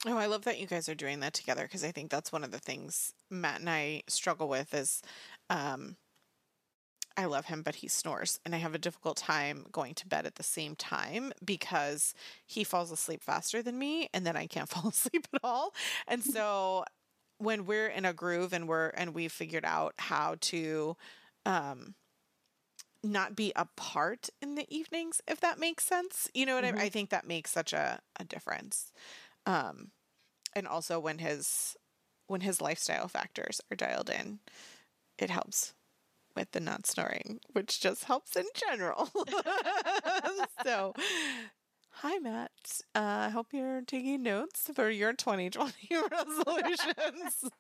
Oh, 0.07 0.17
I 0.17 0.27
love 0.27 0.45
that 0.45 0.59
you 0.59 0.67
guys 0.67 0.89
are 0.89 0.95
doing 0.95 1.21
that 1.21 1.35
together 1.35 1.63
because 1.63 1.83
I 1.83 1.91
think 1.91 2.11
that's 2.11 2.31
one 2.31 2.45
of 2.45 2.53
the 2.53 2.59
things 2.61 3.15
Matt 3.31 3.61
and 3.61 3.69
I 3.69 4.03
struggle 4.07 4.49
with 4.49 4.73
is 4.73 5.03
um 5.51 5.97
I 7.17 7.25
love 7.25 7.47
him 7.47 7.63
but 7.63 7.77
he 7.77 7.89
snores 7.89 8.39
and 8.45 8.55
I 8.55 8.59
have 8.59 8.77
a 8.77 8.79
difficult 8.79 9.17
time 9.17 9.67
going 9.73 9.95
to 9.95 10.07
bed 10.07 10.25
at 10.25 10.37
the 10.37 10.45
same 10.45 10.77
time 10.77 11.33
because 11.45 12.15
he 12.47 12.63
falls 12.63 12.93
asleep 12.93 13.25
faster 13.25 13.61
than 13.61 13.77
me 13.77 14.09
and 14.15 14.25
then 14.25 14.37
I 14.37 14.47
can't 14.47 14.69
fall 14.69 14.89
asleep 14.91 15.27
at 15.35 15.41
all. 15.43 15.75
And 16.07 16.23
so 16.23 16.85
when 17.39 17.67
we're 17.67 17.89
in 17.89 18.05
a 18.05 18.13
groove 18.13 18.53
and 18.53 18.69
we're 18.69 18.89
and 18.91 19.15
we've 19.15 19.33
figured 19.33 19.65
out 19.65 19.95
how 19.99 20.37
to 20.43 20.97
um 21.45 21.95
not 23.03 23.37
be 23.37 23.53
apart 23.57 24.29
in 24.43 24.55
the 24.55 24.67
evenings 24.69 25.21
if 25.27 25.41
that 25.41 25.59
makes 25.59 25.83
sense. 25.85 26.29
You 26.35 26.47
know 26.47 26.55
what 26.55 26.65
mm-hmm. 26.65 26.79
I, 26.79 26.85
I 26.85 26.89
think 26.89 27.11
that 27.11 27.27
makes 27.27 27.51
such 27.51 27.73
a, 27.73 28.01
a 28.21 28.25
difference. 28.25 28.93
Um, 29.49 29.93
and 30.55 30.69
also 30.69 31.01
when 31.01 31.19
his 31.19 31.75
when 32.27 32.43
his 32.43 32.61
lifestyle 32.61 33.09
factors 33.09 33.63
are 33.71 33.77
dialed 33.77 34.11
in, 34.11 34.41
it 35.19 35.31
helps 35.31 35.73
with 36.37 36.51
the 36.51 36.61
not 36.61 36.87
snoring, 36.87 37.41
which 37.53 37.81
just 37.81 38.05
helps 38.05 38.37
in 38.37 38.45
general. 38.55 39.09
so, 40.63 40.93
hi 41.91 42.19
Matt. 42.19 42.51
Uh, 42.95 42.99
I 42.99 43.27
uh, 43.27 43.31
hope 43.31 43.47
you're 43.55 43.81
taking 43.81 44.23
notes 44.23 44.69
for 44.75 44.91
your 44.91 45.15
2020 45.15 45.73
resolutions. 46.13 47.51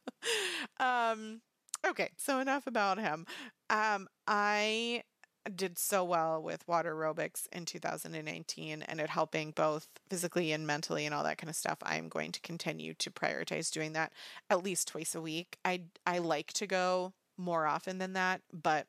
um, 0.80 1.42
okay, 1.86 2.10
so 2.16 2.40
enough 2.40 2.66
about 2.66 2.98
him. 2.98 3.24
Um, 3.70 4.08
I 4.26 5.04
did 5.48 5.78
so 5.78 6.04
well 6.04 6.42
with 6.42 6.66
water 6.68 6.94
aerobics 6.94 7.46
in 7.52 7.64
2019 7.64 8.82
and 8.82 9.00
it 9.00 9.08
helping 9.08 9.52
both 9.52 9.88
physically 10.08 10.52
and 10.52 10.66
mentally 10.66 11.06
and 11.06 11.14
all 11.14 11.24
that 11.24 11.38
kind 11.38 11.48
of 11.48 11.56
stuff 11.56 11.78
i'm 11.82 12.08
going 12.08 12.30
to 12.30 12.40
continue 12.40 12.92
to 12.94 13.10
prioritize 13.10 13.70
doing 13.70 13.92
that 13.94 14.12
at 14.50 14.62
least 14.62 14.88
twice 14.88 15.14
a 15.14 15.20
week. 15.20 15.56
I 15.64 15.82
i 16.06 16.18
like 16.18 16.52
to 16.54 16.66
go 16.66 17.14
more 17.38 17.66
often 17.66 17.98
than 17.98 18.12
that 18.12 18.42
but 18.52 18.86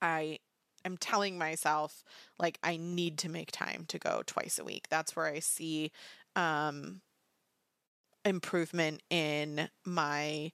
i 0.00 0.38
am 0.84 0.96
telling 0.96 1.36
myself 1.36 2.02
like 2.38 2.58
i 2.62 2.78
need 2.78 3.18
to 3.18 3.28
make 3.28 3.52
time 3.52 3.84
to 3.88 3.98
go 3.98 4.22
twice 4.24 4.58
a 4.58 4.64
week. 4.64 4.86
That's 4.88 5.14
where 5.14 5.26
i 5.26 5.38
see 5.38 5.92
um 6.34 7.02
improvement 8.24 9.02
in 9.10 9.68
my 9.84 10.52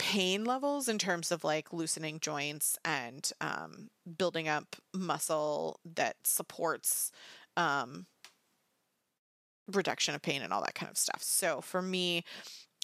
pain 0.00 0.46
levels 0.46 0.88
in 0.88 0.96
terms 0.96 1.30
of 1.30 1.44
like 1.44 1.74
loosening 1.74 2.20
joints 2.20 2.78
and 2.86 3.32
um, 3.42 3.90
building 4.16 4.48
up 4.48 4.76
muscle 4.94 5.78
that 5.94 6.16
supports 6.24 7.12
um, 7.58 8.06
reduction 9.70 10.14
of 10.14 10.22
pain 10.22 10.40
and 10.40 10.54
all 10.54 10.62
that 10.62 10.74
kind 10.74 10.90
of 10.90 10.96
stuff. 10.96 11.22
So 11.22 11.60
for 11.60 11.82
me, 11.82 12.24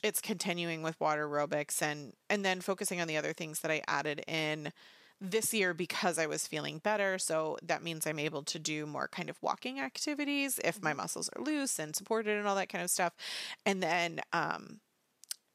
it's 0.02 0.20
continuing 0.20 0.82
with 0.82 1.00
water 1.00 1.26
aerobics 1.26 1.80
and 1.80 2.12
and 2.28 2.44
then 2.44 2.60
focusing 2.60 3.00
on 3.00 3.08
the 3.08 3.16
other 3.16 3.32
things 3.32 3.60
that 3.60 3.70
I 3.70 3.80
added 3.88 4.22
in 4.28 4.74
this 5.18 5.54
year 5.54 5.72
because 5.72 6.18
I 6.18 6.26
was 6.26 6.46
feeling 6.46 6.80
better. 6.80 7.18
So 7.18 7.56
that 7.62 7.82
means 7.82 8.06
I'm 8.06 8.18
able 8.18 8.42
to 8.42 8.58
do 8.58 8.84
more 8.84 9.08
kind 9.08 9.30
of 9.30 9.42
walking 9.42 9.80
activities 9.80 10.60
if 10.62 10.82
my 10.82 10.90
mm-hmm. 10.90 10.98
muscles 10.98 11.30
are 11.34 11.42
loose 11.42 11.78
and 11.78 11.96
supported 11.96 12.36
and 12.36 12.46
all 12.46 12.56
that 12.56 12.68
kind 12.68 12.84
of 12.84 12.90
stuff. 12.90 13.14
And 13.64 13.82
then 13.82 14.20
um, 14.34 14.80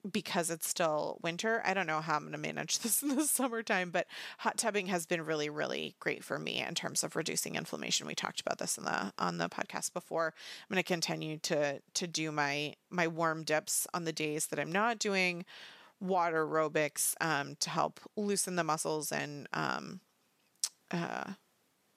because 0.09 0.49
it's 0.49 0.67
still 0.67 1.19
winter. 1.21 1.61
I 1.65 1.73
don't 1.73 1.87
know 1.87 2.01
how 2.01 2.15
I'm 2.15 2.21
going 2.21 2.31
to 2.31 2.37
manage 2.37 2.79
this 2.79 3.01
in 3.03 3.15
the 3.15 3.25
summertime, 3.25 3.91
but 3.91 4.07
hot 4.39 4.57
tubbing 4.57 4.87
has 4.87 5.05
been 5.05 5.25
really, 5.25 5.49
really 5.49 5.95
great 5.99 6.23
for 6.23 6.39
me 6.39 6.61
in 6.61 6.75
terms 6.75 7.03
of 7.03 7.15
reducing 7.15 7.55
inflammation. 7.55 8.07
We 8.07 8.15
talked 8.15 8.41
about 8.41 8.57
this 8.57 8.77
in 8.77 8.85
the 8.85 9.13
on 9.17 9.37
the 9.37 9.49
podcast 9.49 9.93
before. 9.93 10.33
I'm 10.35 10.73
going 10.73 10.83
to 10.83 10.87
continue 10.87 11.37
to 11.39 11.81
to 11.93 12.07
do 12.07 12.31
my 12.31 12.75
my 12.89 13.07
warm 13.07 13.43
dips 13.43 13.87
on 13.93 14.05
the 14.05 14.13
days 14.13 14.47
that 14.47 14.59
I'm 14.59 14.71
not 14.71 14.99
doing 14.99 15.45
water 15.99 16.45
aerobics 16.45 17.13
um, 17.21 17.55
to 17.59 17.69
help 17.69 17.99
loosen 18.17 18.55
the 18.55 18.63
muscles 18.63 19.11
and 19.11 19.47
um, 19.53 19.99
uh, 20.89 21.33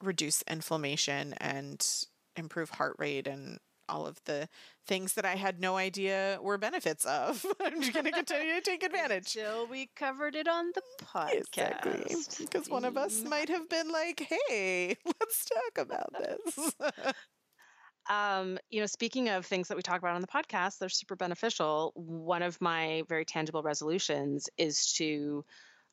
reduce 0.02 0.42
inflammation 0.42 1.32
and 1.38 2.04
improve 2.36 2.70
heart 2.70 2.96
rate 2.98 3.26
and 3.26 3.58
all 3.88 4.06
of 4.06 4.20
the 4.24 4.48
things 4.86 5.14
that 5.14 5.24
I 5.24 5.36
had 5.36 5.60
no 5.60 5.76
idea 5.76 6.38
were 6.42 6.58
benefits 6.58 7.04
of. 7.04 7.44
I'm 7.64 7.80
just 7.80 7.92
going 7.92 8.04
to 8.04 8.12
continue 8.12 8.54
to 8.54 8.60
take 8.60 8.82
advantage. 8.82 9.36
Until 9.36 9.66
we 9.66 9.90
covered 9.96 10.36
it 10.36 10.48
on 10.48 10.72
the 10.74 10.82
podcast. 11.04 11.32
Exactly. 11.32 12.16
Because 12.38 12.68
one 12.68 12.84
of 12.84 12.96
us 12.96 13.22
might 13.22 13.48
have 13.48 13.68
been 13.68 13.90
like, 13.90 14.26
hey, 14.48 14.96
let's 15.06 15.44
talk 15.44 15.78
about 15.86 16.12
this. 16.18 16.74
um, 18.10 18.58
you 18.70 18.80
know, 18.80 18.86
speaking 18.86 19.28
of 19.28 19.46
things 19.46 19.68
that 19.68 19.76
we 19.76 19.82
talk 19.82 19.98
about 19.98 20.14
on 20.14 20.20
the 20.20 20.26
podcast, 20.26 20.78
they're 20.78 20.88
super 20.88 21.16
beneficial. 21.16 21.92
One 21.94 22.42
of 22.42 22.60
my 22.60 23.02
very 23.08 23.24
tangible 23.24 23.62
resolutions 23.62 24.48
is 24.58 24.92
to 24.94 25.44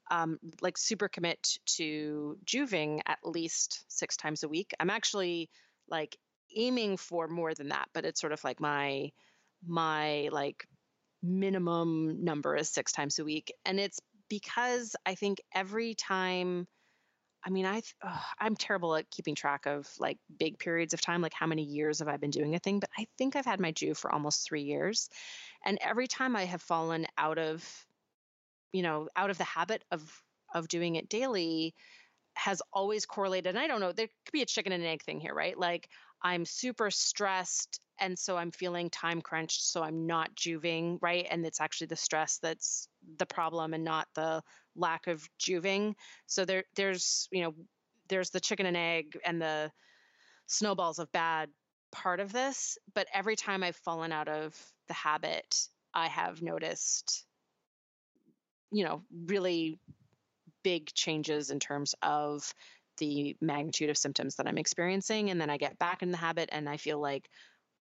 um, 0.09 0.39
like 0.61 0.77
super 0.77 1.07
commit 1.07 1.57
to 1.77 2.37
jooving 2.43 3.01
at 3.07 3.19
least 3.23 3.85
six 3.87 4.17
times 4.17 4.43
a 4.43 4.49
week. 4.49 4.73
I'm 4.79 4.89
actually 4.89 5.49
like 5.89 6.17
aiming 6.55 6.97
for 6.97 7.27
more 7.27 7.53
than 7.53 7.69
that, 7.69 7.89
but 7.93 8.05
it's 8.05 8.21
sort 8.21 8.33
of 8.33 8.43
like 8.43 8.59
my 8.59 9.11
my 9.65 10.29
like 10.31 10.67
minimum 11.23 12.23
number 12.23 12.55
is 12.55 12.69
six 12.69 12.91
times 12.91 13.19
a 13.19 13.25
week. 13.25 13.53
And 13.65 13.79
it's 13.79 13.99
because 14.29 14.95
I 15.05 15.15
think 15.15 15.41
every 15.53 15.95
time 15.95 16.67
I 17.43 17.49
mean, 17.49 17.65
I 17.65 17.81
ugh, 18.03 18.21
I'm 18.39 18.55
terrible 18.55 18.95
at 18.95 19.09
keeping 19.09 19.35
track 19.35 19.65
of 19.65 19.89
like 19.99 20.17
big 20.37 20.59
periods 20.59 20.93
of 20.93 21.01
time, 21.01 21.21
like 21.21 21.33
how 21.33 21.47
many 21.47 21.63
years 21.63 21.99
have 21.99 22.07
I 22.07 22.17
been 22.17 22.29
doing 22.31 22.55
a 22.55 22.59
thing, 22.59 22.79
but 22.79 22.89
I 22.97 23.07
think 23.17 23.35
I've 23.35 23.45
had 23.45 23.59
my 23.59 23.71
Joovv 23.71 23.97
for 23.97 24.11
almost 24.11 24.45
3 24.47 24.61
years. 24.63 25.09
And 25.65 25.79
every 25.81 26.07
time 26.07 26.35
I 26.35 26.45
have 26.45 26.61
fallen 26.61 27.07
out 27.17 27.39
of 27.39 27.63
you 28.73 28.83
know, 28.83 29.09
out 29.15 29.29
of 29.29 29.37
the 29.37 29.43
habit 29.43 29.83
of 29.91 30.23
of 30.53 30.67
doing 30.67 30.95
it 30.95 31.09
daily 31.09 31.73
has 32.35 32.61
always 32.73 33.05
correlated. 33.05 33.47
And 33.49 33.59
I 33.59 33.67
don't 33.67 33.81
know, 33.81 33.91
there 33.93 34.07
could 34.25 34.33
be 34.33 34.41
a 34.41 34.45
chicken 34.47 34.73
and 34.73 34.83
egg 34.85 35.03
thing 35.03 35.19
here, 35.21 35.33
right? 35.33 35.57
Like 35.57 35.89
I'm 36.23 36.45
super 36.45 36.91
stressed 36.91 37.79
and 37.99 38.17
so 38.17 38.35
I'm 38.37 38.51
feeling 38.51 38.89
time 38.89 39.21
crunched, 39.21 39.63
so 39.63 39.83
I'm 39.83 40.07
not 40.07 40.33
jooving, 40.35 40.97
right? 41.01 41.27
And 41.29 41.45
it's 41.45 41.61
actually 41.61 41.87
the 41.87 41.95
stress 41.95 42.39
that's 42.41 42.87
the 43.17 43.27
problem 43.27 43.73
and 43.73 43.83
not 43.83 44.07
the 44.15 44.41
lack 44.75 45.07
of 45.07 45.27
jooving. 45.37 45.95
So 46.25 46.45
there 46.45 46.63
there's, 46.75 47.27
you 47.31 47.43
know, 47.43 47.53
there's 48.09 48.31
the 48.31 48.39
chicken 48.39 48.65
and 48.65 48.77
egg 48.77 49.17
and 49.23 49.41
the 49.41 49.71
snowballs 50.47 50.99
of 50.99 51.11
bad 51.11 51.49
part 51.91 52.19
of 52.19 52.33
this, 52.33 52.77
but 52.95 53.07
every 53.13 53.35
time 53.35 53.63
I've 53.63 53.75
fallen 53.75 54.11
out 54.11 54.27
of 54.27 54.55
the 54.87 54.93
habit, 54.93 55.67
I 55.93 56.07
have 56.07 56.41
noticed 56.41 57.25
you 58.71 58.85
know, 58.85 59.03
really 59.25 59.77
big 60.63 60.93
changes 60.93 61.51
in 61.51 61.59
terms 61.59 61.95
of 62.01 62.53
the 62.97 63.35
magnitude 63.41 63.89
of 63.89 63.97
symptoms 63.97 64.35
that 64.35 64.47
I'm 64.47 64.57
experiencing. 64.57 65.29
And 65.29 65.39
then 65.39 65.49
I 65.49 65.57
get 65.57 65.79
back 65.79 66.01
in 66.01 66.11
the 66.11 66.17
habit 66.17 66.49
and 66.51 66.67
I 66.69 66.77
feel 66.77 66.99
like, 66.99 67.29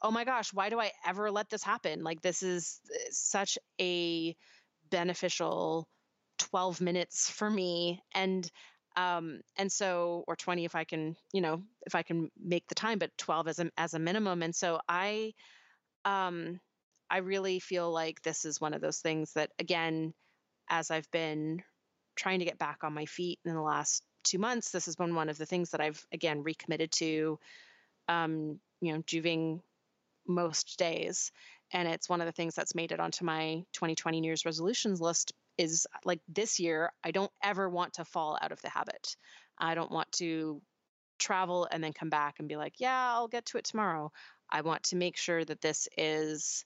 oh 0.01 0.11
my 0.11 0.23
gosh, 0.23 0.53
why 0.53 0.69
do 0.69 0.79
I 0.79 0.91
ever 1.05 1.31
let 1.31 1.49
this 1.49 1.63
happen? 1.63 2.03
Like, 2.03 2.21
this 2.21 2.41
is 2.43 2.79
uh, 2.93 2.97
such 3.11 3.57
a 3.81 4.35
beneficial 4.89 5.87
12 6.39 6.81
minutes 6.81 7.29
for 7.29 7.49
me. 7.49 8.01
And, 8.15 8.49
um, 8.95 9.41
and 9.57 9.71
so, 9.71 10.23
or 10.27 10.35
20 10.35 10.65
if 10.65 10.75
I 10.75 10.85
can, 10.85 11.15
you 11.33 11.41
know, 11.41 11.61
if 11.85 11.95
I 11.95 12.03
can 12.03 12.29
make 12.41 12.67
the 12.67 12.75
time, 12.75 12.97
but 12.97 13.11
12 13.17 13.47
as 13.49 13.59
a, 13.59 13.69
as 13.77 13.93
a 13.93 13.99
minimum. 13.99 14.41
And 14.41 14.55
so 14.55 14.79
I, 14.87 15.33
um, 16.05 16.59
I 17.09 17.17
really 17.17 17.59
feel 17.59 17.91
like 17.91 18.21
this 18.21 18.45
is 18.45 18.61
one 18.61 18.73
of 18.73 18.81
those 18.81 18.99
things 18.99 19.33
that, 19.33 19.51
again, 19.59 20.13
as 20.69 20.91
I've 20.91 21.09
been 21.11 21.61
trying 22.15 22.39
to 22.39 22.45
get 22.45 22.59
back 22.59 22.83
on 22.83 22.93
my 22.93 23.05
feet 23.05 23.39
in 23.45 23.53
the 23.53 23.61
last 23.61 24.03
two 24.29 24.37
months, 24.37 24.71
this 24.71 24.85
has 24.85 24.95
been 24.95 25.15
one 25.15 25.29
of 25.29 25.37
the 25.37 25.45
things 25.45 25.71
that 25.71 25.81
I've 25.81 26.05
again 26.11 26.43
recommitted 26.43 26.91
to, 26.93 27.39
um, 28.07 28.59
you 28.81 28.93
know, 28.93 29.03
jooving 29.05 29.61
most 30.27 30.77
days. 30.77 31.31
And 31.71 31.87
it's 31.87 32.09
one 32.09 32.21
of 32.21 32.27
the 32.27 32.31
things 32.31 32.55
that's 32.55 32.75
made 32.75 32.91
it 32.91 32.99
onto 32.99 33.25
my 33.25 33.63
2020 33.73 34.21
New 34.21 34.27
Year's 34.27 34.45
resolutions 34.45 35.01
list 35.01 35.33
is 35.57 35.85
like 36.05 36.21
this 36.27 36.59
year, 36.59 36.91
I 37.03 37.11
don't 37.11 37.31
ever 37.43 37.69
want 37.69 37.93
to 37.95 38.05
fall 38.05 38.37
out 38.41 38.51
of 38.51 38.61
the 38.61 38.69
habit. 38.69 39.15
I 39.57 39.75
don't 39.75 39.91
want 39.91 40.11
to 40.13 40.61
travel 41.19 41.67
and 41.69 41.83
then 41.83 41.93
come 41.93 42.09
back 42.09 42.35
and 42.39 42.47
be 42.47 42.55
like, 42.55 42.75
yeah, 42.77 43.13
I'll 43.13 43.27
get 43.27 43.45
to 43.47 43.57
it 43.57 43.65
tomorrow. 43.65 44.11
I 44.49 44.61
want 44.61 44.83
to 44.83 44.95
make 44.95 45.17
sure 45.17 45.43
that 45.43 45.61
this 45.61 45.87
is 45.97 46.65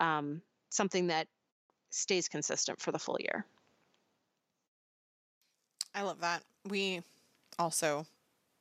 um, 0.00 0.42
something 0.70 1.06
that 1.06 1.28
stays 1.90 2.28
consistent 2.28 2.80
for 2.80 2.92
the 2.92 2.98
full 2.98 3.18
year. 3.20 3.46
I 5.94 6.02
love 6.02 6.20
that. 6.20 6.42
We 6.68 7.02
also 7.58 8.06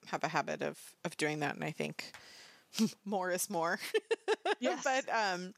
have 0.07 0.23
a 0.23 0.27
habit 0.29 0.61
of 0.61 0.77
of 1.05 1.15
doing 1.17 1.39
that 1.39 1.55
and 1.55 1.63
I 1.63 1.71
think 1.71 2.11
more 3.05 3.31
is 3.31 3.49
more. 3.49 3.79
yes. 4.59 4.83
but 4.83 5.05
um 5.13 5.53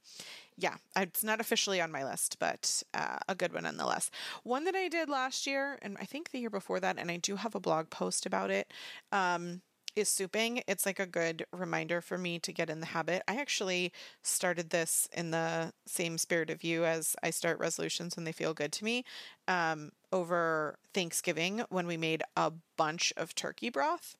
yeah, 0.57 0.75
it's 0.95 1.23
not 1.23 1.41
officially 1.41 1.81
on 1.81 1.91
my 1.91 2.05
list, 2.05 2.37
but 2.39 2.81
uh, 2.93 3.17
a 3.27 3.35
good 3.35 3.53
one 3.53 3.63
nonetheless. 3.63 4.09
One 4.43 4.63
that 4.65 4.75
I 4.75 4.87
did 4.87 5.09
last 5.09 5.45
year, 5.45 5.77
and 5.81 5.97
I 5.99 6.05
think 6.05 6.31
the 6.31 6.39
year 6.39 6.49
before 6.49 6.79
that, 6.79 6.97
and 6.97 7.11
I 7.11 7.17
do 7.17 7.35
have 7.35 7.55
a 7.55 7.59
blog 7.59 7.89
post 7.89 8.25
about 8.25 8.51
it. 8.51 8.71
Um, 9.11 9.61
is 9.95 10.09
souping. 10.09 10.61
It's 10.67 10.85
like 10.85 10.99
a 10.99 11.05
good 11.05 11.45
reminder 11.51 12.01
for 12.01 12.17
me 12.17 12.39
to 12.39 12.51
get 12.51 12.69
in 12.69 12.79
the 12.79 12.87
habit. 12.87 13.23
I 13.27 13.35
actually 13.35 13.91
started 14.21 14.69
this 14.69 15.07
in 15.13 15.31
the 15.31 15.73
same 15.85 16.17
spirit 16.17 16.49
of 16.49 16.63
you 16.63 16.85
as 16.85 17.15
I 17.23 17.29
start 17.29 17.59
resolutions 17.59 18.15
when 18.15 18.25
they 18.25 18.31
feel 18.31 18.53
good 18.53 18.71
to 18.73 18.83
me 18.85 19.03
um, 19.47 19.91
over 20.11 20.77
Thanksgiving 20.93 21.63
when 21.69 21.87
we 21.87 21.97
made 21.97 22.23
a 22.35 22.51
bunch 22.77 23.13
of 23.17 23.35
turkey 23.35 23.69
broth. 23.69 24.15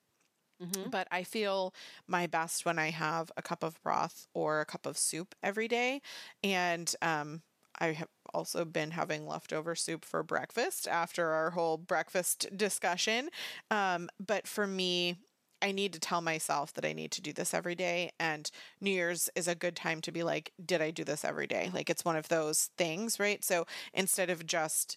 Mm-hmm. 0.62 0.88
But 0.90 1.06
I 1.10 1.22
feel 1.22 1.74
my 2.06 2.26
best 2.26 2.64
when 2.64 2.78
I 2.78 2.90
have 2.90 3.30
a 3.36 3.42
cup 3.42 3.62
of 3.62 3.82
broth 3.82 4.26
or 4.32 4.60
a 4.60 4.66
cup 4.66 4.86
of 4.86 4.96
soup 4.96 5.34
every 5.42 5.68
day. 5.68 6.00
And 6.42 6.94
um, 7.02 7.42
I 7.78 7.88
have 7.88 8.08
also 8.32 8.64
been 8.64 8.92
having 8.92 9.26
leftover 9.26 9.74
soup 9.74 10.04
for 10.04 10.22
breakfast 10.22 10.88
after 10.88 11.30
our 11.30 11.50
whole 11.50 11.76
breakfast 11.76 12.46
discussion. 12.56 13.28
Um, 13.70 14.08
but 14.24 14.46
for 14.46 14.66
me, 14.66 15.18
I 15.66 15.72
need 15.72 15.92
to 15.94 15.98
tell 15.98 16.20
myself 16.20 16.72
that 16.74 16.84
I 16.84 16.92
need 16.92 17.10
to 17.12 17.20
do 17.20 17.32
this 17.32 17.52
every 17.52 17.74
day. 17.74 18.12
And 18.20 18.48
New 18.80 18.92
Year's 18.92 19.28
is 19.34 19.48
a 19.48 19.56
good 19.56 19.74
time 19.74 20.00
to 20.02 20.12
be 20.12 20.22
like, 20.22 20.52
did 20.64 20.80
I 20.80 20.92
do 20.92 21.02
this 21.02 21.24
every 21.24 21.48
day? 21.48 21.72
Like 21.74 21.90
it's 21.90 22.04
one 22.04 22.14
of 22.14 22.28
those 22.28 22.70
things, 22.78 23.18
right? 23.18 23.42
So 23.42 23.66
instead 23.92 24.30
of 24.30 24.46
just, 24.46 24.96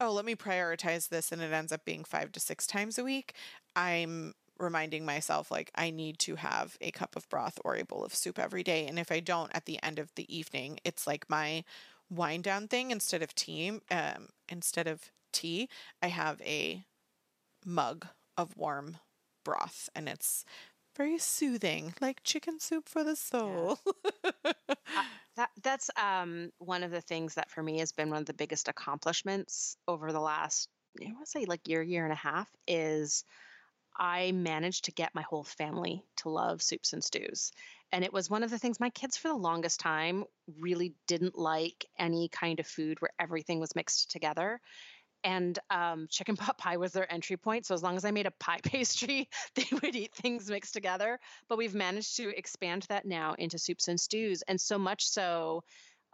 oh, 0.00 0.10
let 0.10 0.24
me 0.24 0.34
prioritize 0.34 1.08
this 1.08 1.30
and 1.30 1.40
it 1.40 1.52
ends 1.52 1.70
up 1.70 1.84
being 1.84 2.02
five 2.02 2.32
to 2.32 2.40
six 2.40 2.66
times 2.66 2.98
a 2.98 3.04
week, 3.04 3.34
I'm 3.76 4.34
reminding 4.58 5.04
myself 5.04 5.52
like 5.52 5.70
I 5.76 5.90
need 5.90 6.18
to 6.20 6.34
have 6.34 6.76
a 6.80 6.90
cup 6.90 7.14
of 7.14 7.28
broth 7.28 7.60
or 7.64 7.76
a 7.76 7.84
bowl 7.84 8.04
of 8.04 8.12
soup 8.12 8.40
every 8.40 8.64
day. 8.64 8.88
And 8.88 8.98
if 8.98 9.12
I 9.12 9.20
don't 9.20 9.54
at 9.54 9.66
the 9.66 9.80
end 9.84 10.00
of 10.00 10.12
the 10.16 10.36
evening, 10.36 10.80
it's 10.82 11.06
like 11.06 11.30
my 11.30 11.62
wind 12.10 12.42
down 12.42 12.66
thing 12.66 12.90
instead 12.90 13.22
of 13.22 13.36
tea. 13.36 13.68
Um, 13.88 14.30
instead 14.48 14.88
of 14.88 15.12
tea, 15.32 15.68
I 16.02 16.08
have 16.08 16.42
a 16.42 16.84
mug 17.64 18.08
of 18.36 18.56
warm 18.56 18.98
broth 19.46 19.88
and 19.94 20.08
it's 20.08 20.44
very 20.96 21.18
soothing, 21.18 21.94
like 22.00 22.22
chicken 22.24 22.58
soup 22.58 22.88
for 22.88 23.04
the 23.04 23.14
soul. 23.14 23.78
Yeah. 24.24 24.32
uh, 24.96 25.02
that 25.36 25.50
that's 25.62 25.90
um, 25.96 26.50
one 26.58 26.82
of 26.82 26.90
the 26.90 27.00
things 27.00 27.34
that 27.34 27.50
for 27.50 27.62
me 27.62 27.78
has 27.78 27.92
been 27.92 28.10
one 28.10 28.18
of 28.18 28.26
the 28.26 28.34
biggest 28.34 28.68
accomplishments 28.68 29.76
over 29.86 30.12
the 30.12 30.20
last 30.20 30.68
I 31.00 31.12
want 31.12 31.26
to 31.26 31.30
say 31.30 31.44
like 31.44 31.68
year 31.68 31.82
year 31.82 32.04
and 32.04 32.12
a 32.12 32.16
half 32.16 32.48
is 32.66 33.24
I 33.98 34.32
managed 34.32 34.86
to 34.86 34.92
get 34.92 35.14
my 35.14 35.22
whole 35.22 35.44
family 35.44 36.02
to 36.16 36.28
love 36.28 36.62
soups 36.62 36.92
and 36.92 37.02
stews. 37.02 37.52
And 37.92 38.04
it 38.04 38.12
was 38.12 38.28
one 38.28 38.42
of 38.42 38.50
the 38.50 38.58
things 38.58 38.80
my 38.80 38.90
kids 38.90 39.16
for 39.16 39.28
the 39.28 39.34
longest 39.34 39.80
time 39.80 40.24
really 40.58 40.94
didn't 41.06 41.38
like 41.38 41.86
any 41.98 42.28
kind 42.28 42.60
of 42.60 42.66
food 42.66 43.00
where 43.00 43.12
everything 43.18 43.60
was 43.60 43.76
mixed 43.76 44.10
together 44.10 44.60
and 45.24 45.58
um, 45.70 46.06
chicken 46.10 46.36
pot 46.36 46.58
pie 46.58 46.76
was 46.76 46.92
their 46.92 47.10
entry 47.12 47.36
point. 47.36 47.66
So 47.66 47.74
as 47.74 47.82
long 47.82 47.96
as 47.96 48.04
I 48.04 48.10
made 48.10 48.26
a 48.26 48.32
pie 48.32 48.60
pastry, 48.64 49.28
they 49.54 49.66
would 49.82 49.96
eat 49.96 50.14
things 50.14 50.50
mixed 50.50 50.74
together. 50.74 51.18
But 51.48 51.58
we've 51.58 51.74
managed 51.74 52.16
to 52.16 52.36
expand 52.36 52.86
that 52.88 53.04
now 53.06 53.34
into 53.38 53.58
soups 53.58 53.88
and 53.88 53.98
stews, 54.00 54.42
and 54.48 54.60
so 54.60 54.78
much 54.78 55.06
so. 55.06 55.62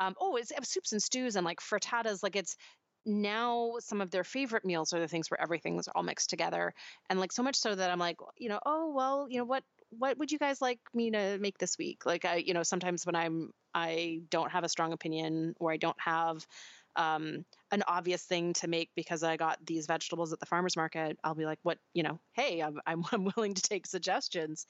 Um, 0.01 0.15
oh, 0.21 0.37
it's, 0.37 0.51
it's 0.51 0.73
soups 0.73 0.93
and 0.93 1.03
stews 1.03 1.37
and 1.37 1.45
like 1.45 1.61
frittatas. 1.61 2.23
Like 2.23 2.35
it's 2.35 2.57
now 3.05 3.75
some 3.81 4.01
of 4.01 4.11
their 4.11 4.25
favorite 4.25 4.65
meals 4.65 4.93
are 4.93 5.01
the 5.01 5.09
things 5.09 5.31
where 5.31 5.41
everything's 5.41 5.89
all 5.89 6.03
mixed 6.03 6.31
together, 6.31 6.73
and 7.11 7.21
like 7.21 7.33
so 7.33 7.43
much 7.43 7.57
so 7.57 7.75
that 7.75 7.91
I'm 7.91 7.99
like, 7.99 8.17
you 8.39 8.49
know, 8.49 8.61
oh 8.65 8.93
well, 8.95 9.27
you 9.29 9.39
know 9.39 9.45
what 9.45 9.65
what 9.91 10.19
would 10.19 10.33
you 10.33 10.39
guys 10.39 10.61
like 10.61 10.79
me 10.95 11.11
to 11.11 11.39
make 11.39 11.59
this 11.59 11.77
week? 11.79 12.07
Like 12.07 12.25
I, 12.25 12.37
you 12.37 12.55
know, 12.55 12.63
sometimes 12.63 13.05
when 13.05 13.15
I'm 13.15 13.51
I 13.75 14.21
don't 14.31 14.51
have 14.51 14.65
a 14.65 14.69
strong 14.69 14.93
opinion 14.93 15.55
or 15.61 15.73
I 15.73 15.77
don't 15.77 16.01
have 16.01 16.47
um, 16.97 17.45
an 17.73 17.83
obvious 17.89 18.23
thing 18.23 18.53
to 18.53 18.69
make 18.69 18.91
because 18.95 19.23
I 19.23 19.37
got 19.37 19.59
these 19.67 19.87
vegetables 19.87 20.33
at 20.33 20.39
the 20.39 20.47
farmer's 20.47 20.77
market, 20.77 21.19
I'll 21.25 21.35
be 21.35 21.47
like, 21.47 21.59
what, 21.63 21.79
you 21.95 22.03
know, 22.03 22.21
hey, 22.35 22.61
I'm, 22.61 22.79
I'm, 22.87 23.03
I'm 23.13 23.33
willing 23.35 23.55
to 23.55 23.63
take 23.63 23.87
suggestions. 23.87 24.67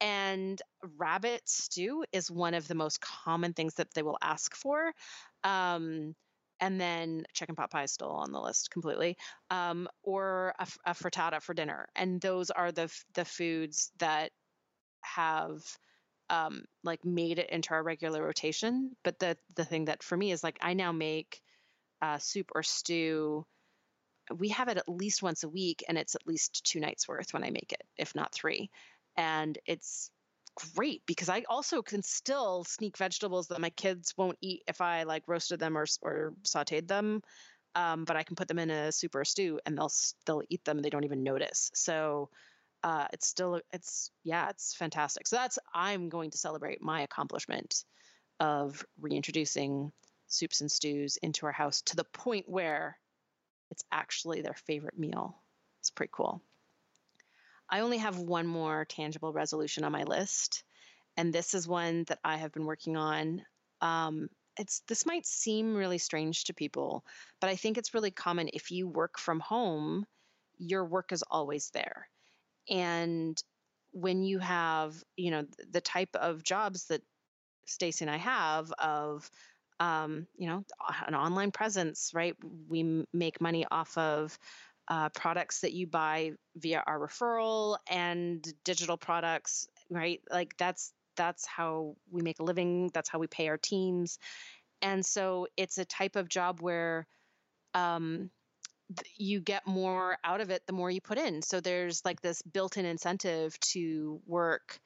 And 0.00 0.60
rabbit 0.96 1.42
stew 1.44 2.04
is 2.12 2.30
one 2.30 2.54
of 2.54 2.66
the 2.66 2.74
most 2.74 3.00
common 3.00 3.52
things 3.52 3.74
that 3.74 3.92
they 3.94 4.02
will 4.02 4.18
ask 4.22 4.56
for. 4.56 4.92
Um, 5.44 6.14
and 6.60 6.80
then 6.80 7.24
chicken 7.34 7.54
pot 7.54 7.70
pie 7.70 7.84
is 7.84 7.92
still 7.92 8.10
on 8.10 8.32
the 8.32 8.40
list 8.40 8.70
completely, 8.70 9.16
um, 9.50 9.88
or 10.02 10.54
a, 10.58 10.66
a, 10.86 10.90
frittata 10.90 11.40
for 11.40 11.54
dinner. 11.54 11.86
And 11.94 12.20
those 12.20 12.50
are 12.50 12.72
the 12.72 12.92
the 13.14 13.24
foods 13.24 13.92
that 13.98 14.32
have 15.02 15.62
um, 16.30 16.64
like 16.82 17.04
made 17.04 17.38
it 17.38 17.50
into 17.50 17.70
our 17.74 17.82
regular 17.82 18.24
rotation. 18.24 18.96
But 19.04 19.20
the 19.20 19.36
the 19.54 19.64
thing 19.64 19.84
that 19.84 20.02
for 20.02 20.16
me 20.16 20.32
is 20.32 20.42
like 20.42 20.58
I 20.60 20.74
now 20.74 20.90
make 20.90 21.40
uh, 22.02 22.18
soup 22.18 22.50
or 22.54 22.62
stew, 22.62 23.44
we 24.36 24.48
have 24.50 24.68
it 24.68 24.76
at 24.76 24.88
least 24.88 25.22
once 25.22 25.42
a 25.44 25.48
week, 25.48 25.84
and 25.88 25.96
it's 25.96 26.14
at 26.14 26.26
least 26.26 26.64
two 26.64 26.80
nights 26.80 27.08
worth 27.08 27.32
when 27.32 27.44
I 27.44 27.50
make 27.50 27.72
it, 27.72 27.82
if 27.96 28.14
not 28.14 28.32
three. 28.32 28.70
And 29.16 29.58
it's 29.66 30.10
great 30.74 31.02
because 31.06 31.28
I 31.28 31.44
also 31.48 31.82
can 31.82 32.02
still 32.02 32.64
sneak 32.64 32.96
vegetables 32.98 33.48
that 33.48 33.60
my 33.60 33.70
kids 33.70 34.14
won't 34.16 34.38
eat 34.40 34.62
if 34.66 34.80
I 34.80 35.04
like 35.04 35.22
roasted 35.26 35.60
them 35.60 35.76
or 35.76 35.86
or 36.02 36.34
sautéed 36.42 36.88
them. 36.88 37.22
Um, 37.74 38.04
but 38.04 38.16
I 38.16 38.22
can 38.22 38.34
put 38.34 38.48
them 38.48 38.58
in 38.58 38.70
a 38.70 38.90
soup 38.92 39.14
or 39.14 39.20
a 39.20 39.26
stew, 39.26 39.60
and 39.66 39.76
they'll 39.76 39.92
they'll 40.26 40.42
eat 40.48 40.64
them. 40.64 40.80
They 40.80 40.90
don't 40.90 41.04
even 41.04 41.22
notice. 41.22 41.70
So 41.74 42.30
uh, 42.82 43.06
it's 43.12 43.26
still 43.26 43.60
it's 43.72 44.10
yeah, 44.24 44.48
it's 44.50 44.74
fantastic. 44.74 45.26
So 45.26 45.36
that's 45.36 45.58
I'm 45.74 46.08
going 46.08 46.30
to 46.32 46.38
celebrate 46.38 46.82
my 46.82 47.02
accomplishment 47.02 47.84
of 48.40 48.84
reintroducing 49.00 49.92
soups 50.28 50.60
and 50.60 50.70
stews 50.70 51.16
into 51.18 51.46
our 51.46 51.52
house 51.52 51.82
to 51.82 51.96
the 51.96 52.04
point 52.04 52.48
where 52.48 52.98
it's 53.70 53.84
actually 53.90 54.42
their 54.42 54.54
favorite 54.54 54.98
meal. 54.98 55.36
It's 55.80 55.90
pretty 55.90 56.12
cool. 56.14 56.42
I 57.70 57.80
only 57.80 57.98
have 57.98 58.18
one 58.18 58.46
more 58.46 58.84
tangible 58.86 59.32
resolution 59.32 59.84
on 59.84 59.92
my 59.92 60.04
list, 60.04 60.64
and 61.16 61.32
this 61.32 61.54
is 61.54 61.68
one 61.68 62.04
that 62.08 62.18
I 62.24 62.36
have 62.36 62.52
been 62.52 62.64
working 62.64 62.96
on. 62.96 63.42
Um, 63.80 64.28
it's 64.56 64.80
this 64.88 65.06
might 65.06 65.26
seem 65.26 65.74
really 65.74 65.98
strange 65.98 66.44
to 66.44 66.54
people, 66.54 67.04
but 67.40 67.50
I 67.50 67.56
think 67.56 67.76
it's 67.76 67.94
really 67.94 68.10
common 68.10 68.48
if 68.52 68.70
you 68.70 68.88
work 68.88 69.18
from 69.18 69.40
home, 69.40 70.06
your 70.56 70.84
work 70.84 71.12
is 71.12 71.22
always 71.30 71.70
there. 71.70 72.08
And 72.68 73.40
when 73.92 74.22
you 74.22 74.38
have, 74.38 74.94
you 75.16 75.30
know, 75.30 75.46
the 75.70 75.80
type 75.80 76.14
of 76.14 76.42
jobs 76.42 76.86
that 76.86 77.02
Stacy 77.66 78.04
and 78.04 78.10
I 78.10 78.16
have 78.16 78.72
of 78.72 79.30
um, 79.80 80.26
you 80.36 80.48
know, 80.48 80.64
an 81.06 81.14
online 81.14 81.50
presence, 81.52 82.10
right? 82.14 82.34
We 82.68 83.04
make 83.12 83.40
money 83.40 83.64
off 83.70 83.96
of 83.96 84.38
uh, 84.88 85.10
products 85.10 85.60
that 85.60 85.72
you 85.72 85.86
buy 85.86 86.32
via 86.56 86.82
our 86.86 86.98
referral 86.98 87.76
and 87.90 88.46
digital 88.64 88.96
products, 88.96 89.68
right? 89.90 90.20
Like 90.30 90.56
that's 90.58 90.92
that's 91.16 91.46
how 91.46 91.96
we 92.10 92.22
make 92.22 92.38
a 92.38 92.44
living. 92.44 92.90
That's 92.94 93.08
how 93.08 93.18
we 93.18 93.26
pay 93.26 93.48
our 93.48 93.58
teams, 93.58 94.18
and 94.82 95.04
so 95.04 95.46
it's 95.56 95.78
a 95.78 95.84
type 95.84 96.16
of 96.16 96.28
job 96.28 96.60
where 96.60 97.06
um, 97.74 98.30
you 99.16 99.40
get 99.40 99.66
more 99.66 100.16
out 100.24 100.40
of 100.40 100.50
it 100.50 100.62
the 100.66 100.72
more 100.72 100.90
you 100.90 101.00
put 101.00 101.18
in. 101.18 101.42
So 101.42 101.60
there's 101.60 102.04
like 102.04 102.20
this 102.20 102.42
built-in 102.42 102.86
incentive 102.86 103.58
to 103.72 104.20
work 104.26 104.80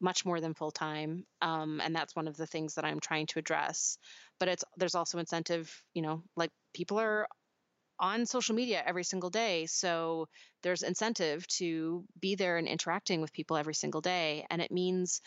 much 0.00 0.24
more 0.26 0.40
than 0.40 0.54
full 0.54 0.70
time, 0.72 1.24
um, 1.42 1.80
and 1.82 1.94
that's 1.94 2.16
one 2.16 2.28
of 2.28 2.36
the 2.36 2.46
things 2.46 2.74
that 2.74 2.84
I'm 2.84 3.00
trying 3.00 3.26
to 3.28 3.38
address. 3.38 3.98
But 4.38 4.48
it's 4.48 4.64
there's 4.76 4.94
also 4.94 5.18
incentive, 5.18 5.82
you 5.94 6.02
know, 6.02 6.22
like 6.36 6.50
people 6.74 6.98
are 6.98 7.26
on 7.98 8.26
social 8.26 8.54
media 8.54 8.82
every 8.84 9.04
single 9.04 9.30
day. 9.30 9.66
So 9.66 10.28
there's 10.62 10.82
incentive 10.82 11.46
to 11.48 12.04
be 12.20 12.34
there 12.34 12.58
and 12.58 12.68
interacting 12.68 13.20
with 13.20 13.32
people 13.32 13.56
every 13.56 13.74
single 13.74 14.00
day. 14.00 14.46
And 14.50 14.60
it 14.60 14.70
means 14.70 15.22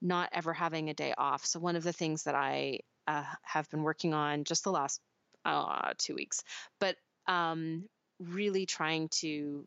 not 0.00 0.30
ever 0.32 0.52
having 0.52 0.90
a 0.90 0.94
day 0.94 1.14
off. 1.16 1.44
So 1.44 1.60
one 1.60 1.76
of 1.76 1.82
the 1.82 1.92
things 1.92 2.24
that 2.24 2.34
I 2.34 2.80
uh, 3.06 3.24
have 3.42 3.68
been 3.70 3.82
working 3.82 4.14
on 4.14 4.44
just 4.44 4.64
the 4.64 4.72
last 4.72 5.00
uh, 5.44 5.92
two 5.98 6.14
weeks, 6.14 6.42
but 6.80 6.96
um, 7.26 7.84
really 8.18 8.66
trying 8.66 9.08
to 9.20 9.66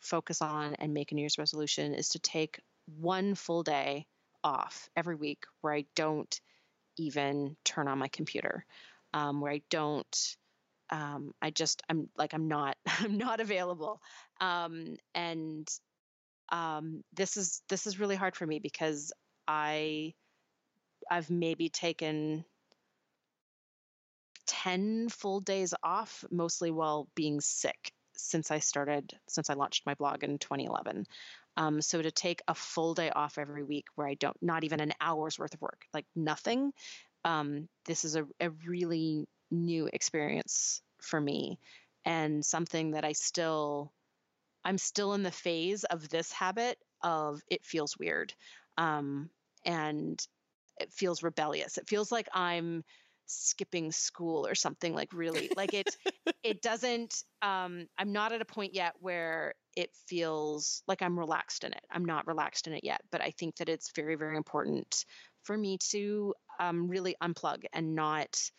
focus 0.00 0.42
on 0.42 0.74
and 0.74 0.94
make 0.94 1.10
a 1.12 1.14
New 1.14 1.22
Year's 1.22 1.38
resolution 1.38 1.94
is 1.94 2.10
to 2.10 2.18
take 2.18 2.60
one 2.98 3.34
full 3.34 3.62
day 3.62 4.06
off 4.44 4.88
every 4.96 5.16
week 5.16 5.44
where 5.60 5.74
I 5.74 5.86
don't 5.96 6.40
even 6.96 7.56
turn 7.64 7.88
on 7.88 7.98
my 7.98 8.08
computer, 8.08 8.64
um, 9.14 9.40
where 9.40 9.52
I 9.52 9.62
don't 9.70 10.36
um, 10.90 11.32
I 11.42 11.50
just 11.50 11.82
I'm 11.88 12.08
like 12.16 12.34
I'm 12.34 12.48
not 12.48 12.76
I'm 13.00 13.18
not 13.18 13.40
available, 13.40 14.00
um, 14.40 14.96
and 15.14 15.68
um, 16.50 17.02
this 17.14 17.36
is 17.36 17.62
this 17.68 17.86
is 17.86 17.98
really 17.98 18.16
hard 18.16 18.36
for 18.36 18.46
me 18.46 18.58
because 18.58 19.12
I 19.48 20.14
I've 21.10 21.30
maybe 21.30 21.68
taken 21.68 22.44
10 24.46 25.08
full 25.08 25.40
days 25.40 25.74
off 25.82 26.24
mostly 26.30 26.70
while 26.70 27.08
being 27.14 27.40
sick 27.40 27.92
since 28.16 28.50
I 28.50 28.60
started 28.60 29.12
since 29.28 29.50
I 29.50 29.54
launched 29.54 29.86
my 29.86 29.94
blog 29.94 30.24
in 30.24 30.38
2011. 30.38 31.06
Um, 31.56 31.80
so 31.80 32.02
to 32.02 32.10
take 32.10 32.42
a 32.48 32.54
full 32.54 32.94
day 32.94 33.10
off 33.10 33.38
every 33.38 33.64
week 33.64 33.86
where 33.94 34.06
I 34.06 34.14
don't 34.14 34.36
not 34.42 34.64
even 34.64 34.80
an 34.80 34.92
hour's 35.00 35.38
worth 35.38 35.54
of 35.54 35.60
work, 35.60 35.86
like 35.94 36.06
nothing, 36.14 36.72
um, 37.24 37.68
this 37.86 38.04
is 38.04 38.16
a, 38.16 38.26
a 38.40 38.50
really 38.50 39.26
new 39.50 39.88
experience 39.92 40.82
for 41.00 41.20
me 41.20 41.58
and 42.04 42.44
something 42.44 42.92
that 42.92 43.04
I 43.04 43.12
still 43.12 43.92
I'm 44.64 44.78
still 44.78 45.14
in 45.14 45.22
the 45.22 45.30
phase 45.30 45.84
of 45.84 46.08
this 46.08 46.32
habit 46.32 46.78
of 47.02 47.40
it 47.48 47.64
feels 47.64 47.96
weird. 47.98 48.34
Um, 48.76 49.30
and 49.64 50.20
it 50.80 50.92
feels 50.92 51.22
rebellious. 51.22 51.78
It 51.78 51.88
feels 51.88 52.10
like 52.10 52.28
I'm 52.34 52.84
skipping 53.26 53.92
school 53.92 54.46
or 54.46 54.54
something 54.54 54.94
like 54.94 55.12
really 55.12 55.50
like 55.56 55.74
it 55.74 55.96
it 56.44 56.62
doesn't 56.62 57.24
um 57.42 57.86
I'm 57.98 58.12
not 58.12 58.32
at 58.32 58.40
a 58.40 58.44
point 58.44 58.72
yet 58.72 58.94
where 59.00 59.54
it 59.76 59.90
feels 60.08 60.82
like 60.88 61.02
I'm 61.02 61.18
relaxed 61.18 61.64
in 61.64 61.72
it. 61.72 61.84
I'm 61.90 62.04
not 62.04 62.26
relaxed 62.26 62.66
in 62.66 62.72
it 62.72 62.84
yet, 62.84 63.02
but 63.12 63.20
I 63.20 63.30
think 63.30 63.56
that 63.56 63.68
it's 63.68 63.92
very 63.94 64.16
very 64.16 64.36
important 64.36 65.04
for 65.44 65.56
me 65.56 65.78
to 65.90 66.34
um 66.58 66.88
really 66.88 67.14
unplug 67.22 67.64
and 67.72 67.94
not 67.94 68.50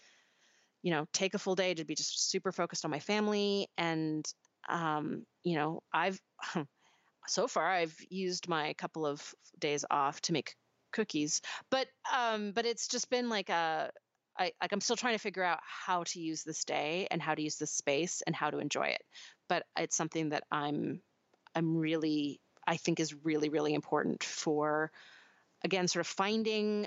you 0.82 0.92
know, 0.92 1.06
take 1.14 1.34
a 1.34 1.40
full 1.40 1.56
day 1.56 1.74
to 1.74 1.86
be 1.86 1.96
just 1.96 2.30
super 2.30 2.52
focused 2.52 2.86
on 2.86 2.92
my 2.92 3.00
family. 3.00 3.68
And, 3.78 4.26
um, 4.70 5.26
you 5.44 5.56
know, 5.56 5.82
I've, 5.94 6.20
so 7.28 7.48
far 7.48 7.68
I've 7.68 7.96
used 8.10 8.48
my 8.48 8.74
couple 8.74 9.06
of 9.06 9.34
days 9.60 9.84
off 9.90 10.22
to 10.22 10.34
make 10.34 10.56
cookies, 10.92 11.42
but, 11.70 11.88
um, 12.16 12.52
but 12.54 12.66
it's 12.66 12.88
just 12.88 13.10
been 13.10 13.30
like 13.30 13.50
a, 13.50 13.92
I, 14.40 14.52
like 14.62 14.72
I'm 14.72 14.82
still 14.82 14.96
trying 14.96 15.16
to 15.16 15.20
figure 15.20 15.44
out 15.44 15.60
how 15.64 16.04
to 16.04 16.20
use 16.20 16.44
this 16.44 16.64
day 16.64 17.08
and 17.10 17.22
how 17.22 17.34
to 17.34 17.42
use 17.42 17.58
this 17.58 17.72
space 17.72 18.22
and 18.26 18.36
how 18.36 18.52
to 18.52 18.60
enjoy 18.60 18.88
it. 18.88 19.02
But 19.50 19.66
it's 19.78 19.96
something 19.98 20.30
that 20.30 20.44
I'm, 20.52 21.02
I'm 21.58 21.76
really, 21.76 22.40
I 22.68 22.78
think 22.78 23.00
is 23.00 23.16
really, 23.26 23.50
really 23.50 23.74
important 23.74 24.24
for, 24.24 24.92
again, 25.64 25.88
sort 25.88 26.02
of 26.02 26.08
finding, 26.08 26.86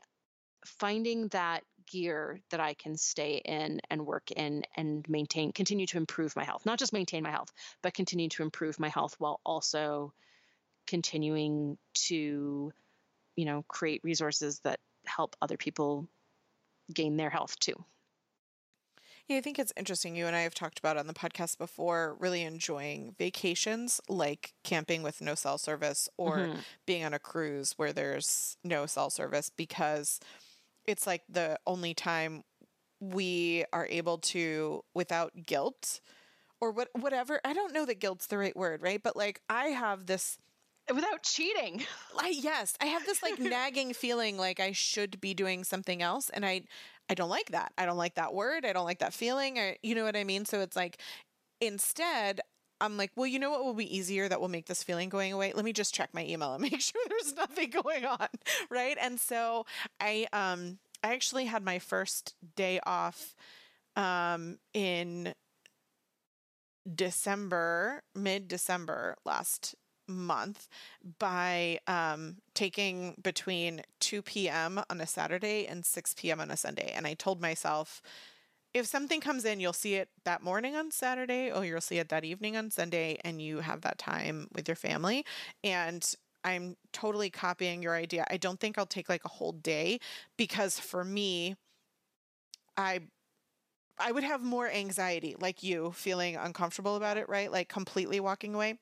finding 0.64 1.26
that 1.28 1.64
gear 1.90 2.38
that 2.50 2.60
I 2.60 2.74
can 2.74 2.96
stay 2.96 3.42
in 3.44 3.80
and 3.90 4.06
work 4.06 4.30
in 4.30 4.62
and 4.76 5.04
maintain, 5.08 5.50
continue 5.50 5.86
to 5.88 5.96
improve 5.96 6.36
my 6.36 6.44
health. 6.44 6.64
Not 6.64 6.78
just 6.78 6.92
maintain 6.92 7.24
my 7.24 7.32
health, 7.32 7.52
but 7.82 7.94
continue 7.94 8.28
to 8.28 8.44
improve 8.44 8.78
my 8.78 8.88
health 8.88 9.16
while 9.18 9.40
also 9.44 10.12
continuing 10.86 11.76
to, 12.06 12.72
you 13.34 13.44
know, 13.44 13.64
create 13.66 14.02
resources 14.04 14.60
that 14.60 14.78
help 15.04 15.34
other 15.42 15.56
people 15.56 16.06
gain 16.94 17.16
their 17.16 17.30
health 17.30 17.58
too. 17.58 17.84
Yeah, 19.30 19.36
I 19.36 19.42
think 19.42 19.60
it's 19.60 19.72
interesting. 19.76 20.16
You 20.16 20.26
and 20.26 20.34
I 20.34 20.40
have 20.40 20.54
talked 20.54 20.80
about 20.80 20.96
on 20.96 21.06
the 21.06 21.14
podcast 21.14 21.56
before 21.56 22.16
really 22.18 22.42
enjoying 22.42 23.14
vacations 23.16 24.00
like 24.08 24.54
camping 24.64 25.04
with 25.04 25.20
no 25.20 25.36
cell 25.36 25.56
service 25.56 26.08
or 26.16 26.38
mm-hmm. 26.38 26.58
being 26.84 27.04
on 27.04 27.14
a 27.14 27.20
cruise 27.20 27.74
where 27.76 27.92
there's 27.92 28.56
no 28.64 28.86
cell 28.86 29.08
service 29.08 29.48
because 29.48 30.18
it's 30.84 31.06
like 31.06 31.22
the 31.28 31.60
only 31.64 31.94
time 31.94 32.42
we 32.98 33.64
are 33.72 33.86
able 33.88 34.18
to 34.18 34.82
without 34.94 35.46
guilt 35.46 36.00
or 36.60 36.72
what 36.72 36.88
whatever 36.98 37.40
i 37.44 37.54
don't 37.54 37.72
know 37.72 37.86
that 37.86 37.98
guilt's 37.98 38.26
the 38.26 38.36
right 38.36 38.56
word 38.56 38.82
right 38.82 39.02
but 39.02 39.16
like 39.16 39.40
i 39.48 39.68
have 39.68 40.04
this 40.04 40.36
without 40.92 41.22
cheating 41.22 41.82
i 42.18 42.28
yes 42.28 42.74
i 42.80 42.86
have 42.86 43.06
this 43.06 43.22
like 43.22 43.38
nagging 43.38 43.94
feeling 43.94 44.36
like 44.36 44.60
i 44.60 44.72
should 44.72 45.18
be 45.18 45.32
doing 45.32 45.64
something 45.64 46.02
else 46.02 46.28
and 46.30 46.44
i 46.44 46.60
i 47.10 47.14
don't 47.14 47.30
like 47.30 47.50
that. 47.52 47.72
I 47.78 47.86
don't 47.86 47.98
like 47.98 48.16
that 48.16 48.34
word. 48.34 48.64
I 48.66 48.72
don't 48.72 48.86
like 48.86 49.00
that 49.00 49.14
feeling. 49.14 49.58
Or 49.58 49.76
you 49.82 49.96
know 49.96 50.04
what 50.04 50.16
i 50.16 50.24
mean? 50.24 50.46
So 50.46 50.60
it's 50.62 50.76
like 50.76 50.98
instead 51.60 52.40
I'm 52.82 52.96
like, 52.96 53.10
well, 53.16 53.26
you 53.26 53.38
know 53.38 53.50
what 53.50 53.64
will 53.64 53.74
be 53.74 53.94
easier 53.96 54.28
that 54.28 54.40
will 54.40 54.48
make 54.48 54.66
this 54.66 54.82
feeling 54.82 55.10
going 55.10 55.32
away? 55.34 55.52
Let 55.54 55.64
me 55.66 55.72
just 55.72 55.94
check 55.94 56.10
my 56.14 56.24
email 56.24 56.54
and 56.54 56.62
make 56.70 56.80
sure 56.80 57.02
there's 57.08 57.34
nothing 57.36 57.70
going 57.70 58.06
on, 58.06 58.28
right? 58.70 58.96
And 59.00 59.20
so 59.20 59.66
I 60.00 60.26
um 60.32 60.78
I 61.02 61.14
actually 61.14 61.46
had 61.46 61.64
my 61.64 61.78
first 61.78 62.34
day 62.56 62.80
off 62.86 63.34
um 63.96 64.58
in 64.74 65.34
December, 66.94 68.02
mid 68.14 68.48
December 68.48 69.16
last 69.24 69.74
month 70.10 70.68
by 71.18 71.78
um, 71.86 72.36
taking 72.54 73.16
between 73.22 73.82
2 74.00 74.48
p.m. 74.48 74.80
on 74.90 75.00
a 75.00 75.06
Saturday 75.06 75.66
and 75.66 75.84
6 75.84 76.30
p.m. 76.30 76.40
on 76.40 76.50
a 76.50 76.56
Sunday. 76.56 76.92
And 76.94 77.06
I 77.06 77.14
told 77.14 77.40
myself, 77.40 78.02
if 78.72 78.86
something 78.86 79.20
comes 79.20 79.44
in, 79.44 79.60
you'll 79.60 79.72
see 79.72 79.94
it 79.96 80.08
that 80.24 80.42
morning 80.42 80.76
on 80.76 80.90
Saturday 80.90 81.50
or 81.50 81.64
you'll 81.64 81.80
see 81.80 81.98
it 81.98 82.08
that 82.10 82.24
evening 82.24 82.56
on 82.56 82.70
Sunday, 82.70 83.18
and 83.24 83.42
you 83.42 83.58
have 83.60 83.80
that 83.82 83.98
time 83.98 84.48
with 84.54 84.68
your 84.68 84.76
family. 84.76 85.24
And 85.64 86.08
I'm 86.44 86.76
totally 86.92 87.30
copying 87.30 87.82
your 87.82 87.94
idea. 87.96 88.24
I 88.30 88.36
don't 88.36 88.60
think 88.60 88.78
I'll 88.78 88.86
take 88.86 89.08
like 89.08 89.24
a 89.24 89.28
whole 89.28 89.52
day 89.52 89.98
because 90.36 90.78
for 90.78 91.04
me, 91.04 91.56
I 92.76 93.00
I 93.98 94.12
would 94.12 94.24
have 94.24 94.42
more 94.42 94.68
anxiety 94.70 95.36
like 95.38 95.62
you 95.62 95.92
feeling 95.92 96.36
uncomfortable 96.36 96.96
about 96.96 97.18
it, 97.18 97.28
right? 97.28 97.52
Like 97.52 97.68
completely 97.68 98.20
walking 98.20 98.54
away. 98.54 98.78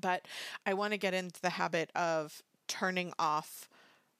But 0.00 0.26
I 0.66 0.74
want 0.74 0.92
to 0.92 0.98
get 0.98 1.14
into 1.14 1.40
the 1.40 1.50
habit 1.50 1.90
of 1.94 2.42
turning 2.68 3.12
off 3.18 3.68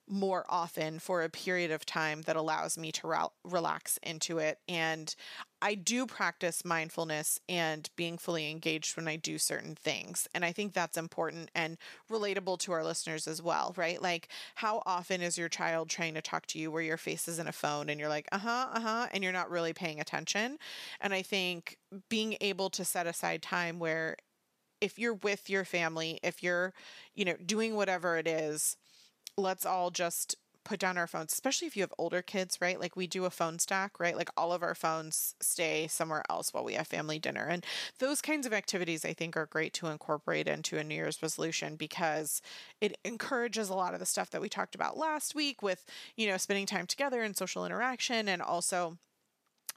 more 0.07 0.45
often 0.49 0.99
for 0.99 1.23
a 1.23 1.29
period 1.29 1.71
of 1.71 1.85
time 1.85 2.23
that 2.23 2.35
allows 2.35 2.77
me 2.77 2.91
to 2.91 3.07
re- 3.07 3.25
relax 3.45 3.97
into 4.03 4.37
it. 4.37 4.59
And 4.67 5.15
I 5.61 5.75
do 5.75 6.05
practice 6.05 6.65
mindfulness 6.65 7.39
and 7.47 7.89
being 7.95 8.17
fully 8.17 8.51
engaged 8.51 8.97
when 8.97 9.07
I 9.07 9.15
do 9.15 9.37
certain 9.37 9.75
things. 9.75 10.27
And 10.35 10.43
I 10.43 10.51
think 10.51 10.73
that's 10.73 10.97
important 10.97 11.51
and 11.55 11.77
relatable 12.11 12.59
to 12.59 12.73
our 12.73 12.83
listeners 12.83 13.27
as 13.27 13.41
well, 13.41 13.73
right? 13.77 14.01
Like, 14.01 14.27
how 14.55 14.83
often 14.85 15.21
is 15.21 15.37
your 15.37 15.47
child 15.47 15.89
trying 15.89 16.15
to 16.15 16.21
talk 16.21 16.47
to 16.47 16.59
you 16.59 16.69
where 16.69 16.81
your 16.81 16.97
face 16.97 17.29
is 17.29 17.39
in 17.39 17.47
a 17.47 17.53
phone 17.53 17.89
and 17.89 17.97
you're 17.97 18.09
like, 18.09 18.27
uh 18.33 18.39
huh, 18.39 18.67
uh 18.73 18.79
huh, 18.81 19.07
and 19.13 19.23
you're 19.23 19.31
not 19.31 19.49
really 19.49 19.71
paying 19.71 20.01
attention? 20.01 20.57
And 20.99 21.13
I 21.13 21.21
think 21.21 21.77
being 22.09 22.35
able 22.41 22.69
to 22.71 22.83
set 22.83 23.07
aside 23.07 23.41
time 23.41 23.79
where 23.79 24.17
if 24.83 24.99
you're 24.99 25.13
with 25.13 25.49
your 25.49 25.63
family, 25.63 26.19
if 26.21 26.43
you're, 26.43 26.73
you 27.15 27.23
know, 27.23 27.37
doing 27.45 27.75
whatever 27.75 28.17
it 28.17 28.27
is, 28.27 28.75
let's 29.37 29.65
all 29.65 29.89
just 29.91 30.35
put 30.65 30.77
down 30.77 30.97
our 30.97 31.07
phones, 31.07 31.31
especially 31.31 31.67
if 31.67 31.77
you 31.77 31.83
have 31.83 31.93
older 31.97 32.21
kids, 32.21 32.57
right? 32.59 32.79
Like 32.79 32.97
we 32.97 33.07
do 33.07 33.23
a 33.23 33.29
phone 33.29 33.59
stack, 33.59 33.97
right? 33.97 34.15
Like 34.15 34.29
all 34.35 34.51
of 34.51 34.61
our 34.61 34.75
phones 34.75 35.35
stay 35.41 35.87
somewhere 35.87 36.23
else 36.29 36.53
while 36.53 36.65
we 36.65 36.73
have 36.73 36.87
family 36.87 37.17
dinner. 37.17 37.47
And 37.47 37.65
those 37.99 38.21
kinds 38.21 38.45
of 38.45 38.51
activities 38.51 39.05
I 39.05 39.13
think 39.13 39.37
are 39.37 39.45
great 39.45 39.73
to 39.75 39.87
incorporate 39.87 40.49
into 40.49 40.77
a 40.77 40.83
New 40.83 40.95
Year's 40.95 41.21
resolution 41.21 41.77
because 41.77 42.41
it 42.81 42.97
encourages 43.05 43.69
a 43.69 43.75
lot 43.75 43.93
of 43.93 44.01
the 44.01 44.05
stuff 44.05 44.31
that 44.31 44.41
we 44.41 44.49
talked 44.49 44.75
about 44.75 44.97
last 44.97 45.33
week 45.33 45.61
with, 45.61 45.85
you 46.17 46.27
know, 46.27 46.37
spending 46.37 46.65
time 46.65 46.87
together 46.87 47.21
and 47.21 47.37
social 47.37 47.65
interaction 47.65 48.27
and 48.27 48.41
also 48.41 48.97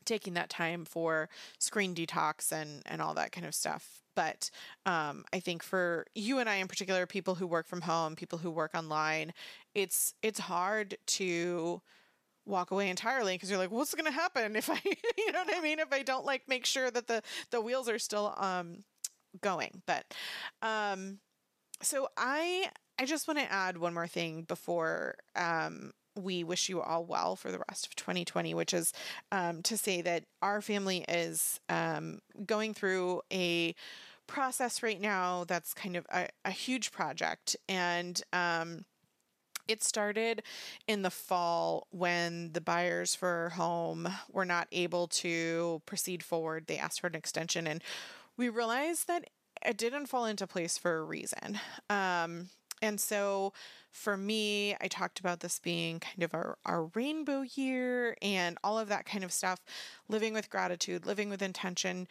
taking 0.04 0.34
that 0.34 0.50
time 0.50 0.84
for 0.84 1.28
screen 1.60 1.94
detox 1.94 2.50
and 2.52 2.82
and 2.86 3.00
all 3.00 3.14
that 3.14 3.32
kind 3.32 3.46
of 3.46 3.54
stuff 3.54 4.02
but 4.16 4.50
um, 4.86 5.24
I 5.32 5.40
think 5.40 5.62
for 5.62 6.06
you 6.16 6.40
and 6.40 6.50
I 6.50 6.56
in 6.56 6.68
particular, 6.68 7.06
people 7.06 7.36
who 7.36 7.46
work 7.46 7.68
from 7.68 7.82
home, 7.82 8.16
people 8.16 8.38
who 8.40 8.50
work 8.50 8.72
online, 8.74 9.32
it's 9.76 10.14
it's 10.22 10.40
hard 10.40 10.96
to 11.08 11.82
walk 12.46 12.70
away 12.70 12.90
entirely 12.90 13.34
because 13.34 13.50
you're 13.50 13.58
like, 13.58 13.70
what's 13.72 13.94
going 13.94 14.06
to 14.06 14.12
happen 14.12 14.56
if 14.56 14.70
I, 14.70 14.80
you 15.18 15.32
know 15.32 15.40
what 15.44 15.56
I 15.56 15.60
mean? 15.60 15.78
If 15.80 15.92
I 15.92 16.02
don't 16.02 16.26
like 16.26 16.42
make 16.48 16.66
sure 16.66 16.90
that 16.90 17.08
the 17.08 17.22
the 17.50 17.60
wheels 17.60 17.88
are 17.88 17.98
still 17.98 18.34
um 18.38 18.84
going. 19.40 19.82
But 19.86 20.04
um, 20.62 21.20
so 21.82 22.08
I 22.16 22.70
I 22.98 23.06
just 23.06 23.28
want 23.28 23.40
to 23.40 23.52
add 23.52 23.78
one 23.78 23.94
more 23.94 24.08
thing 24.08 24.42
before 24.42 25.16
um 25.36 25.92
we 26.16 26.44
wish 26.44 26.68
you 26.68 26.80
all 26.80 27.04
well 27.04 27.36
for 27.36 27.50
the 27.50 27.62
rest 27.68 27.86
of 27.86 27.94
2020, 27.96 28.54
which 28.54 28.74
is 28.74 28.92
um, 29.30 29.62
to 29.62 29.76
say 29.76 30.00
that 30.02 30.24
our 30.42 30.60
family 30.60 31.04
is 31.08 31.60
um, 31.68 32.20
going 32.44 32.74
through 32.74 33.22
a 33.32 33.74
process 34.26 34.82
right 34.82 35.00
now 35.00 35.44
that's 35.44 35.72
kind 35.72 35.96
of 35.96 36.06
a, 36.10 36.28
a 36.44 36.50
huge 36.50 36.92
project. 36.92 37.56
And 37.68 38.20
um, 38.32 38.84
it 39.68 39.82
started 39.82 40.42
in 40.86 41.02
the 41.02 41.10
fall 41.10 41.86
when 41.90 42.52
the 42.52 42.60
buyers 42.60 43.14
for 43.14 43.28
our 43.28 43.48
home 43.50 44.08
were 44.30 44.44
not 44.44 44.68
able 44.72 45.08
to 45.08 45.82
proceed 45.86 46.22
forward. 46.22 46.66
They 46.66 46.78
asked 46.78 47.00
for 47.00 47.08
an 47.08 47.14
extension, 47.14 47.66
and 47.66 47.82
we 48.36 48.48
realized 48.48 49.08
that 49.08 49.24
it 49.64 49.76
didn't 49.76 50.06
fall 50.06 50.26
into 50.26 50.46
place 50.46 50.78
for 50.78 50.98
a 50.98 51.04
reason. 51.04 51.58
Um, 51.90 52.50
and 52.82 53.00
so 53.00 53.52
for 53.92 54.16
me, 54.16 54.76
I 54.80 54.88
talked 54.88 55.20
about 55.20 55.40
this 55.40 55.58
being 55.58 56.00
kind 56.00 56.22
of 56.22 56.34
our, 56.34 56.58
our 56.66 56.84
rainbow 56.94 57.42
year 57.54 58.16
and 58.20 58.58
all 58.62 58.78
of 58.78 58.88
that 58.88 59.06
kind 59.06 59.24
of 59.24 59.32
stuff, 59.32 59.60
living 60.08 60.34
with 60.34 60.50
gratitude, 60.50 61.06
living 61.06 61.30
with 61.30 61.40
intention 61.42 62.06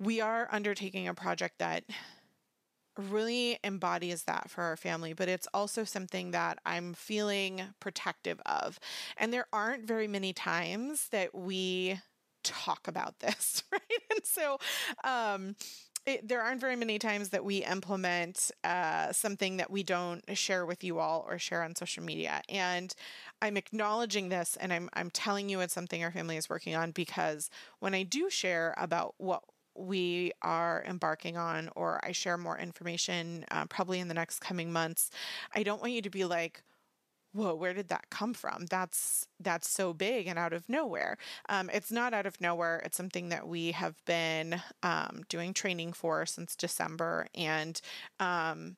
we 0.00 0.20
are 0.20 0.48
undertaking 0.50 1.06
a 1.06 1.14
project 1.14 1.58
that 1.58 1.84
really 2.98 3.58
embodies 3.64 4.24
that 4.24 4.50
for 4.50 4.62
our 4.62 4.76
family, 4.76 5.12
but 5.12 5.28
it's 5.28 5.46
also 5.54 5.84
something 5.84 6.32
that 6.32 6.58
I'm 6.66 6.92
feeling 6.94 7.62
protective 7.78 8.40
of. 8.44 8.78
And 9.16 9.32
there 9.32 9.46
aren't 9.52 9.86
very 9.86 10.08
many 10.08 10.32
times 10.32 11.08
that 11.10 11.34
we 11.34 12.00
talk 12.42 12.88
about 12.88 13.20
this, 13.20 13.62
right? 13.72 13.80
And 14.10 14.24
so, 14.24 14.58
um, 15.04 15.54
it, 16.06 16.26
there 16.26 16.40
aren't 16.40 16.60
very 16.60 16.76
many 16.76 16.98
times 16.98 17.28
that 17.30 17.44
we 17.44 17.64
implement 17.64 18.50
uh, 18.64 19.12
something 19.12 19.58
that 19.58 19.70
we 19.70 19.82
don't 19.82 20.22
share 20.36 20.64
with 20.64 20.82
you 20.82 20.98
all 20.98 21.26
or 21.28 21.38
share 21.38 21.62
on 21.62 21.74
social 21.74 22.02
media. 22.02 22.40
And 22.48 22.94
I'm 23.42 23.56
acknowledging 23.56 24.28
this 24.28 24.56
and 24.60 24.72
I'm, 24.72 24.88
I'm 24.94 25.10
telling 25.10 25.48
you 25.48 25.60
it's 25.60 25.74
something 25.74 26.02
our 26.02 26.10
family 26.10 26.36
is 26.36 26.48
working 26.48 26.74
on 26.74 26.90
because 26.90 27.50
when 27.80 27.94
I 27.94 28.02
do 28.02 28.30
share 28.30 28.74
about 28.78 29.14
what 29.18 29.42
we 29.74 30.32
are 30.42 30.84
embarking 30.86 31.36
on, 31.36 31.70
or 31.76 32.00
I 32.04 32.12
share 32.12 32.36
more 32.36 32.58
information 32.58 33.44
uh, 33.50 33.66
probably 33.66 34.00
in 34.00 34.08
the 34.08 34.14
next 34.14 34.40
coming 34.40 34.72
months, 34.72 35.10
I 35.54 35.62
don't 35.62 35.80
want 35.80 35.92
you 35.92 36.02
to 36.02 36.10
be 36.10 36.24
like, 36.24 36.62
whoa 37.32 37.54
where 37.54 37.74
did 37.74 37.88
that 37.88 38.10
come 38.10 38.34
from? 38.34 38.66
That's 38.66 39.26
that's 39.38 39.68
so 39.68 39.92
big 39.92 40.26
and 40.26 40.38
out 40.38 40.52
of 40.52 40.68
nowhere. 40.68 41.16
Um, 41.48 41.70
it's 41.72 41.90
not 41.92 42.14
out 42.14 42.26
of 42.26 42.40
nowhere. 42.40 42.80
It's 42.84 42.96
something 42.96 43.28
that 43.30 43.46
we 43.48 43.72
have 43.72 43.96
been 44.04 44.60
um, 44.82 45.22
doing 45.28 45.54
training 45.54 45.92
for 45.92 46.26
since 46.26 46.56
december 46.56 47.26
and 47.34 47.80
um, 48.18 48.76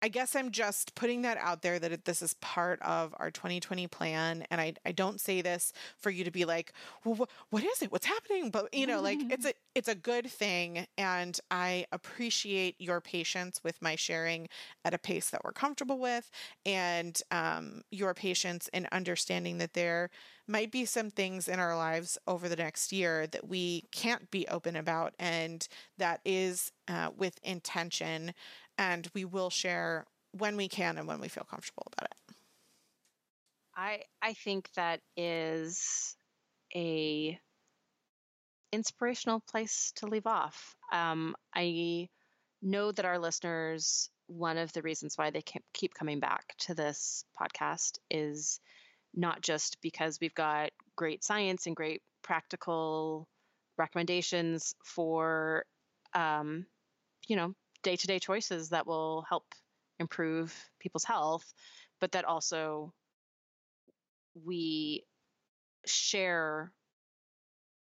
I 0.00 0.08
guess 0.08 0.36
I'm 0.36 0.52
just 0.52 0.94
putting 0.94 1.22
that 1.22 1.38
out 1.38 1.62
there 1.62 1.78
that 1.78 2.04
this 2.04 2.22
is 2.22 2.34
part 2.34 2.80
of 2.82 3.14
our 3.18 3.30
2020 3.30 3.86
plan. 3.88 4.44
And 4.50 4.60
I, 4.60 4.74
I 4.86 4.92
don't 4.92 5.20
say 5.20 5.40
this 5.42 5.72
for 5.98 6.10
you 6.10 6.24
to 6.24 6.30
be 6.30 6.44
like, 6.44 6.72
well, 7.04 7.16
wh- 7.16 7.52
what 7.52 7.64
is 7.64 7.82
it? 7.82 7.90
What's 7.90 8.06
happening? 8.06 8.50
But 8.50 8.72
you 8.72 8.86
know, 8.86 9.00
like 9.00 9.18
it's 9.30 9.46
a, 9.46 9.52
it's 9.74 9.88
a 9.88 9.94
good 9.94 10.26
thing. 10.26 10.86
And 10.96 11.38
I 11.50 11.86
appreciate 11.90 12.76
your 12.78 13.00
patience 13.00 13.60
with 13.64 13.82
my 13.82 13.96
sharing 13.96 14.48
at 14.84 14.94
a 14.94 14.98
pace 14.98 15.30
that 15.30 15.42
we're 15.44 15.52
comfortable 15.52 15.98
with 15.98 16.30
and 16.64 17.20
um, 17.30 17.82
your 17.90 18.14
patience 18.14 18.68
in 18.72 18.86
understanding 18.92 19.58
that 19.58 19.74
there 19.74 20.10
might 20.46 20.72
be 20.72 20.84
some 20.84 21.10
things 21.10 21.46
in 21.46 21.60
our 21.60 21.76
lives 21.76 22.16
over 22.26 22.48
the 22.48 22.56
next 22.56 22.90
year 22.90 23.26
that 23.26 23.46
we 23.46 23.84
can't 23.92 24.30
be 24.30 24.48
open 24.48 24.76
about. 24.76 25.14
And 25.18 25.66
that 25.98 26.20
is 26.24 26.72
uh, 26.88 27.10
with 27.16 27.38
intention 27.42 28.32
and 28.78 29.08
we 29.14 29.24
will 29.24 29.50
share 29.50 30.06
when 30.32 30.56
we 30.56 30.68
can 30.68 30.96
and 30.96 31.06
when 31.06 31.20
we 31.20 31.28
feel 31.28 31.44
comfortable 31.44 31.86
about 31.92 32.10
it. 32.10 32.34
I 33.76 34.02
I 34.22 34.34
think 34.34 34.70
that 34.74 35.00
is 35.16 36.16
a 36.74 37.38
inspirational 38.72 39.40
place 39.40 39.92
to 39.96 40.06
leave 40.06 40.26
off. 40.26 40.76
Um, 40.92 41.34
I 41.54 42.08
know 42.62 42.92
that 42.92 43.04
our 43.04 43.18
listeners, 43.18 44.10
one 44.26 44.58
of 44.58 44.72
the 44.72 44.82
reasons 44.82 45.16
why 45.16 45.30
they 45.30 45.42
keep 45.72 45.94
coming 45.94 46.20
back 46.20 46.54
to 46.58 46.74
this 46.74 47.24
podcast 47.40 47.98
is 48.10 48.60
not 49.14 49.40
just 49.40 49.80
because 49.80 50.18
we've 50.20 50.34
got 50.34 50.70
great 50.96 51.24
science 51.24 51.66
and 51.66 51.74
great 51.74 52.02
practical 52.22 53.26
recommendations 53.78 54.74
for, 54.84 55.64
um, 56.14 56.66
you 57.26 57.36
know, 57.36 57.54
day 57.82 57.96
to 57.96 58.06
day 58.06 58.18
choices 58.18 58.70
that 58.70 58.86
will 58.86 59.24
help 59.28 59.44
improve 59.98 60.54
people's 60.78 61.04
health, 61.04 61.52
but 62.00 62.12
that 62.12 62.24
also 62.24 62.92
we 64.34 65.04
share 65.86 66.72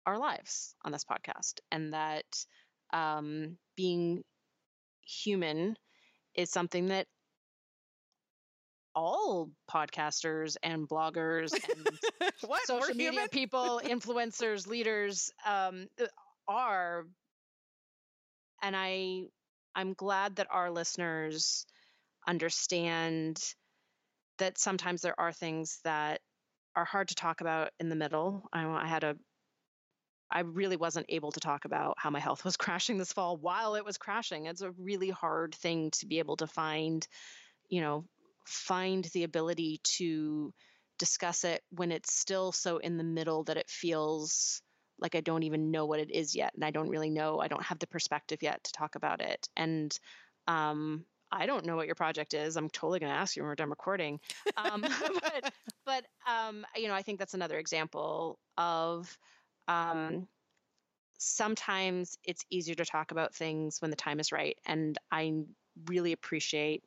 our 0.06 0.18
lives 0.18 0.74
on 0.84 0.92
this 0.92 1.04
podcast 1.04 1.60
and 1.70 1.92
that 1.92 2.24
um, 2.92 3.56
being 3.76 4.22
human 5.02 5.76
is 6.34 6.50
something 6.50 6.86
that 6.86 7.06
all 8.94 9.50
podcasters 9.70 10.56
and 10.62 10.88
bloggers 10.88 11.52
and 11.76 12.48
social 12.64 12.94
media 12.94 13.10
human? 13.10 13.28
people, 13.28 13.80
influencers, 13.84 14.66
leaders 14.66 15.32
um, 15.46 15.86
are. 16.46 17.06
And 18.62 18.74
I 18.76 19.24
I'm 19.74 19.94
glad 19.94 20.36
that 20.36 20.48
our 20.50 20.70
listeners 20.70 21.66
understand 22.26 23.40
that 24.38 24.58
sometimes 24.58 25.02
there 25.02 25.18
are 25.18 25.32
things 25.32 25.80
that 25.84 26.20
are 26.76 26.84
hard 26.84 27.08
to 27.08 27.14
talk 27.14 27.40
about 27.40 27.70
in 27.80 27.88
the 27.88 27.96
middle. 27.96 28.48
I, 28.52 28.66
I 28.66 28.86
had 28.86 29.04
a 29.04 29.16
I 30.30 30.40
really 30.40 30.76
wasn't 30.76 31.06
able 31.10 31.30
to 31.32 31.40
talk 31.40 31.64
about 31.64 31.94
how 31.98 32.10
my 32.10 32.18
health 32.18 32.44
was 32.44 32.56
crashing 32.58 32.98
this 32.98 33.12
fall 33.12 33.36
while 33.36 33.76
it 33.76 33.84
was 33.84 33.98
crashing. 33.98 34.46
It's 34.46 34.62
a 34.62 34.72
really 34.72 35.10
hard 35.10 35.54
thing 35.54 35.90
to 35.92 36.06
be 36.06 36.18
able 36.18 36.36
to 36.38 36.46
find, 36.46 37.06
you 37.68 37.80
know, 37.80 38.04
find 38.46 39.04
the 39.14 39.24
ability 39.24 39.80
to 39.98 40.52
discuss 40.98 41.44
it 41.44 41.62
when 41.70 41.92
it's 41.92 42.14
still 42.14 42.52
so 42.52 42.78
in 42.78 42.96
the 42.96 43.04
middle 43.04 43.44
that 43.44 43.56
it 43.56 43.68
feels 43.68 44.62
like 45.04 45.14
I 45.14 45.20
don't 45.20 45.42
even 45.42 45.70
know 45.70 45.84
what 45.84 46.00
it 46.00 46.10
is 46.10 46.34
yet, 46.34 46.52
and 46.54 46.64
I 46.64 46.70
don't 46.70 46.88
really 46.88 47.10
know. 47.10 47.38
I 47.38 47.46
don't 47.46 47.62
have 47.62 47.78
the 47.78 47.86
perspective 47.86 48.42
yet 48.42 48.64
to 48.64 48.72
talk 48.72 48.94
about 48.94 49.20
it, 49.20 49.50
and 49.54 49.96
um, 50.48 51.04
I 51.30 51.44
don't 51.44 51.66
know 51.66 51.76
what 51.76 51.84
your 51.84 51.94
project 51.94 52.32
is. 52.32 52.56
I'm 52.56 52.70
totally 52.70 53.00
going 53.00 53.12
to 53.12 53.18
ask 53.18 53.36
you 53.36 53.42
when 53.42 53.48
we're 53.48 53.54
done 53.54 53.68
recording. 53.68 54.18
Um, 54.56 54.80
but, 55.22 55.52
but 55.84 56.06
um, 56.26 56.64
you 56.74 56.88
know, 56.88 56.94
I 56.94 57.02
think 57.02 57.18
that's 57.18 57.34
another 57.34 57.58
example 57.58 58.38
of 58.56 59.14
um, 59.68 60.26
sometimes 61.18 62.16
it's 62.24 62.46
easier 62.48 62.74
to 62.76 62.86
talk 62.86 63.10
about 63.10 63.34
things 63.34 63.82
when 63.82 63.90
the 63.90 63.96
time 63.96 64.20
is 64.20 64.32
right, 64.32 64.56
and 64.64 64.96
I 65.12 65.34
really 65.86 66.12
appreciate 66.12 66.82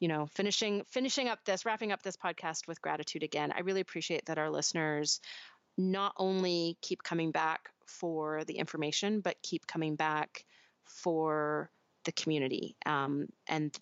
you 0.00 0.08
know 0.08 0.26
finishing 0.26 0.84
finishing 0.88 1.28
up 1.28 1.44
this 1.44 1.66
wrapping 1.66 1.92
up 1.92 2.02
this 2.02 2.16
podcast 2.16 2.68
with 2.68 2.80
gratitude 2.80 3.24
again 3.24 3.52
i 3.56 3.62
really 3.62 3.80
appreciate 3.80 4.24
that 4.26 4.38
our 4.38 4.48
listeners 4.48 5.20
not 5.78 6.12
only 6.18 6.76
keep 6.82 7.02
coming 7.02 7.30
back 7.30 7.70
for 7.86 8.44
the 8.44 8.58
information, 8.58 9.20
but 9.20 9.40
keep 9.42 9.66
coming 9.66 9.96
back 9.96 10.44
for 10.84 11.70
the 12.04 12.12
community. 12.12 12.76
Um, 12.84 13.28
and 13.46 13.76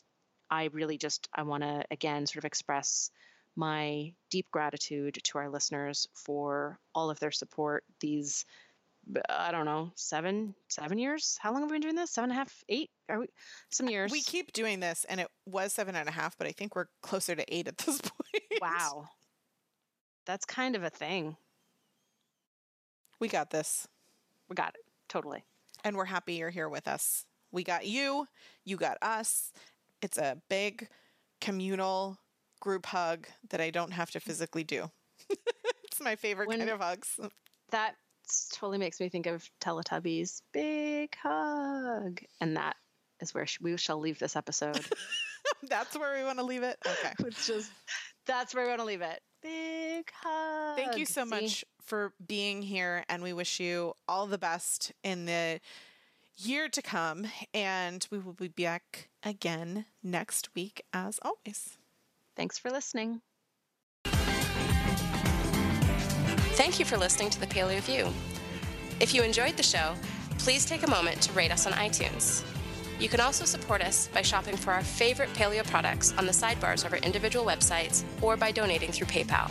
I 0.51 0.69
really 0.73 0.99
just 0.99 1.29
I 1.35 1.43
want 1.43 1.63
to 1.63 1.85
again 1.91 2.27
sort 2.27 2.39
of 2.39 2.45
express 2.45 3.11
my 3.57 4.13
deep 4.31 4.47
gratitude 4.53 5.19
to 5.25 5.39
our 5.39 5.49
listeners 5.49 6.07
for 6.13 6.79
all 6.95 7.11
of 7.11 7.19
their 7.19 7.31
support 7.33 7.85
these 8.01 8.45
I 9.31 9.53
don't 9.53 9.67
know, 9.67 9.93
seven, 9.95 10.55
seven 10.69 10.99
years. 10.99 11.39
How 11.41 11.53
long 11.53 11.63
have 11.63 11.71
we 11.71 11.77
been 11.77 11.83
doing 11.83 11.95
this? 11.95 12.11
Seven 12.11 12.31
and 12.31 12.37
a 12.37 12.41
half, 12.41 12.65
eight? 12.69 12.91
Are 13.09 13.21
we 13.21 13.27
some 13.71 13.89
years? 13.89 14.11
We 14.11 14.21
keep 14.21 14.53
doing 14.53 14.81
this, 14.81 15.07
and 15.09 15.21
it 15.21 15.29
was 15.47 15.73
seven 15.73 15.95
and 15.95 16.09
a 16.09 16.13
half, 16.13 16.37
but 16.37 16.49
I 16.49 16.53
think 16.53 16.75
we're 16.75 16.89
closer 17.03 17.37
to 17.37 17.45
eight 17.55 17.69
at 17.69 17.79
this 17.79 18.01
point. 18.01 18.61
Wow, 18.61 19.09
that's 20.27 20.45
kind 20.45 20.75
of 20.75 20.83
a 20.83 20.91
thing. 20.91 21.37
We 23.21 23.29
got 23.29 23.51
this. 23.51 23.87
We 24.49 24.55
got 24.55 24.75
it 24.75 24.85
totally, 25.09 25.45
and 25.85 25.97
we're 25.97 26.05
happy 26.05 26.35
you're 26.35 26.51
here 26.51 26.69
with 26.69 26.87
us. 26.89 27.27
We 27.51 27.65
got 27.65 27.87
you. 27.87 28.27
You 28.65 28.77
got 28.77 28.99
us. 29.03 29.53
It's 30.03 30.19
a 30.19 30.37
big 30.49 30.89
communal 31.41 32.19
group 32.61 32.87
hug 32.87 33.27
that 33.51 33.61
I 33.61 33.71
don't 33.71 33.93
have 33.93 34.11
to 34.13 34.21
physically 34.21 34.65
do. 34.65 34.91
it's 35.85 36.01
my 36.01 36.17
favorite 36.17 36.49
when 36.49 36.59
kind 36.59 36.71
of 36.71 36.81
hugs. 36.81 37.19
That 37.71 37.95
totally 38.53 38.79
makes 38.79 39.01
me 39.01 39.09
think 39.09 39.27
of 39.27 39.49
Teletubbies. 39.61 40.43
Big 40.53 41.15
hug. 41.23 42.21
And 42.41 42.57
that 42.57 42.77
is 43.21 43.35
where 43.35 43.47
we 43.61 43.77
shall 43.77 43.99
leave 43.99 44.19
this 44.19 44.37
episode. 44.37 44.85
that's 45.69 45.97
where 45.99 46.17
we 46.17 46.25
want 46.25 46.39
to 46.39 46.45
leave 46.45 46.63
it. 46.63 46.79
Okay. 46.87 47.13
it's 47.27 47.47
just 47.47 47.71
that's 48.27 48.55
where 48.55 48.65
we 48.65 48.69
want 48.69 48.81
to 48.81 48.87
leave 48.87 49.03
it. 49.03 49.21
Big 49.43 50.11
hug. 50.23 50.77
Thank 50.77 50.99
you 50.99 51.07
so 51.07 51.25
See? 51.25 51.31
much 51.31 51.65
for 51.87 52.13
being 52.27 52.63
here 52.63 53.05
and 53.09 53.23
we 53.23 53.33
wish 53.33 53.61
you 53.61 53.95
all 54.09 54.27
the 54.27 54.39
best 54.39 54.93
in 55.03 55.27
the 55.27 55.61
year 56.37 56.69
to 56.69 56.83
come 56.83 57.27
and 57.55 58.07
we 58.11 58.19
will 58.19 58.33
be 58.33 58.49
back 58.49 59.09
again 59.23 59.87
next 60.03 60.51
week 60.55 60.83
as 60.93 61.19
always. 61.23 61.79
Thanks 62.37 62.59
for 62.59 62.71
listening. 62.71 63.23
Thank 66.57 66.79
you 66.79 66.85
for 66.85 66.97
listening 66.97 67.31
to 67.31 67.41
the 67.41 67.47
Paleo 67.47 67.81
View. 67.81 68.13
If 68.99 69.15
you 69.15 69.23
enjoyed 69.23 69.57
the 69.57 69.63
show, 69.63 69.95
please 70.39 70.65
take 70.65 70.87
a 70.87 70.91
moment 70.91 71.21
to 71.23 71.33
rate 71.33 71.53
us 71.53 71.67
on 71.67 71.73
iTunes. 71.75 72.43
You 72.99 73.09
can 73.11 73.21
also 73.21 73.45
support 73.45 73.83
us 73.83 74.09
by 74.09 74.23
shopping 74.23 74.57
for 74.57 74.73
our 74.73 74.83
favorite 74.83 75.29
paleo 75.35 75.67
products 75.67 76.15
on 76.17 76.25
the 76.25 76.33
sidebars 76.33 76.85
of 76.85 76.93
our 76.93 76.99
individual 76.99 77.45
websites 77.45 78.05
or 78.23 78.37
by 78.37 78.53
donating 78.53 78.91
through 78.91 79.09
PayPal. 79.09 79.51